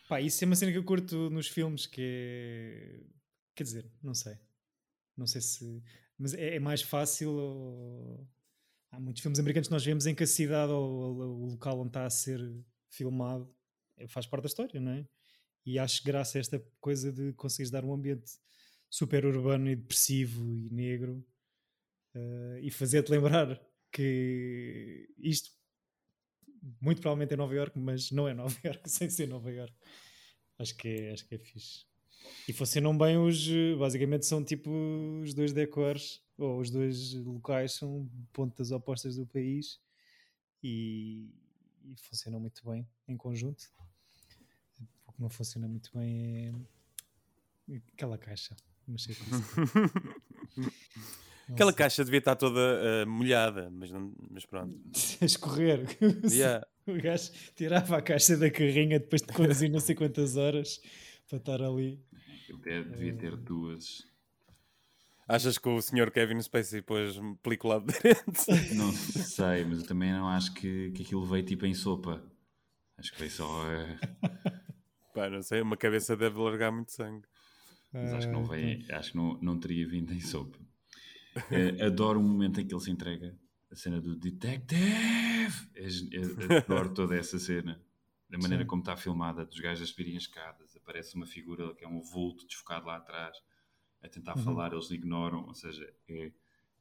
Pá, 0.07 0.19
isso 0.21 0.43
é 0.43 0.47
uma 0.47 0.55
cena 0.55 0.71
que 0.71 0.77
eu 0.77 0.83
curto 0.83 1.29
nos 1.29 1.47
filmes 1.47 1.85
que 1.85 2.01
é. 2.01 3.03
Quer 3.55 3.63
dizer, 3.63 3.91
não 4.01 4.13
sei. 4.15 4.35
Não 5.15 5.27
sei 5.27 5.41
se. 5.41 5.83
Mas 6.19 6.35
é, 6.35 6.57
é 6.57 6.59
mais 6.61 6.83
fácil. 6.83 7.31
ou- 7.31 8.27
Há 8.91 8.99
muitos 8.99 9.21
filmes 9.21 9.39
americanos 9.39 9.67
que 9.69 9.73
nós 9.73 9.85
vemos 9.85 10.07
em 10.07 10.15
que 10.15 10.23
a 10.23 10.27
cidade 10.27 10.71
ou 10.71 11.15
o 11.15 11.45
o 11.45 11.51
local 11.51 11.79
onde 11.79 11.89
está 11.89 12.05
a 12.07 12.11
ser 12.11 12.41
filmado 12.89 13.49
é- 13.97 14.07
faz 14.07 14.27
parte 14.27 14.43
da 14.43 14.47
história, 14.49 14.81
não 14.81 14.93
é? 14.93 15.07
E 15.65 15.79
acho 15.79 16.01
que 16.01 16.07
graças 16.07 16.35
a 16.37 16.39
esta 16.39 16.59
coisa 16.81 17.11
de 17.13 17.33
conseguires 17.33 17.71
dar 17.71 17.85
um 17.85 17.93
ambiente 17.93 18.31
super 18.89 19.25
urbano 19.25 19.69
e 19.69 19.75
depressivo 19.77 20.43
e 20.57 20.69
negro 20.71 21.25
eh, 22.15 22.59
e 22.63 22.71
fazer-te 22.71 23.11
lembrar 23.11 23.61
que 23.91 25.09
isto 25.19 25.51
muito 26.81 27.01
provavelmente 27.01 27.33
é 27.33 27.37
Nova 27.37 27.53
York, 27.55 27.77
mas 27.79 28.11
não 28.11 28.27
é 28.27 28.33
Nova 28.33 28.55
York 28.63 28.89
sem 28.89 29.09
ser 29.09 29.27
Nova 29.27 29.51
York. 29.51 29.73
Acho 30.57 30.75
que 30.77 30.87
é, 30.87 31.11
acho 31.13 31.27
que 31.27 31.35
é 31.35 31.39
fixe. 31.39 31.85
E 32.47 32.53
funcionam 32.53 32.97
bem 32.97 33.17
os. 33.17 33.47
eh, 33.49 33.75
Basicamente 33.77 34.25
são 34.25 34.43
tipo 34.43 34.69
os 35.21 35.33
dois 35.33 35.53
decors, 35.53 36.21
ou 36.37 36.59
os 36.59 36.69
dois 36.69 37.13
locais 37.15 37.73
são 37.73 38.09
pontas 38.33 38.71
opostas 38.71 39.15
do 39.15 39.25
país 39.25 39.79
e, 40.63 41.29
e 41.85 41.95
funcionam 41.97 42.39
muito 42.39 42.67
bem 42.69 42.87
em 43.07 43.15
conjunto. 43.17 43.65
O 45.07 45.11
que 45.13 45.21
não 45.21 45.29
funciona 45.29 45.67
muito 45.67 45.91
bem 45.93 46.53
é 47.69 47.81
aquela 47.93 48.17
caixa. 48.17 48.55
Mas 48.87 49.03
sei 49.03 49.15
Aquela 51.49 51.73
caixa 51.73 52.05
devia 52.05 52.19
estar 52.19 52.35
toda 52.35 52.59
eh, 52.59 53.05
molhada, 53.05 53.71
mas, 53.71 53.89
não, 53.91 54.13
mas 54.29 54.45
pronto. 54.45 54.75
a 55.21 55.25
escorrer. 55.25 55.85
Yeah. 56.31 56.65
O 56.87 56.93
gajo 56.99 57.31
tirava 57.55 57.97
a 57.97 58.01
caixa 58.01 58.35
da 58.35 58.49
carrinha 58.49 58.99
depois 58.99 59.21
de 59.21 59.31
conduzir 59.33 59.69
não 59.69 59.79
sei 59.79 59.93
quantas 59.95 60.35
horas 60.35 60.81
para 61.27 61.37
estar 61.37 61.61
ali. 61.61 61.99
Eu 62.49 62.57
até 62.57 62.83
devia 62.83 63.13
ter 63.13 63.35
duas. 63.37 64.07
Achas 65.27 65.57
que 65.59 65.69
o 65.69 65.79
senhor 65.81 66.09
Kevin 66.09 66.41
Spacey 66.41 66.81
pôs 66.81 67.19
película 67.43 67.75
aderente? 67.75 68.73
Não 68.75 68.91
sei, 68.91 69.63
mas 69.65 69.79
eu 69.81 69.85
também 69.87 70.11
não 70.11 70.27
acho 70.27 70.53
que, 70.55 70.91
que 70.91 71.03
aquilo 71.03 71.23
veio 71.25 71.45
tipo 71.45 71.65
em 71.67 71.73
sopa. 71.73 72.23
Acho 72.97 73.11
que 73.13 73.19
veio 73.19 73.31
só. 73.31 73.71
eh, 73.71 73.99
Pá, 75.13 75.29
não 75.29 75.41
sei, 75.43 75.61
uma 75.61 75.77
cabeça 75.77 76.17
deve 76.17 76.39
largar 76.39 76.71
muito 76.71 76.91
sangue. 76.91 77.27
Mas 77.93 78.13
acho 78.13 78.27
que 78.27 78.33
não 78.33 78.43
veio, 78.45 78.85
acho 78.95 79.11
que 79.11 79.17
não, 79.17 79.39
não 79.41 79.59
teria 79.59 79.87
vindo 79.87 80.13
em 80.13 80.19
sopa. 80.19 80.57
Eh, 81.51 81.85
adoro 81.85 82.19
o 82.19 82.23
momento 82.23 82.59
em 82.59 82.65
que 82.67 82.73
ele 82.73 82.81
se 82.81 82.89
entrega, 82.91 83.35
a 83.71 83.75
cena 83.75 84.01
do 84.01 84.15
detective. 84.15 85.69
É- 85.75 86.57
adoro 86.57 86.93
toda 86.93 87.15
essa 87.15 87.37
cena. 87.39 87.79
Da 88.29 88.37
maneira 88.37 88.63
Sim. 88.63 88.67
como 88.67 88.81
está 88.81 88.95
filmada, 88.95 89.43
dos 89.45 89.59
gajos 89.59 89.83
a 89.89 89.91
subirem 89.91 90.15
as 90.15 90.23
escadas, 90.23 90.75
aparece 90.75 91.15
uma 91.15 91.25
figura 91.25 91.73
que 91.75 91.83
é 91.83 91.87
um 91.87 92.01
vulto 92.01 92.45
desfocado 92.45 92.85
lá 92.85 92.97
atrás, 92.97 93.35
a 94.03 94.07
tentar 94.07 94.35
Uhum. 94.35 94.43
falar, 94.43 94.71
eles 94.71 94.91
ignoram, 94.91 95.45
ou 95.45 95.53
seja, 95.55 95.83
é 96.07 96.31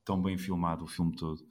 tão 0.05 0.21
bem 0.23 0.37
filmado 0.37 0.85
o 0.85 0.89
filme 0.89 1.17
todo. 1.17 1.43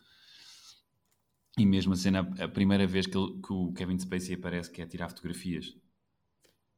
E 1.57 1.65
mesmo 1.65 1.93
a 1.93 1.95
cena, 1.95 2.19
a 2.39 2.47
primeira 2.47 2.85
vez 2.85 3.07
que, 3.07 3.17
ele- 3.17 3.41
que 3.41 3.51
o 3.51 3.73
Kevin 3.73 3.97
Spacey 3.97 4.35
aparece, 4.35 4.71
que 4.71 4.81
é 4.81 4.85
tirar 4.85 5.09
fotografias. 5.09 5.75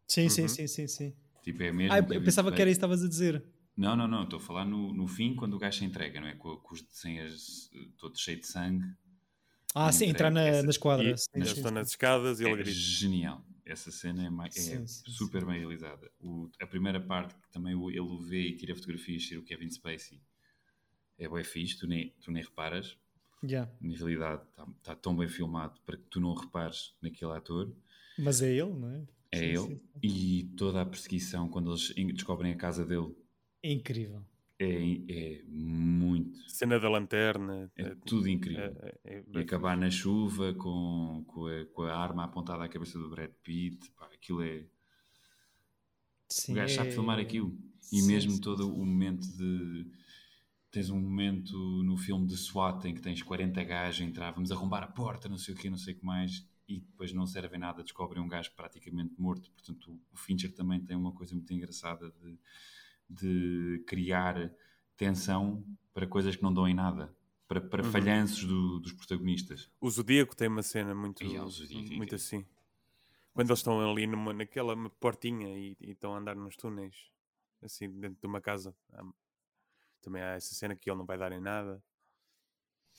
Sim, 0.07 0.29
sim, 0.29 0.41
Uhum. 0.43 0.47
sim, 0.47 0.67
sim, 0.67 0.87
sim. 0.87 1.15
Tipo, 1.43 1.63
é 1.63 1.71
mesmo 1.71 1.93
Ah, 1.93 1.99
eu 1.99 2.07
Kevin 2.07 2.25
pensava 2.25 2.51
que 2.51 2.61
era 2.61 2.69
isso 2.71 2.79
que 2.79 2.85
estavas 2.85 3.03
a 3.03 3.07
dizer. 3.09 3.43
Não, 3.75 3.95
não, 3.95 4.07
não. 4.07 4.23
Estou 4.23 4.37
a 4.39 4.41
falar 4.41 4.65
no, 4.65 4.93
no 4.93 5.07
fim, 5.07 5.35
quando 5.35 5.53
o 5.55 5.59
gajo 5.59 5.79
se 5.79 5.85
entrega, 5.85 6.19
não 6.19 6.27
é? 6.27 6.35
Com, 6.35 6.57
com 6.57 6.73
os 6.73 6.81
desenhos 6.81 7.69
todo 7.97 8.17
cheio 8.17 8.39
de 8.39 8.47
sangue. 8.47 8.85
Ah, 9.75 9.91
sim, 9.91 10.05
entrar 10.05 10.31
na, 10.31 10.41
essa- 10.41 10.63
na 10.63 10.69
esquadra. 10.69 11.05
E 11.11 11.17
Sim, 11.17 11.27
eles 11.35 11.49
sim, 11.49 11.55
estão 11.57 11.69
sim. 11.69 11.75
nas 11.75 11.89
escadas 11.89 12.39
e 12.39 12.43
ele 12.43 12.51
É 12.53 12.55
grita. 12.55 12.71
genial. 12.71 13.45
Essa 13.65 13.91
cena 13.91 14.23
é, 14.23 14.47
é 14.47 14.51
Sim, 14.51 14.87
sim, 14.87 15.11
super 15.11 15.45
bem 15.45 15.59
realizada. 15.59 16.09
O- 16.19 16.49
a 16.59 16.65
primeira 16.65 16.99
parte 16.99 17.35
que 17.35 17.49
também 17.51 17.73
ele 17.73 17.99
o 17.99 18.17
vê 18.19 18.47
e 18.47 18.55
tira 18.57 18.73
fotografias 18.75 19.27
ser 19.27 19.37
o 19.37 19.43
Kevin 19.43 19.69
Spacey 19.69 20.19
é 21.19 21.29
bem 21.29 21.43
fixe, 21.43 21.77
tu 21.77 21.85
nem, 21.87 22.09
tu 22.21 22.31
nem 22.31 22.41
reparas. 22.43 22.97
Yeah. 23.43 23.71
Na 23.79 23.95
realidade 23.95 24.41
está 24.49 24.65
tá 24.83 24.95
tão 24.95 25.15
bem 25.15 25.27
filmado 25.27 25.79
para 25.85 25.97
que 25.97 26.03
tu 26.09 26.19
não 26.19 26.33
repares 26.33 26.95
naquele 27.01 27.31
ator. 27.31 27.71
Mas 28.17 28.41
é 28.41 28.51
ele, 28.51 28.73
não 28.73 28.89
é? 28.89 29.05
É 29.31 29.37
Sim, 29.37 29.65
ele. 29.65 29.81
E 30.01 30.43
toda 30.57 30.81
a 30.81 30.85
perseguição, 30.85 31.47
quando 31.47 31.69
eles 31.71 31.93
descobrem 32.15 32.51
a 32.51 32.57
casa 32.57 32.83
dele, 32.83 33.15
É 33.61 33.71
incrível. 33.71 34.25
É, 34.59 35.37
é 35.39 35.43
muito. 35.47 36.39
Cena 36.47 36.79
da 36.79 36.89
lanterna. 36.89 37.71
É 37.77 37.83
eh, 37.83 37.95
tudo 38.05 38.27
incrível. 38.27 38.75
é- 38.81 38.99
é- 39.05 39.23
E 39.31 39.39
acabar 39.39 39.77
na 39.77 39.89
chuva 39.89 40.53
com, 40.53 41.23
com, 41.27 41.47
a, 41.47 41.65
com 41.67 41.81
a 41.83 41.95
arma 41.97 42.23
apontada 42.25 42.63
à 42.63 42.69
cabeça 42.69 42.97
do 42.99 43.09
Brad 43.09 43.31
Pitt, 43.43 43.91
pá, 43.91 44.05
aquilo 44.13 44.41
é. 44.41 44.65
Sim, 46.29 46.53
o 46.53 46.55
gajo 46.55 46.73
sabe 46.75 46.89
é- 46.89 46.93
filmar 46.93 47.19
aquilo. 47.19 47.57
E 47.91 48.01
Sim, 48.01 48.01
mesmo 48.01 48.31
sim, 48.31 48.41
todo 48.41 48.73
o 48.73 48.85
momento 48.85 49.27
de. 49.37 49.87
tens 50.71 50.89
um 50.89 50.99
momento 50.99 51.57
no 51.83 51.97
filme 51.97 52.27
de 52.27 52.37
SWAT 52.37 52.85
em 52.87 52.95
que 52.95 53.01
tens 53.01 53.23
40 53.23 53.63
gajos 53.63 54.01
a 54.01 54.05
entrar, 54.05 54.31
vamos 54.31 54.51
arrombar 54.51 54.83
a 54.83 54.87
porta, 54.87 55.29
não 55.29 55.37
sei 55.37 55.53
o 55.55 55.57
que, 55.57 55.69
não 55.69 55.77
sei 55.77 55.93
o 55.95 55.97
que 55.99 56.05
mais, 56.05 56.47
e 56.67 56.79
depois 56.81 57.13
não 57.13 57.25
serve 57.27 57.55
em 57.57 57.59
nada, 57.59 57.83
descobrem 57.83 58.21
um 58.23 58.27
gajo 58.27 58.51
praticamente 58.55 59.15
morto. 59.19 59.51
Portanto, 59.51 59.99
o 60.11 60.17
Fincher 60.17 60.53
também 60.53 60.79
tem 60.81 60.97
uma 60.97 61.13
coisa 61.13 61.33
muito 61.35 61.53
engraçada 61.53 62.11
de, 62.11 62.39
de 63.09 63.83
criar 63.87 64.53
tensão 64.95 65.63
para 65.93 66.05
coisas 66.05 66.35
que 66.35 66.43
não 66.43 66.53
dão 66.53 66.67
em 66.67 66.73
nada. 66.73 67.13
Para, 67.47 67.59
para 67.59 67.83
uhum. 67.83 67.91
falhanços 67.91 68.45
do, 68.45 68.79
dos 68.79 68.93
protagonistas. 68.93 69.71
O 69.81 69.89
Zodíaco 69.89 70.35
tem 70.35 70.47
uma 70.47 70.61
cena 70.61 70.93
muito, 70.93 71.25
muito 71.25 72.13
assim. 72.13 72.45
Quando 73.33 73.49
eles 73.49 73.59
estão 73.59 73.89
ali 73.89 74.05
numa, 74.05 74.33
naquela 74.33 74.75
portinha 74.91 75.57
e, 75.57 75.75
e 75.79 75.91
estão 75.91 76.13
a 76.13 76.19
andar 76.19 76.35
nos 76.35 76.55
túneis, 76.55 77.09
assim, 77.63 77.89
dentro 77.89 78.19
de 78.21 78.27
uma 78.27 78.39
casa. 78.39 78.75
Também 80.01 80.21
há 80.21 80.35
essa 80.35 80.53
cena 80.53 80.75
que 80.75 80.89
ele 80.89 80.97
não 80.97 81.05
vai 81.05 81.17
dar 81.17 81.31
em 81.31 81.39
nada. 81.39 81.83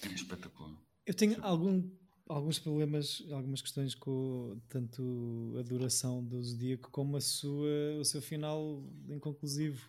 É 0.03 0.09
espetacular. 0.09 0.77
Eu 1.07 1.15
tenho 1.15 1.37
algum, 1.45 1.89
alguns 2.29 2.59
problemas, 2.59 3.23
algumas 3.31 3.61
questões 3.61 3.95
com 3.95 4.59
tanto 4.69 5.55
a 5.59 5.63
duração 5.63 6.25
do 6.25 6.43
Zodíaco 6.43 6.91
como 6.91 7.17
a 7.17 7.21
sua, 7.21 7.99
o 7.99 8.05
seu 8.05 8.23
final 8.23 8.83
inconclusivo. 9.09 9.89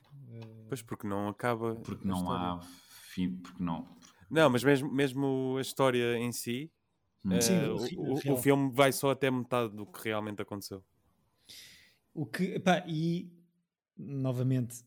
Pois, 0.68 0.82
porque 0.82 1.08
não 1.08 1.28
acaba. 1.28 1.76
Porque 1.76 2.08
não 2.08 2.32
há 2.32 2.60
fim, 2.62 3.38
porque 3.38 3.62
não. 3.62 3.88
Não, 4.30 4.50
mas 4.50 4.64
mesmo, 4.64 4.92
mesmo 4.92 5.56
a 5.58 5.62
história 5.62 6.18
em 6.18 6.32
si, 6.32 6.72
hum. 7.26 7.38
uh, 7.38 7.42
Sim, 7.42 7.98
o, 7.98 8.32
o, 8.32 8.34
o, 8.34 8.38
filme 8.38 8.72
vai 8.72 8.92
só 8.92 9.12
até 9.12 9.30
metade 9.30 9.76
do 9.76 9.86
que 9.86 10.06
realmente 10.06 10.42
aconteceu. 10.42 10.84
O 12.14 12.26
que, 12.26 12.60
pá, 12.60 12.84
e 12.88 13.30
novamente, 13.98 14.84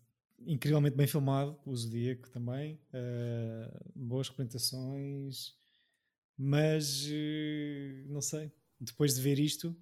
incrivelmente 0.46 0.96
bem 0.96 1.06
filmado, 1.06 1.58
o 1.64 1.76
Zodíaco 1.76 2.30
também, 2.30 2.80
uh, 2.90 3.90
boas 3.94 4.28
representações, 4.28 5.54
mas 6.36 7.06
uh, 7.06 8.08
não 8.08 8.20
sei, 8.20 8.50
depois 8.80 9.14
de 9.14 9.20
ver 9.20 9.38
isto, 9.38 9.76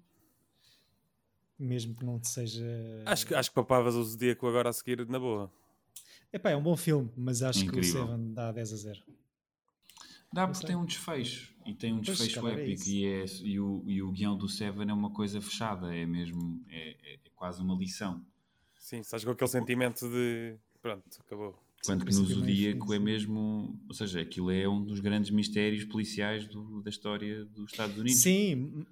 mesmo 1.57 1.95
que 1.95 2.05
não 2.05 2.21
seja. 2.23 2.65
Acho 3.05 3.27
que, 3.27 3.35
acho 3.35 3.49
que 3.49 3.55
papavas 3.55 3.95
o 3.95 4.03
Zodíaco 4.03 4.47
agora 4.47 4.69
a 4.69 4.73
seguir 4.73 5.07
na 5.07 5.19
boa. 5.19 5.51
Epá, 6.31 6.49
é 6.49 6.55
um 6.55 6.63
bom 6.63 6.75
filme, 6.75 7.11
mas 7.15 7.43
acho 7.43 7.63
Incrível. 7.63 7.91
que 7.91 7.99
o 7.99 8.07
Seven 8.07 8.33
dá 8.33 8.51
10 8.51 8.73
a 8.73 8.75
0. 8.75 8.99
Dá 10.33 10.47
porque 10.47 10.65
tem 10.65 10.75
um 10.75 10.85
desfecho 10.85 11.53
e 11.63 11.75
tem 11.75 11.93
um 11.93 12.01
pois, 12.01 12.17
desfecho 12.17 12.47
é 12.47 12.53
épico 12.53 12.81
é 12.81 12.89
e, 12.89 13.05
é, 13.05 13.25
e, 13.43 13.59
o, 13.59 13.83
e 13.85 14.01
o 14.01 14.11
guião 14.11 14.35
do 14.35 14.49
Seven 14.49 14.89
é 14.89 14.93
uma 14.93 15.11
coisa 15.11 15.39
fechada, 15.39 15.95
é 15.95 16.07
mesmo, 16.07 16.59
é, 16.69 16.89
é, 16.89 17.13
é 17.13 17.29
quase 17.35 17.61
uma 17.61 17.75
lição. 17.75 18.25
Sim, 18.79 18.99
estás 18.99 19.23
com 19.23 19.29
aquele 19.29 19.49
sentimento 19.49 20.09
de 20.09 20.55
pronto, 20.81 21.03
acabou. 21.19 21.63
Quanto 21.85 22.05
que 22.05 22.15
no 22.15 22.25
Zodíaco 22.25 22.93
é 22.93 22.99
mesmo, 22.99 23.79
ou 23.87 23.93
seja, 23.93 24.21
aquilo 24.21 24.49
é 24.49 24.67
um 24.67 24.83
dos 24.83 24.99
grandes 25.01 25.29
mistérios 25.29 25.83
policiais 25.83 26.47
do, 26.47 26.81
da 26.81 26.89
história 26.89 27.45
dos 27.45 27.71
Estados 27.71 27.97
Unidos. 27.97 28.21
Sim, 28.21 28.85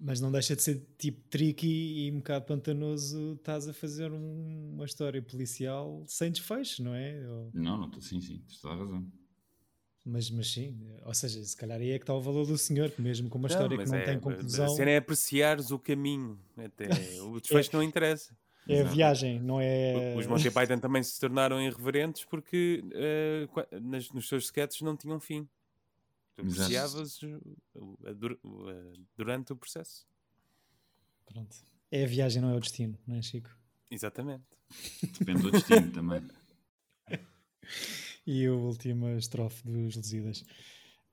mas 0.00 0.20
não 0.20 0.30
deixa 0.30 0.54
de 0.54 0.62
ser 0.62 0.86
tipo 0.96 1.20
tricky 1.28 2.06
e 2.06 2.12
um 2.12 2.18
bocado 2.18 2.44
pantanoso. 2.44 3.34
Estás 3.34 3.68
a 3.68 3.72
fazer 3.72 4.12
um, 4.12 4.74
uma 4.74 4.84
história 4.84 5.20
policial 5.20 6.04
sem 6.06 6.30
desfecho, 6.30 6.82
não 6.82 6.94
é? 6.94 7.20
Ou... 7.28 7.50
Não, 7.52 7.76
não, 7.76 8.00
sim, 8.00 8.20
sim, 8.20 8.38
tens 8.46 8.60
toda 8.60 8.74
a 8.74 8.78
razão. 8.78 9.06
Mas, 10.04 10.30
mas 10.30 10.52
sim, 10.52 10.76
ou 11.04 11.14
seja, 11.14 11.42
se 11.44 11.56
calhar 11.56 11.80
aí 11.80 11.90
é 11.90 11.98
que 11.98 12.02
está 12.02 12.14
o 12.14 12.20
valor 12.20 12.44
do 12.44 12.58
senhor, 12.58 12.90
que 12.90 13.00
mesmo 13.00 13.28
com 13.28 13.38
uma 13.38 13.48
não, 13.48 13.54
história 13.54 13.78
que 13.78 13.88
não 13.88 13.98
é, 13.98 14.04
tem 14.04 14.18
conclusão. 14.18 14.66
A 14.66 14.68
cena 14.68 14.90
é 14.90 14.96
apreciares 14.96 15.70
o 15.70 15.78
caminho, 15.78 16.38
até 16.56 16.86
o 17.22 17.40
desfecho 17.40 17.70
é, 17.72 17.76
não 17.76 17.82
interessa. 17.82 18.36
É 18.68 18.80
a 18.80 18.84
viagem, 18.84 19.40
não 19.40 19.60
é. 19.60 20.14
Os 20.16 20.26
Monty 20.26 20.50
Python 20.50 20.78
também 20.78 21.02
se 21.02 21.18
tornaram 21.18 21.60
irreverentes 21.60 22.24
porque 22.24 22.82
uh, 22.86 23.80
nas, 23.80 24.10
nos 24.10 24.28
seus 24.28 24.44
sketches 24.44 24.82
não 24.82 24.96
tinham 24.96 25.18
fim. 25.20 25.48
Tu 26.34 26.42
apreciavas 26.42 27.20
durante 29.16 29.52
o 29.52 29.56
processo. 29.56 30.06
Pronto. 31.26 31.56
É 31.90 32.04
a 32.04 32.06
viagem, 32.06 32.40
não 32.40 32.50
é 32.50 32.56
o 32.56 32.60
destino, 32.60 32.98
não 33.06 33.16
é, 33.16 33.22
Chico? 33.22 33.50
Exatamente. 33.90 34.44
Depende 35.18 35.42
do 35.42 35.50
destino 35.50 35.92
também. 35.92 36.26
e 38.26 38.46
a 38.46 38.52
última 38.52 39.12
estrofe 39.12 39.62
dos 39.64 39.96
Lusíadas. 39.96 40.44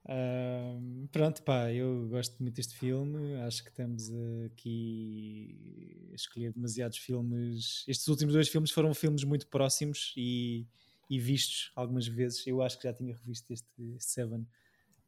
Uh, 0.06 1.08
pronto, 1.12 1.44
pá, 1.44 1.72
eu 1.72 2.08
gosto 2.08 2.42
muito 2.42 2.56
deste 2.56 2.76
filme. 2.76 3.36
Acho 3.42 3.64
que 3.64 3.70
estamos 3.70 4.10
aqui 4.46 6.10
a 6.12 6.16
escolher 6.16 6.54
demasiados 6.54 6.98
filmes. 6.98 7.84
Estes 7.88 8.08
últimos 8.08 8.34
dois 8.34 8.48
filmes 8.48 8.72
foram 8.72 8.94
filmes 8.94 9.24
muito 9.24 9.48
próximos 9.48 10.14
e, 10.16 10.66
e 11.10 11.20
vistos 11.20 11.72
algumas 11.76 12.08
vezes. 12.08 12.48
Eu 12.48 12.62
acho 12.62 12.78
que 12.78 12.84
já 12.84 12.94
tinha 12.94 13.14
revisto 13.14 13.52
este, 13.52 13.68
este 13.96 14.12
Seven 14.14 14.48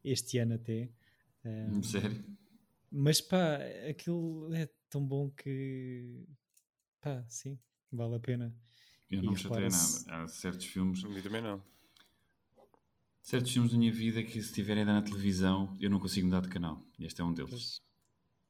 este 0.04 0.38
ano 0.38 0.54
até. 0.54 0.88
Um, 1.44 1.82
Sério? 1.82 2.24
Mas 2.90 3.20
pá, 3.20 3.58
aquilo 3.88 4.52
é 4.54 4.68
tão 4.90 5.04
bom 5.04 5.30
que 5.30 6.26
pá, 7.00 7.24
sim, 7.28 7.58
vale 7.90 8.16
a 8.16 8.20
pena. 8.20 8.54
Eu 9.10 9.22
não 9.22 9.32
me 9.32 9.38
chatei 9.38 9.68
nada. 9.68 9.74
Há 10.08 10.28
certos 10.28 10.66
filmes. 10.66 11.02
Eu 11.02 11.22
também 11.22 11.42
não. 11.42 11.62
Certos 13.20 13.52
filmes 13.52 13.72
da 13.72 13.78
minha 13.78 13.92
vida 13.92 14.22
que 14.22 14.32
se 14.32 14.38
estiverem 14.48 14.84
na 14.84 15.00
televisão 15.00 15.76
eu 15.80 15.88
não 15.88 16.00
consigo 16.00 16.26
mudar 16.26 16.40
de 16.40 16.48
canal. 16.48 16.82
E 16.98 17.04
este 17.04 17.20
é 17.20 17.24
um 17.24 17.32
deles. 17.32 17.50
Pois. 17.50 17.82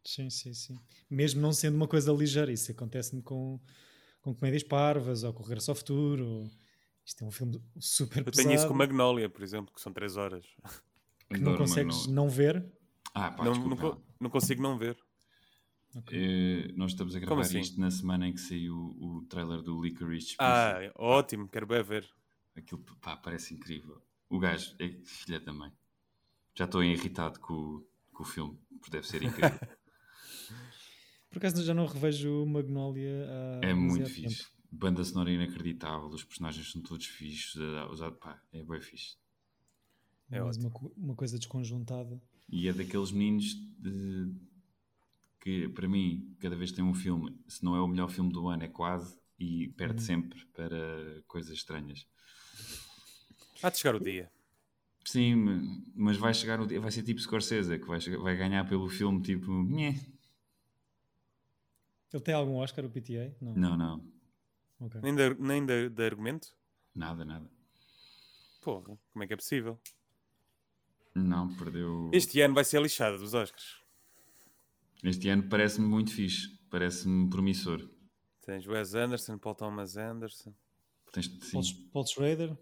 Sim, 0.04 0.30
sim, 0.30 0.54
sim. 0.54 0.78
Mesmo 1.08 1.40
não 1.40 1.52
sendo 1.52 1.76
uma 1.76 1.86
coisa 1.86 2.12
ligeira, 2.12 2.50
isso 2.52 2.72
acontece-me 2.72 3.22
com, 3.22 3.60
com 4.20 4.34
comédias 4.34 4.64
parvas 4.64 5.22
ou 5.22 5.32
com 5.32 5.42
Regresso 5.42 5.70
ao 5.70 5.74
Futuro. 5.76 6.26
Ou... 6.26 6.50
Isto 7.04 7.24
é 7.24 7.26
um 7.26 7.30
filme 7.30 7.62
super 7.78 8.18
eu 8.18 8.24
pesado. 8.24 8.40
Eu 8.40 8.50
tenho 8.50 8.56
isso 8.56 8.68
com 8.68 8.74
Magnolia, 8.74 9.28
por 9.28 9.42
exemplo, 9.42 9.72
que 9.72 9.80
são 9.80 9.92
3 9.92 10.16
horas 10.16 10.44
que 11.32 11.40
não 11.40 11.56
consegues 11.56 12.06
não 12.06 12.28
ver. 12.28 12.64
Ah, 13.14 13.30
pá, 13.30 13.44
não, 13.44 13.54
não, 13.54 14.02
não, 14.20 14.30
consigo 14.30 14.62
não 14.62 14.78
ver. 14.78 14.96
Okay. 15.94 16.70
Uh, 16.70 16.72
nós 16.76 16.92
estamos 16.92 17.14
a 17.14 17.20
gravar 17.20 17.42
assim? 17.42 17.60
isto 17.60 17.78
na 17.78 17.90
semana 17.90 18.26
em 18.26 18.32
que 18.32 18.40
saiu 18.40 18.74
o 18.74 19.26
trailer 19.28 19.60
do 19.60 19.82
Licorice 19.82 20.36
Ah, 20.38 20.78
ótimo, 20.96 21.48
quero 21.48 21.66
bem 21.66 21.82
ver. 21.82 22.08
Aquilo 22.56 22.82
pá, 23.00 23.16
parece 23.16 23.54
incrível. 23.54 24.00
O 24.28 24.38
gajo 24.38 24.74
é 24.78 24.88
filha 25.04 25.40
também. 25.40 25.70
Já 26.54 26.64
estou 26.64 26.82
irritado 26.82 27.38
com, 27.40 27.84
com 28.12 28.22
o 28.22 28.26
filme, 28.26 28.58
porque 28.80 28.90
deve 28.90 29.06
ser 29.06 29.22
incrível. 29.22 29.58
Por 31.30 31.38
acaso 31.38 31.64
já 31.64 31.72
não 31.72 31.86
revejo 31.86 32.42
o 32.42 32.46
Magnolia 32.46 33.26
É 33.62 33.72
muito 33.72 34.08
fixe. 34.08 34.44
Tempo. 34.44 34.52
Banda 34.70 35.04
sonora 35.04 35.30
inacreditável, 35.30 36.08
os 36.08 36.24
personagens 36.24 36.70
são 36.72 36.82
todos 36.82 37.06
fixos. 37.06 37.60
Pá, 38.20 38.40
é 38.52 38.62
bem 38.62 38.80
fixe. 38.80 39.16
É 40.32 40.40
mais 40.40 40.56
uma, 40.56 40.72
uma, 40.96 41.14
coisa 41.14 41.38
desconjuntada. 41.38 42.20
E 42.48 42.66
é 42.66 42.72
daqueles 42.72 43.12
meninos 43.12 43.54
de, 43.78 44.34
que, 45.38 45.68
para 45.68 45.86
mim, 45.86 46.34
cada 46.40 46.56
vez 46.56 46.70
que 46.70 46.76
tem 46.76 46.84
um 46.84 46.94
filme, 46.94 47.38
se 47.46 47.62
não 47.62 47.76
é 47.76 47.80
o 47.80 47.86
melhor 47.86 48.08
filme 48.08 48.32
do 48.32 48.48
ano, 48.48 48.62
é 48.62 48.68
quase, 48.68 49.18
e 49.38 49.68
perde 49.76 50.00
uhum. 50.00 50.06
sempre 50.06 50.44
para 50.46 51.22
coisas 51.26 51.52
estranhas. 51.52 52.06
Há 53.62 53.68
de 53.68 53.78
chegar 53.78 53.94
o 53.94 54.00
dia. 54.00 54.30
Sim, 55.04 55.34
mas 55.94 56.16
vai 56.16 56.32
chegar 56.32 56.60
o 56.60 56.66
dia, 56.66 56.80
vai 56.80 56.90
ser 56.90 57.02
tipo 57.02 57.20
Scorsese, 57.20 57.78
que 57.78 57.86
vai, 57.86 58.00
chegar, 58.00 58.18
vai 58.18 58.36
ganhar 58.36 58.66
pelo 58.66 58.88
filme 58.88 59.20
tipo. 59.20 59.50
Nhé. 59.64 60.00
Ele 62.12 62.22
tem 62.22 62.34
algum 62.34 62.56
Oscar, 62.56 62.84
o 62.84 62.90
PTA? 62.90 63.34
Não, 63.40 63.54
não. 63.54 63.76
não. 63.76 64.12
Okay. 64.80 65.00
Nem, 65.00 65.14
de, 65.14 65.34
nem 65.34 65.64
de, 65.64 65.88
de 65.88 66.04
argumento? 66.04 66.56
Nada, 66.94 67.24
nada. 67.24 67.48
Porra, 68.60 68.98
como 69.12 69.24
é 69.24 69.26
que 69.26 69.32
é 69.32 69.36
possível? 69.36 69.80
Não, 71.14 71.54
perdeu. 71.54 72.10
Este 72.12 72.40
ano 72.40 72.54
vai 72.54 72.64
ser 72.64 72.80
lixado 72.80 73.18
dos 73.18 73.34
Oscars. 73.34 73.82
Este 75.02 75.28
ano 75.28 75.42
parece-me 75.48 75.86
muito 75.86 76.12
fixe, 76.12 76.58
parece-me 76.70 77.28
promissor. 77.28 77.88
Tens 78.44 78.66
Wes 78.66 78.94
Anderson, 78.94 79.38
Paul 79.38 79.54
Thomas 79.54 79.96
Anderson. 79.96 80.54
Tens, 81.12 81.28
Paul, 81.28 81.62
Paul 81.92 82.06
Schrader. 82.06 82.56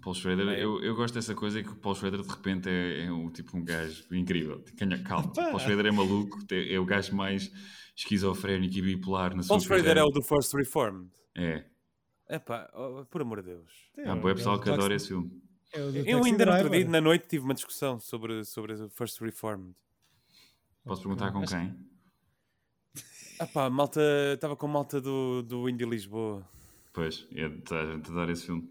Paul 0.00 0.14
Schrader, 0.14 0.48
é. 0.48 0.62
eu, 0.62 0.82
eu 0.82 0.94
gosto 0.94 1.14
dessa 1.14 1.34
coisa 1.34 1.62
que 1.62 1.68
o 1.68 1.76
Paul 1.76 1.94
Schrader 1.94 2.22
de 2.22 2.28
repente 2.28 2.68
é, 2.68 3.06
é 3.06 3.12
um, 3.12 3.30
tipo 3.30 3.56
um 3.56 3.64
gajo 3.64 4.04
incrível. 4.14 4.64
Calma, 5.04 5.32
Paul 5.32 5.58
Schrader 5.58 5.86
é 5.86 5.90
maluco, 5.90 6.38
é, 6.50 6.74
é 6.74 6.78
o 6.78 6.84
gajo 6.84 7.14
mais 7.14 7.50
esquizofrénico 7.96 8.76
e 8.78 8.82
bipolar 8.82 9.30
na 9.34 9.42
Paul 9.42 9.60
sua 9.60 9.78
Schrader 9.78 9.98
é 9.98 10.02
o 10.02 10.10
do 10.10 10.22
First 10.22 10.54
Reformed. 10.54 11.10
É. 11.34 11.64
Epá, 12.28 12.70
oh, 12.72 13.04
por 13.06 13.22
amor 13.22 13.42
de 13.42 13.48
Deus. 13.48 13.90
Há 13.98 14.16
é, 14.16 14.34
pessoal 14.34 14.60
que 14.60 14.70
adora 14.70 14.94
esse 14.94 15.08
filme. 15.08 15.30
É 15.72 15.80
eu 16.12 16.24
ainda 16.24 16.46
no 16.46 16.52
outro 16.52 16.70
dia, 16.70 16.88
na 16.88 17.00
noite, 17.00 17.28
tive 17.28 17.44
uma 17.44 17.54
discussão 17.54 18.00
sobre, 18.00 18.44
sobre 18.44 18.72
o 18.72 18.90
First 18.90 19.20
Reformed. 19.20 19.74
Posso 20.84 21.02
perguntar 21.02 21.32
com 21.32 21.42
quem? 21.44 21.76
Ah 23.38 23.46
pá, 23.46 23.70
malta, 23.70 24.00
estava 24.34 24.56
com 24.56 24.66
malta 24.66 25.00
do, 25.00 25.42
do 25.42 25.68
Indie 25.68 25.86
Lisboa. 25.86 26.46
Pois, 26.92 27.26
é 27.34 27.48
de 27.48 28.12
dar 28.12 28.28
esse 28.28 28.46
filme. 28.46 28.68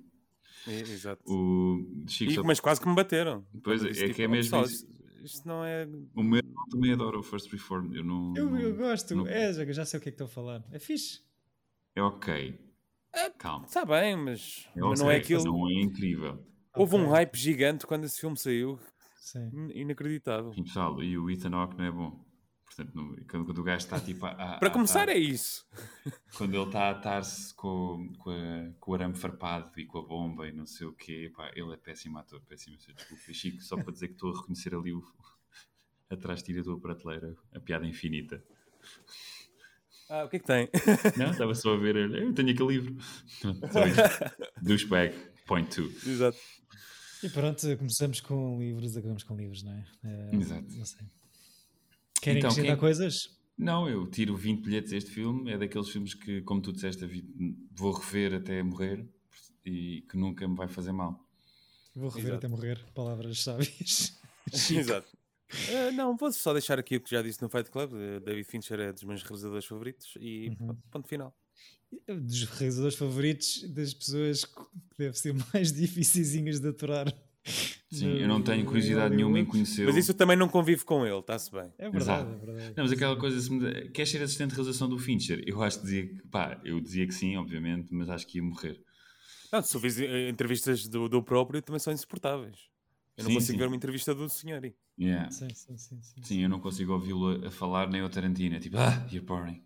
É, 0.67 0.79
exato. 0.81 1.23
O 1.25 2.05
Chico 2.07 2.31
e, 2.31 2.35
só... 2.35 2.43
Mas 2.43 2.59
quase 2.59 2.81
que 2.81 2.87
me 2.87 2.95
bateram. 2.95 3.45
Pois 3.63 3.83
é, 3.83 3.91
tipo, 3.91 4.13
que 4.13 4.23
é 4.23 4.27
mesmo 4.27 4.61
isso. 4.61 4.87
Isto 5.23 5.47
não 5.47 5.65
é. 5.65 5.87
O 6.15 6.21
meu 6.21 6.41
também 6.69 6.93
adora 6.93 7.17
o 7.17 7.23
First 7.23 7.51
Reformed. 7.51 7.97
Eu 7.97 8.03
não. 8.03 8.33
Eu, 8.35 8.57
eu 8.57 8.75
gosto. 8.75 9.15
Não... 9.15 9.27
É, 9.27 9.51
já, 9.53 9.65
já 9.65 9.85
sei 9.85 9.99
o 9.99 10.03
que 10.03 10.09
é 10.09 10.11
que 10.11 10.15
estou 10.15 10.25
a 10.25 10.29
falar. 10.29 10.63
É 10.71 10.79
fixe. 10.79 11.21
É 11.95 12.01
ok. 12.01 12.59
É, 13.13 13.29
Calma. 13.31 13.65
Está 13.65 13.83
bem, 13.85 14.15
mas, 14.15 14.69
mas 14.75 14.99
não 14.99 15.09
é 15.09 15.17
aquilo. 15.17 15.43
Não 15.43 15.69
é 15.69 15.73
incrível. 15.81 16.45
Houve 16.75 16.95
um 16.95 17.09
hype 17.09 17.35
gigante 17.37 17.85
quando 17.87 18.05
esse 18.05 18.19
filme 18.19 18.37
saiu. 18.37 18.79
Sim. 19.19 19.49
In- 19.53 19.81
Inacreditável. 19.81 20.53
E, 20.55 20.63
pessoal, 20.63 21.01
e 21.03 21.17
o 21.17 21.29
Ethan 21.29 21.53
Hawke 21.55 21.77
não 21.77 21.85
é 21.85 21.91
bom. 21.91 22.25
Portanto, 22.65 22.93
no- 22.95 23.15
quando, 23.25 23.45
quando 23.45 23.57
o 23.59 23.63
gajo 23.63 23.83
está 23.85 23.99
tipo 23.99 24.25
a, 24.25 24.29
a- 24.31 24.57
Para 24.59 24.69
a- 24.69 24.71
começar, 24.71 25.09
a- 25.09 25.11
é 25.11 25.17
isso. 25.17 25.67
quando 26.37 26.53
ele 26.55 26.63
está 26.65 26.83
a 26.87 26.91
atar-se 26.91 27.53
com, 27.55 28.11
com, 28.19 28.29
a- 28.29 28.71
com 28.79 28.91
o 28.91 28.93
arame 28.95 29.15
farpado 29.15 29.71
e 29.77 29.85
com 29.85 29.97
a 29.99 30.03
bomba 30.03 30.47
e 30.47 30.51
não 30.51 30.65
sei 30.65 30.87
o 30.87 30.93
quê, 30.93 31.31
pá, 31.35 31.51
ele 31.55 31.73
é 31.73 31.77
péssimo 31.77 32.17
ator, 32.17 32.39
péssimo, 32.47 32.77
desculpa. 32.77 33.33
Chico, 33.33 33.61
só 33.61 33.75
para 33.75 33.91
dizer 33.91 34.07
que 34.07 34.13
estou 34.13 34.31
a 34.33 34.37
reconhecer 34.39 34.73
ali 34.75 34.93
o, 34.93 35.03
atrás 36.09 36.39
de 36.39 36.45
ti 36.45 36.53
da 36.53 36.63
tua 36.63 36.79
prateleira, 36.79 37.35
a 37.53 37.59
piada 37.59 37.85
infinita. 37.85 38.41
Ah, 40.09 40.23
o 40.23 40.29
que 40.29 40.37
é 40.37 40.39
que 40.39 40.45
tem? 40.45 40.67
Não, 41.17 41.29
estava 41.31 41.53
só 41.53 41.73
a 41.73 41.77
ver, 41.77 41.95
eu 41.95 42.33
tenho 42.33 42.49
aquele 42.51 42.69
livro. 42.77 42.95
Douchebag, 44.61 45.13
point 45.45 45.69
two. 45.69 45.85
Exato. 46.05 46.37
E 47.23 47.29
pronto, 47.29 47.61
começamos 47.77 48.21
com 48.21 48.59
livros, 48.59 48.95
acabamos 48.95 49.23
com 49.23 49.35
livros, 49.35 49.63
não 49.63 49.73
é? 49.73 49.85
Eh, 50.03 50.35
Exato. 50.35 50.73
Não 50.75 50.85
sei. 50.85 51.05
Querem 52.21 52.39
Então, 52.39 52.49
acrescentar 52.49 52.75
quem- 52.75 52.79
coisas? 52.79 53.37
Não, 53.57 53.89
eu 53.89 54.07
tiro 54.07 54.37
20 54.37 54.63
bilhetes 54.63 54.93
a 54.93 54.97
este 54.97 55.11
filme. 55.11 55.51
É 55.51 55.57
daqueles 55.57 55.89
filmes 55.89 56.13
que, 56.13 56.41
como 56.43 56.61
tu 56.61 56.71
disseste, 56.71 57.05
vou 57.73 57.91
rever 57.91 58.33
até 58.35 58.63
morrer 58.63 59.05
e 59.65 60.01
que 60.09 60.15
nunca 60.17 60.47
me 60.47 60.55
vai 60.55 60.67
fazer 60.69 60.93
mal. 60.93 61.27
Vou 61.93 62.07
rever 62.09 62.31
Exato. 62.31 62.37
até 62.37 62.47
morrer. 62.47 62.85
Palavras 62.93 63.41
sábias. 63.43 64.17
Exato. 64.71 65.17
Ah, 65.51 65.91
não, 65.91 66.15
vou 66.15 66.31
só 66.31 66.53
deixar 66.53 66.79
aqui 66.79 66.95
o 66.95 67.01
que 67.01 67.09
já 67.11 67.21
disse 67.21 67.41
no 67.41 67.49
Fight 67.49 67.69
Club. 67.69 67.91
eh, 67.95 68.19
David 68.21 68.45
Fincher 68.45 68.79
é 68.79 68.93
dos 68.93 69.03
meus 69.03 69.23
realizadores 69.23 69.65
favoritos 69.65 70.13
e 70.21 70.49
Uhum. 70.49 70.55
ponto, 70.67 70.81
ponto 70.91 71.07
final. 71.09 71.35
Dos 72.07 72.43
realizadores 72.43 72.95
favoritos 72.95 73.63
das 73.69 73.93
pessoas 73.93 74.45
que 74.45 74.61
devem 74.97 75.13
ser 75.13 75.33
mais 75.53 75.71
dificilzinhas 75.71 76.59
de 76.59 76.67
aturar. 76.67 77.11
Sim, 77.91 78.17
eu 78.19 78.27
não 78.27 78.41
tenho 78.43 78.63
curiosidade 78.65 79.15
nenhuma 79.15 79.39
em 79.39 79.45
conhecer. 79.45 79.85
Mas 79.85 79.95
isso 79.95 80.11
eu 80.11 80.15
também 80.15 80.37
não 80.37 80.47
convivo 80.47 80.85
com 80.85 81.05
ele, 81.05 81.17
está-se 81.17 81.51
bem. 81.51 81.73
É 81.79 81.89
verdade, 81.89 82.29
Exato. 82.29 82.31
é 82.31 82.45
verdade. 82.45 82.73
Não, 82.77 82.83
mas 82.83 82.91
aquela 82.91 83.15
coisa, 83.15 83.39
se 83.39 83.51
me... 83.51 83.89
queres 83.89 84.11
ser 84.11 84.21
assistente 84.21 84.49
de 84.51 84.55
realização 84.55 84.87
do 84.87 84.99
Fincher? 84.99 85.41
Eu 85.47 85.61
acho 85.63 85.79
que 85.79 85.85
dizia 85.85 86.07
que, 86.07 86.27
pá, 86.27 86.61
eu 86.63 86.79
dizia 86.79 87.07
que 87.07 87.13
sim, 87.13 87.35
obviamente, 87.37 87.91
mas 87.91 88.09
acho 88.09 88.27
que 88.27 88.37
ia 88.37 88.43
morrer. 88.43 88.79
Não, 89.51 89.63
se 89.63 89.75
ouvis 89.75 89.99
eh, 89.99 90.29
entrevistas 90.29 90.87
do, 90.87 91.09
do 91.09 91.23
próprio, 91.23 91.61
também 91.61 91.79
são 91.79 91.91
insuportáveis. 91.91 92.69
Eu 93.17 93.23
não 93.23 93.31
Sim, 93.31 93.35
consigo 93.35 93.53
sim. 93.53 93.57
ver 93.57 93.67
uma 93.67 93.75
entrevista 93.75 94.15
do 94.15 94.29
senhor. 94.29 94.63
aí. 94.63 94.73
Yeah. 94.97 95.29
Sim, 95.31 95.49
sim, 95.53 95.77
sim, 95.77 96.01
sim. 96.01 96.23
Sim, 96.23 96.43
eu 96.43 96.49
não 96.49 96.59
consigo 96.59 96.93
ouvi-lo 96.93 97.43
a, 97.43 97.47
a 97.47 97.51
falar 97.51 97.89
nem 97.89 98.01
o 98.03 98.09
Tarantino. 98.09 98.55
É 98.55 98.59
tipo, 98.59 98.77
ah, 98.77 99.05
you're 99.11 99.25
boring. 99.25 99.61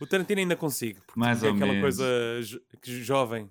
O 0.00 0.06
Tarantino 0.06 0.40
ainda 0.40 0.56
consigo, 0.56 1.00
porque 1.06 1.18
Mais 1.18 1.42
é 1.42 1.48
ou 1.48 1.54
aquela 1.54 1.72
menos. 1.72 1.96
coisa 1.96 2.42
jo- 2.42 2.60
que 2.82 3.02
jovem. 3.02 3.50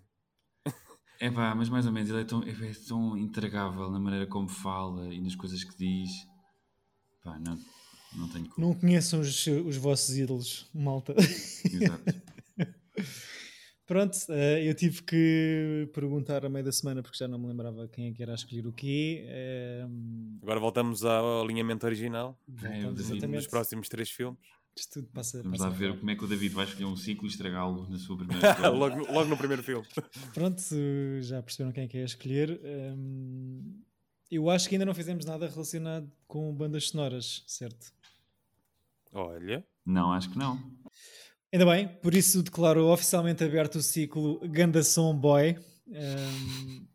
É 1.20 1.32
pá, 1.32 1.56
mas 1.56 1.68
mais 1.68 1.86
ou 1.88 1.92
menos, 1.92 2.12
ele 2.12 2.22
é 2.22 2.24
tão, 2.24 2.44
é 2.44 2.54
tão 2.88 3.18
intragável 3.18 3.90
na 3.90 4.00
maneira 4.00 4.28
como 4.28 4.48
fala 4.48 5.12
e 5.12 5.20
nas 5.20 5.34
coisas 5.36 5.64
que 5.64 5.76
diz. 5.76 6.12
Pá, 7.24 7.40
não, 7.40 7.58
não 8.16 8.30
tenho 8.30 8.48
como. 8.50 8.68
Não 8.68 8.76
conheçam 8.76 9.20
os, 9.22 9.48
os 9.48 9.78
vossos 9.78 10.16
ídolos, 10.16 10.70
malta. 10.76 11.16
Exato. 11.18 12.04
Pronto, 13.88 14.18
eh, 14.30 14.70
eu 14.70 14.76
tive 14.76 15.02
que 15.02 15.90
perguntar 15.94 16.46
a 16.46 16.50
meio 16.50 16.66
da 16.66 16.72
semana 16.74 17.02
porque 17.02 17.18
já 17.18 17.26
não 17.28 17.40
me 17.40 17.48
lembrava 17.48 17.88
quem 17.88 18.10
é 18.10 18.14
que 18.14 18.22
era 18.22 18.34
a 18.34 18.36
escolher 18.36 18.68
o 18.68 18.74
quê. 18.74 19.24
Eh, 19.28 19.88
Agora 20.44 20.60
voltamos 20.60 21.06
ao 21.06 21.42
alinhamento 21.42 21.86
original 21.86 22.38
É, 22.64 22.86
dos 22.92 23.48
próximos 23.48 23.88
três 23.88 24.12
filmes. 24.12 24.40
Isto 24.78 24.94
tudo 25.02 25.08
passa, 25.12 25.42
Vamos 25.42 25.58
passa 25.58 25.70
lá 25.72 25.76
ver 25.76 25.98
como 25.98 26.12
é 26.12 26.16
que 26.16 26.24
o 26.24 26.28
David 26.28 26.54
vai 26.54 26.66
escolher 26.66 26.86
um 26.86 26.96
ciclo 26.96 27.26
e 27.26 27.30
estragá-lo 27.30 27.90
na 27.90 27.98
sua 27.98 28.18
primeira 28.18 28.70
logo, 28.70 28.96
no- 28.96 29.12
logo 29.12 29.26
no 29.30 29.38
primeiro 29.38 29.64
filme. 29.64 29.86
Pronto, 30.34 30.62
já 31.22 31.42
perceberam 31.42 31.72
quem 31.72 31.86
é 31.86 31.88
que 31.88 31.98
é 31.98 32.02
a 32.04 32.06
escolher. 32.06 32.60
Hum, 32.64 33.82
eu 34.30 34.50
acho 34.50 34.70
que 34.70 34.76
ainda 34.76 34.86
não 34.86 34.94
fizemos 34.94 35.26
nada 35.26 35.48
relacionado 35.50 36.12
com 36.28 36.54
bandas 36.54 36.90
sonoras, 36.90 37.44
certo? 37.48 37.92
Olha, 39.12 39.66
Não, 39.86 40.12
acho 40.12 40.30
que 40.30 40.38
não. 40.38 40.62
Ainda 41.52 41.66
bem, 41.66 41.88
por 41.88 42.14
isso 42.14 42.44
declaro 42.44 42.86
oficialmente 42.88 43.44
aberto 43.44 43.76
o 43.76 43.82
ciclo 43.82 44.40
Ganda 44.50 44.84
Som 44.84 45.16
Boy. 45.18 45.58
Hum, 45.88 46.86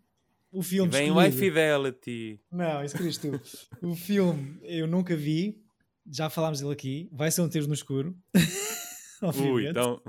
o 0.53 0.61
e 0.61 0.63
filme 0.63 0.91
vem 0.93 1.11
o 1.11 1.15
High 1.15 1.33
Fidelity. 1.33 2.39
Não, 2.51 2.85
isso 2.85 2.95
querias 2.97 3.17
tu. 3.17 3.41
o 3.83 3.97
filme 3.97 4.59
eu 4.63 4.87
nunca 4.87 5.17
vi, 5.17 5.65
já 6.11 6.29
falámos 6.31 6.61
dele 6.61 6.73
aqui. 6.73 7.09
Vai 7.13 7.31
ser 7.31 7.43
um 7.43 7.49
tiro 7.49 7.67
no 7.67 7.75
escuro. 7.75 8.17
Ui, 9.53 9.69
então. 9.69 10.01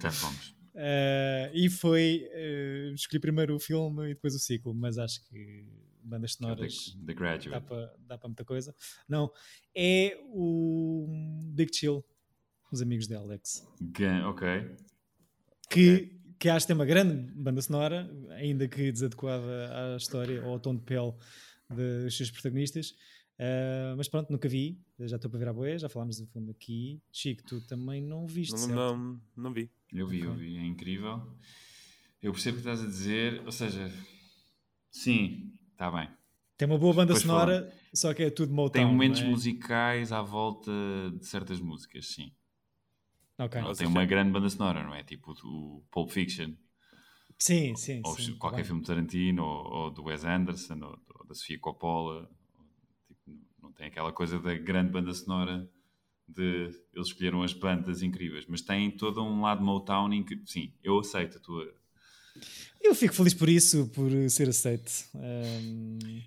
Já 0.00 0.10
fomos. 0.10 0.50
Uh, 0.74 1.52
e 1.52 1.68
foi. 1.68 2.26
uh, 2.32 2.94
escolhi 2.94 3.20
primeiro 3.20 3.54
o 3.54 3.60
filme 3.60 4.06
e 4.10 4.14
depois 4.14 4.34
o 4.34 4.38
ciclo, 4.38 4.74
mas 4.74 4.96
acho 4.96 5.22
que 5.28 5.66
bandas 6.02 6.34
The, 6.34 6.44
sonoras 6.44 6.96
The 7.06 7.12
Graduate. 7.14 7.50
dá 7.50 7.60
para 7.60 7.94
dá 8.08 8.18
para 8.18 8.28
muita 8.28 8.44
coisa. 8.44 8.74
Não, 9.08 9.30
é 9.76 10.18
o 10.30 11.06
Big 11.54 11.74
Chill, 11.76 12.02
os 12.72 12.80
amigos 12.80 13.06
de 13.06 13.14
Alex, 13.14 13.62
Ga- 13.80 14.28
ok. 14.30 14.74
que, 15.70 16.18
que 16.38 16.48
acho 16.48 16.64
que 16.64 16.68
tem 16.68 16.74
uma 16.76 16.86
grande 16.86 17.30
banda 17.34 17.60
sonora, 17.60 18.10
ainda 18.30 18.66
que 18.66 18.90
desadequada 18.90 19.92
à 19.94 19.96
história 19.96 20.42
ou 20.42 20.52
ao 20.52 20.58
tom 20.60 20.74
de 20.74 20.82
pele 20.82 21.12
dos 21.70 22.16
seus 22.16 22.30
protagonistas. 22.30 22.94
Uh, 23.38 23.96
mas 23.96 24.08
pronto, 24.08 24.30
nunca 24.30 24.48
vi, 24.48 24.78
já 25.00 25.16
estou 25.16 25.30
para 25.30 25.38
ver 25.40 25.48
a 25.48 25.52
boia, 25.52 25.78
já 25.78 25.88
falámos 25.88 26.18
do 26.18 26.26
filme 26.26 26.50
aqui. 26.50 27.00
Chico, 27.10 27.42
tu 27.44 27.60
também 27.62 28.00
não 28.00 28.26
viste, 28.26 28.52
Não, 28.52 28.66
certo? 28.66 28.74
não, 28.74 29.20
não 29.36 29.52
vi. 29.52 29.70
Eu 29.92 30.06
vi, 30.06 30.20
eu 30.20 30.30
Ok. 30.30 30.42
vi. 30.42 30.56
É 30.58 30.64
incrível. 30.64 31.20
Eu 32.22 32.32
percebo 32.32 32.58
o 32.58 32.62
que 32.62 32.68
estás 32.68 32.82
a 32.82 32.86
dizer. 32.86 33.42
Ou 33.44 33.52
seja, 33.52 33.90
sim, 34.90 35.52
está 35.72 35.90
bem. 35.90 36.08
Tem 36.56 36.68
uma 36.68 36.78
boa 36.78 36.94
banda 36.94 37.14
Depois 37.14 37.22
sonora, 37.22 37.72
só 37.92 38.14
que 38.14 38.22
é 38.22 38.30
tudo 38.30 38.52
Motown. 38.52 38.84
Tem 38.84 38.86
momentos 38.86 39.20
é? 39.20 39.24
musicais 39.24 40.12
à 40.12 40.22
volta 40.22 40.70
de 41.18 41.26
certas 41.26 41.60
músicas, 41.60 42.06
sim. 42.06 42.32
Ok. 43.38 43.60
Não, 43.60 43.68
Ou 43.68 43.74
tem 43.74 43.86
uma 43.86 44.04
grande 44.04 44.30
banda 44.30 44.48
sonora, 44.48 44.84
não 44.84 44.94
é? 44.94 45.02
Tipo 45.02 45.32
o 45.32 45.82
Pulp 45.90 46.10
Fiction, 46.10 46.54
Sim, 47.38 47.74
sim, 47.74 48.00
ou 48.04 48.14
sim. 48.16 48.34
qualquer 48.38 48.58
bem. 48.58 48.64
filme 48.66 48.82
de 48.82 48.86
Tarantino, 48.86 49.42
ou, 49.42 49.72
ou 49.72 49.90
do 49.90 50.04
Wes 50.04 50.24
Anderson, 50.24 50.78
ou, 50.80 50.96
ou 51.18 51.26
da 51.26 51.34
Sofia 51.34 51.58
Coppola. 51.58 52.30
Não 53.72 53.76
tem 53.78 53.86
aquela 53.86 54.12
coisa 54.12 54.38
da 54.38 54.54
grande 54.54 54.90
banda 54.90 55.12
sonora 55.14 55.66
de 56.28 56.68
eles 56.94 57.08
escolheram 57.08 57.42
as 57.42 57.52
bandas 57.54 58.02
incríveis, 58.02 58.44
mas 58.46 58.60
tem 58.60 58.90
todo 58.90 59.22
um 59.22 59.40
lado 59.40 59.62
Motown 59.64 60.12
incrível. 60.12 60.44
Sim, 60.46 60.72
eu 60.84 60.98
aceito 60.98 61.38
a 61.38 61.40
tua. 61.40 61.74
Eu 62.80 62.94
fico 62.94 63.14
feliz 63.14 63.32
por 63.34 63.48
isso, 63.48 63.88
por 63.94 64.10
ser 64.30 64.48
aceito. 64.48 64.90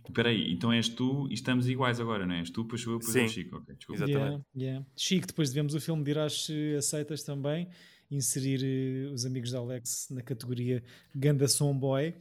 Espera 0.07 0.29
aí, 0.29 0.51
então 0.51 0.71
és 0.71 0.87
tu 0.89 1.27
e 1.29 1.33
estamos 1.33 1.67
iguais 1.67 1.99
agora, 1.99 2.25
não 2.25 2.33
é? 2.35 2.39
És 2.39 2.49
tu, 2.49 2.63
depois 2.63 2.81
sou 2.81 2.93
eu, 2.93 2.99
depois 2.99 3.15
é 3.15 3.23
o. 3.23 3.29
Chico. 3.29 3.57
Ok, 3.57 3.75
desculpa. 3.75 4.03
Exato. 4.03 4.11
yeah, 4.11 4.27
Exatamente. 4.27 4.47
yeah. 4.57 4.85
Chico, 4.95 5.27
depois 5.27 5.49
de 5.49 5.55
vermos 5.55 5.73
o 5.75 5.81
filme, 5.81 6.03
dirás 6.03 6.45
se 6.45 6.75
aceitas 6.75 7.23
também 7.23 7.67
inserir 8.09 8.61
eh, 8.63 9.11
os 9.11 9.25
amigos 9.25 9.51
da 9.51 9.59
Alex 9.59 10.07
na 10.11 10.21
categoria 10.21 10.83
Ganda 11.13 11.47
Som 11.47 11.77
Boy. 11.77 12.13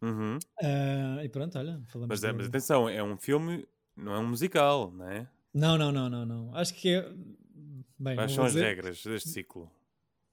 Uhum. 0.00 0.38
Ah, 0.60 1.20
e 1.24 1.28
pronto, 1.28 1.56
olha, 1.58 1.80
falamos. 1.88 2.08
Mas, 2.08 2.24
é, 2.24 2.28
da- 2.28 2.32
mas 2.34 2.46
atenção, 2.46 2.88
é 2.88 3.02
um 3.02 3.16
filme, 3.16 3.64
não 3.96 4.14
é 4.14 4.18
um 4.18 4.28
musical, 4.28 4.90
não 4.92 5.08
é? 5.08 5.28
Não, 5.54 5.76
não, 5.76 5.92
não, 5.92 6.08
não, 6.08 6.24
não. 6.26 6.54
Acho 6.56 6.74
que 6.74 6.88
é. 6.88 7.08
Bem, 7.98 8.16
Quais 8.16 8.32
são 8.32 8.44
as 8.44 8.52
dizer. 8.52 8.64
regras 8.64 9.02
deste 9.02 9.28
ciclo? 9.28 9.70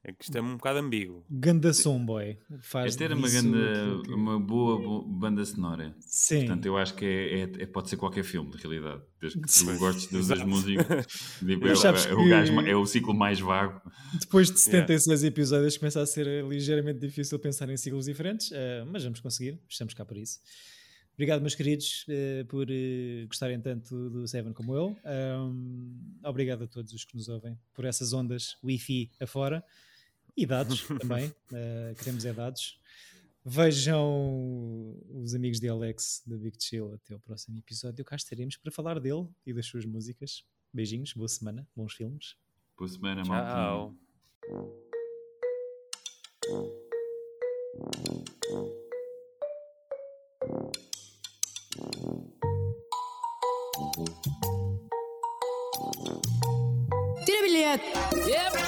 É 0.01 0.14
que 0.14 0.24
isto 0.24 0.36
é 0.38 0.41
um 0.41 0.55
bocado 0.55 0.80
ambíguo. 0.80 1.26
Ganda 1.30 1.74
Som 1.74 2.03
Boy. 2.05 2.39
Faz 2.62 2.95
É 2.95 2.97
ter 2.97 3.12
uma, 3.12 3.28
aquilo 3.28 4.01
que- 4.01 4.14
uma 4.14 4.39
boa 4.39 4.80
bo- 4.80 5.01
banda 5.05 5.43
sonora. 5.43 5.93
Sim. 5.99 6.39
Portanto, 6.45 6.66
eu 6.66 6.78
acho 6.78 6.95
que 6.95 7.03
é, 7.05 7.39
é- 7.41 7.64
é- 7.64 7.66
pode 7.66 7.89
ser 7.89 7.97
qualquer 7.97 8.24
filme, 8.24 8.49
de 8.49 8.57
realidade. 8.57 9.01
Desde 9.20 9.41
que 9.41 9.47
tu 9.66 9.78
gostes 9.78 10.28
das, 10.28 10.41
músicas. 10.41 11.05
Tipo, 11.45 11.68
é, 11.68 11.72
é 11.74 12.14
o 12.16 12.30
gajo 12.30 12.62
é 12.62 12.76
o 12.78 12.86
ciclo 12.86 13.14
mais 13.14 13.41
vago. 13.41 13.82
Depois 14.18 14.49
de 14.49 14.57
76 14.62 15.22
episódios 15.26 15.78
começa 15.78 16.01
a 16.01 16.05
ser 16.05 16.45
ligeiramente 16.45 16.99
difícil 16.99 17.38
pensar 17.38 17.70
em 17.70 17.76
ciclos 17.76 18.05
diferentes, 18.05 18.51
eh, 18.53 18.86
mas 18.88 19.03
vamos 19.03 19.20
conseguir, 19.20 19.60
estamos 19.68 19.93
cá 19.93 20.05
para 20.05 20.18
isso. 20.18 20.39
Obrigado, 21.20 21.41
meus 21.41 21.53
queridos, 21.53 22.05
eh, 22.07 22.45
por 22.47 22.65
eh, 22.72 23.26
gostarem 23.28 23.59
tanto 23.59 24.09
do 24.09 24.26
Seven 24.26 24.53
como 24.53 24.74
eu. 24.74 24.97
Ahm, 25.03 26.17
obrigado 26.24 26.63
a 26.63 26.67
todos 26.67 26.93
os 26.93 27.03
que 27.03 27.17
nos 27.17 27.28
ouvem 27.28 27.59
por 27.74 27.84
essas 27.84 28.13
ondas 28.13 28.55
Wi-Fi 28.63 29.11
afora 29.20 29.61
e 30.38 30.45
dados 30.45 30.88
também. 30.97 31.30
eh, 31.51 31.93
queremos 31.99 32.24
é 32.24 32.32
dados. 32.32 32.80
Vejam 33.43 34.97
os 35.09 35.36
amigos 35.36 35.59
de 35.59 35.67
Alex 35.67 36.24
da 36.26 36.38
Big 36.38 36.55
Chill 36.57 36.93
até 36.93 37.13
o 37.13 37.20
próximo 37.20 37.59
episódio. 37.59 38.05
Cá 38.05 38.15
estaremos 38.15 38.55
para 38.55 38.72
falar 38.72 38.97
dele 38.97 39.28
e 39.45 39.51
das 39.51 39.65
suas 39.65 39.84
músicas. 39.84 40.45
Beijinhos, 40.72 41.11
boa 41.11 41.28
semana, 41.28 41.67
bons 41.76 41.95
filmes. 41.95 42.38
Boa 42.78 42.88
semana, 42.88 43.24
Tchau. 43.24 43.93
malta. 48.47 48.88
Перебилет! 57.26 57.82
Перебилет! 58.12 58.59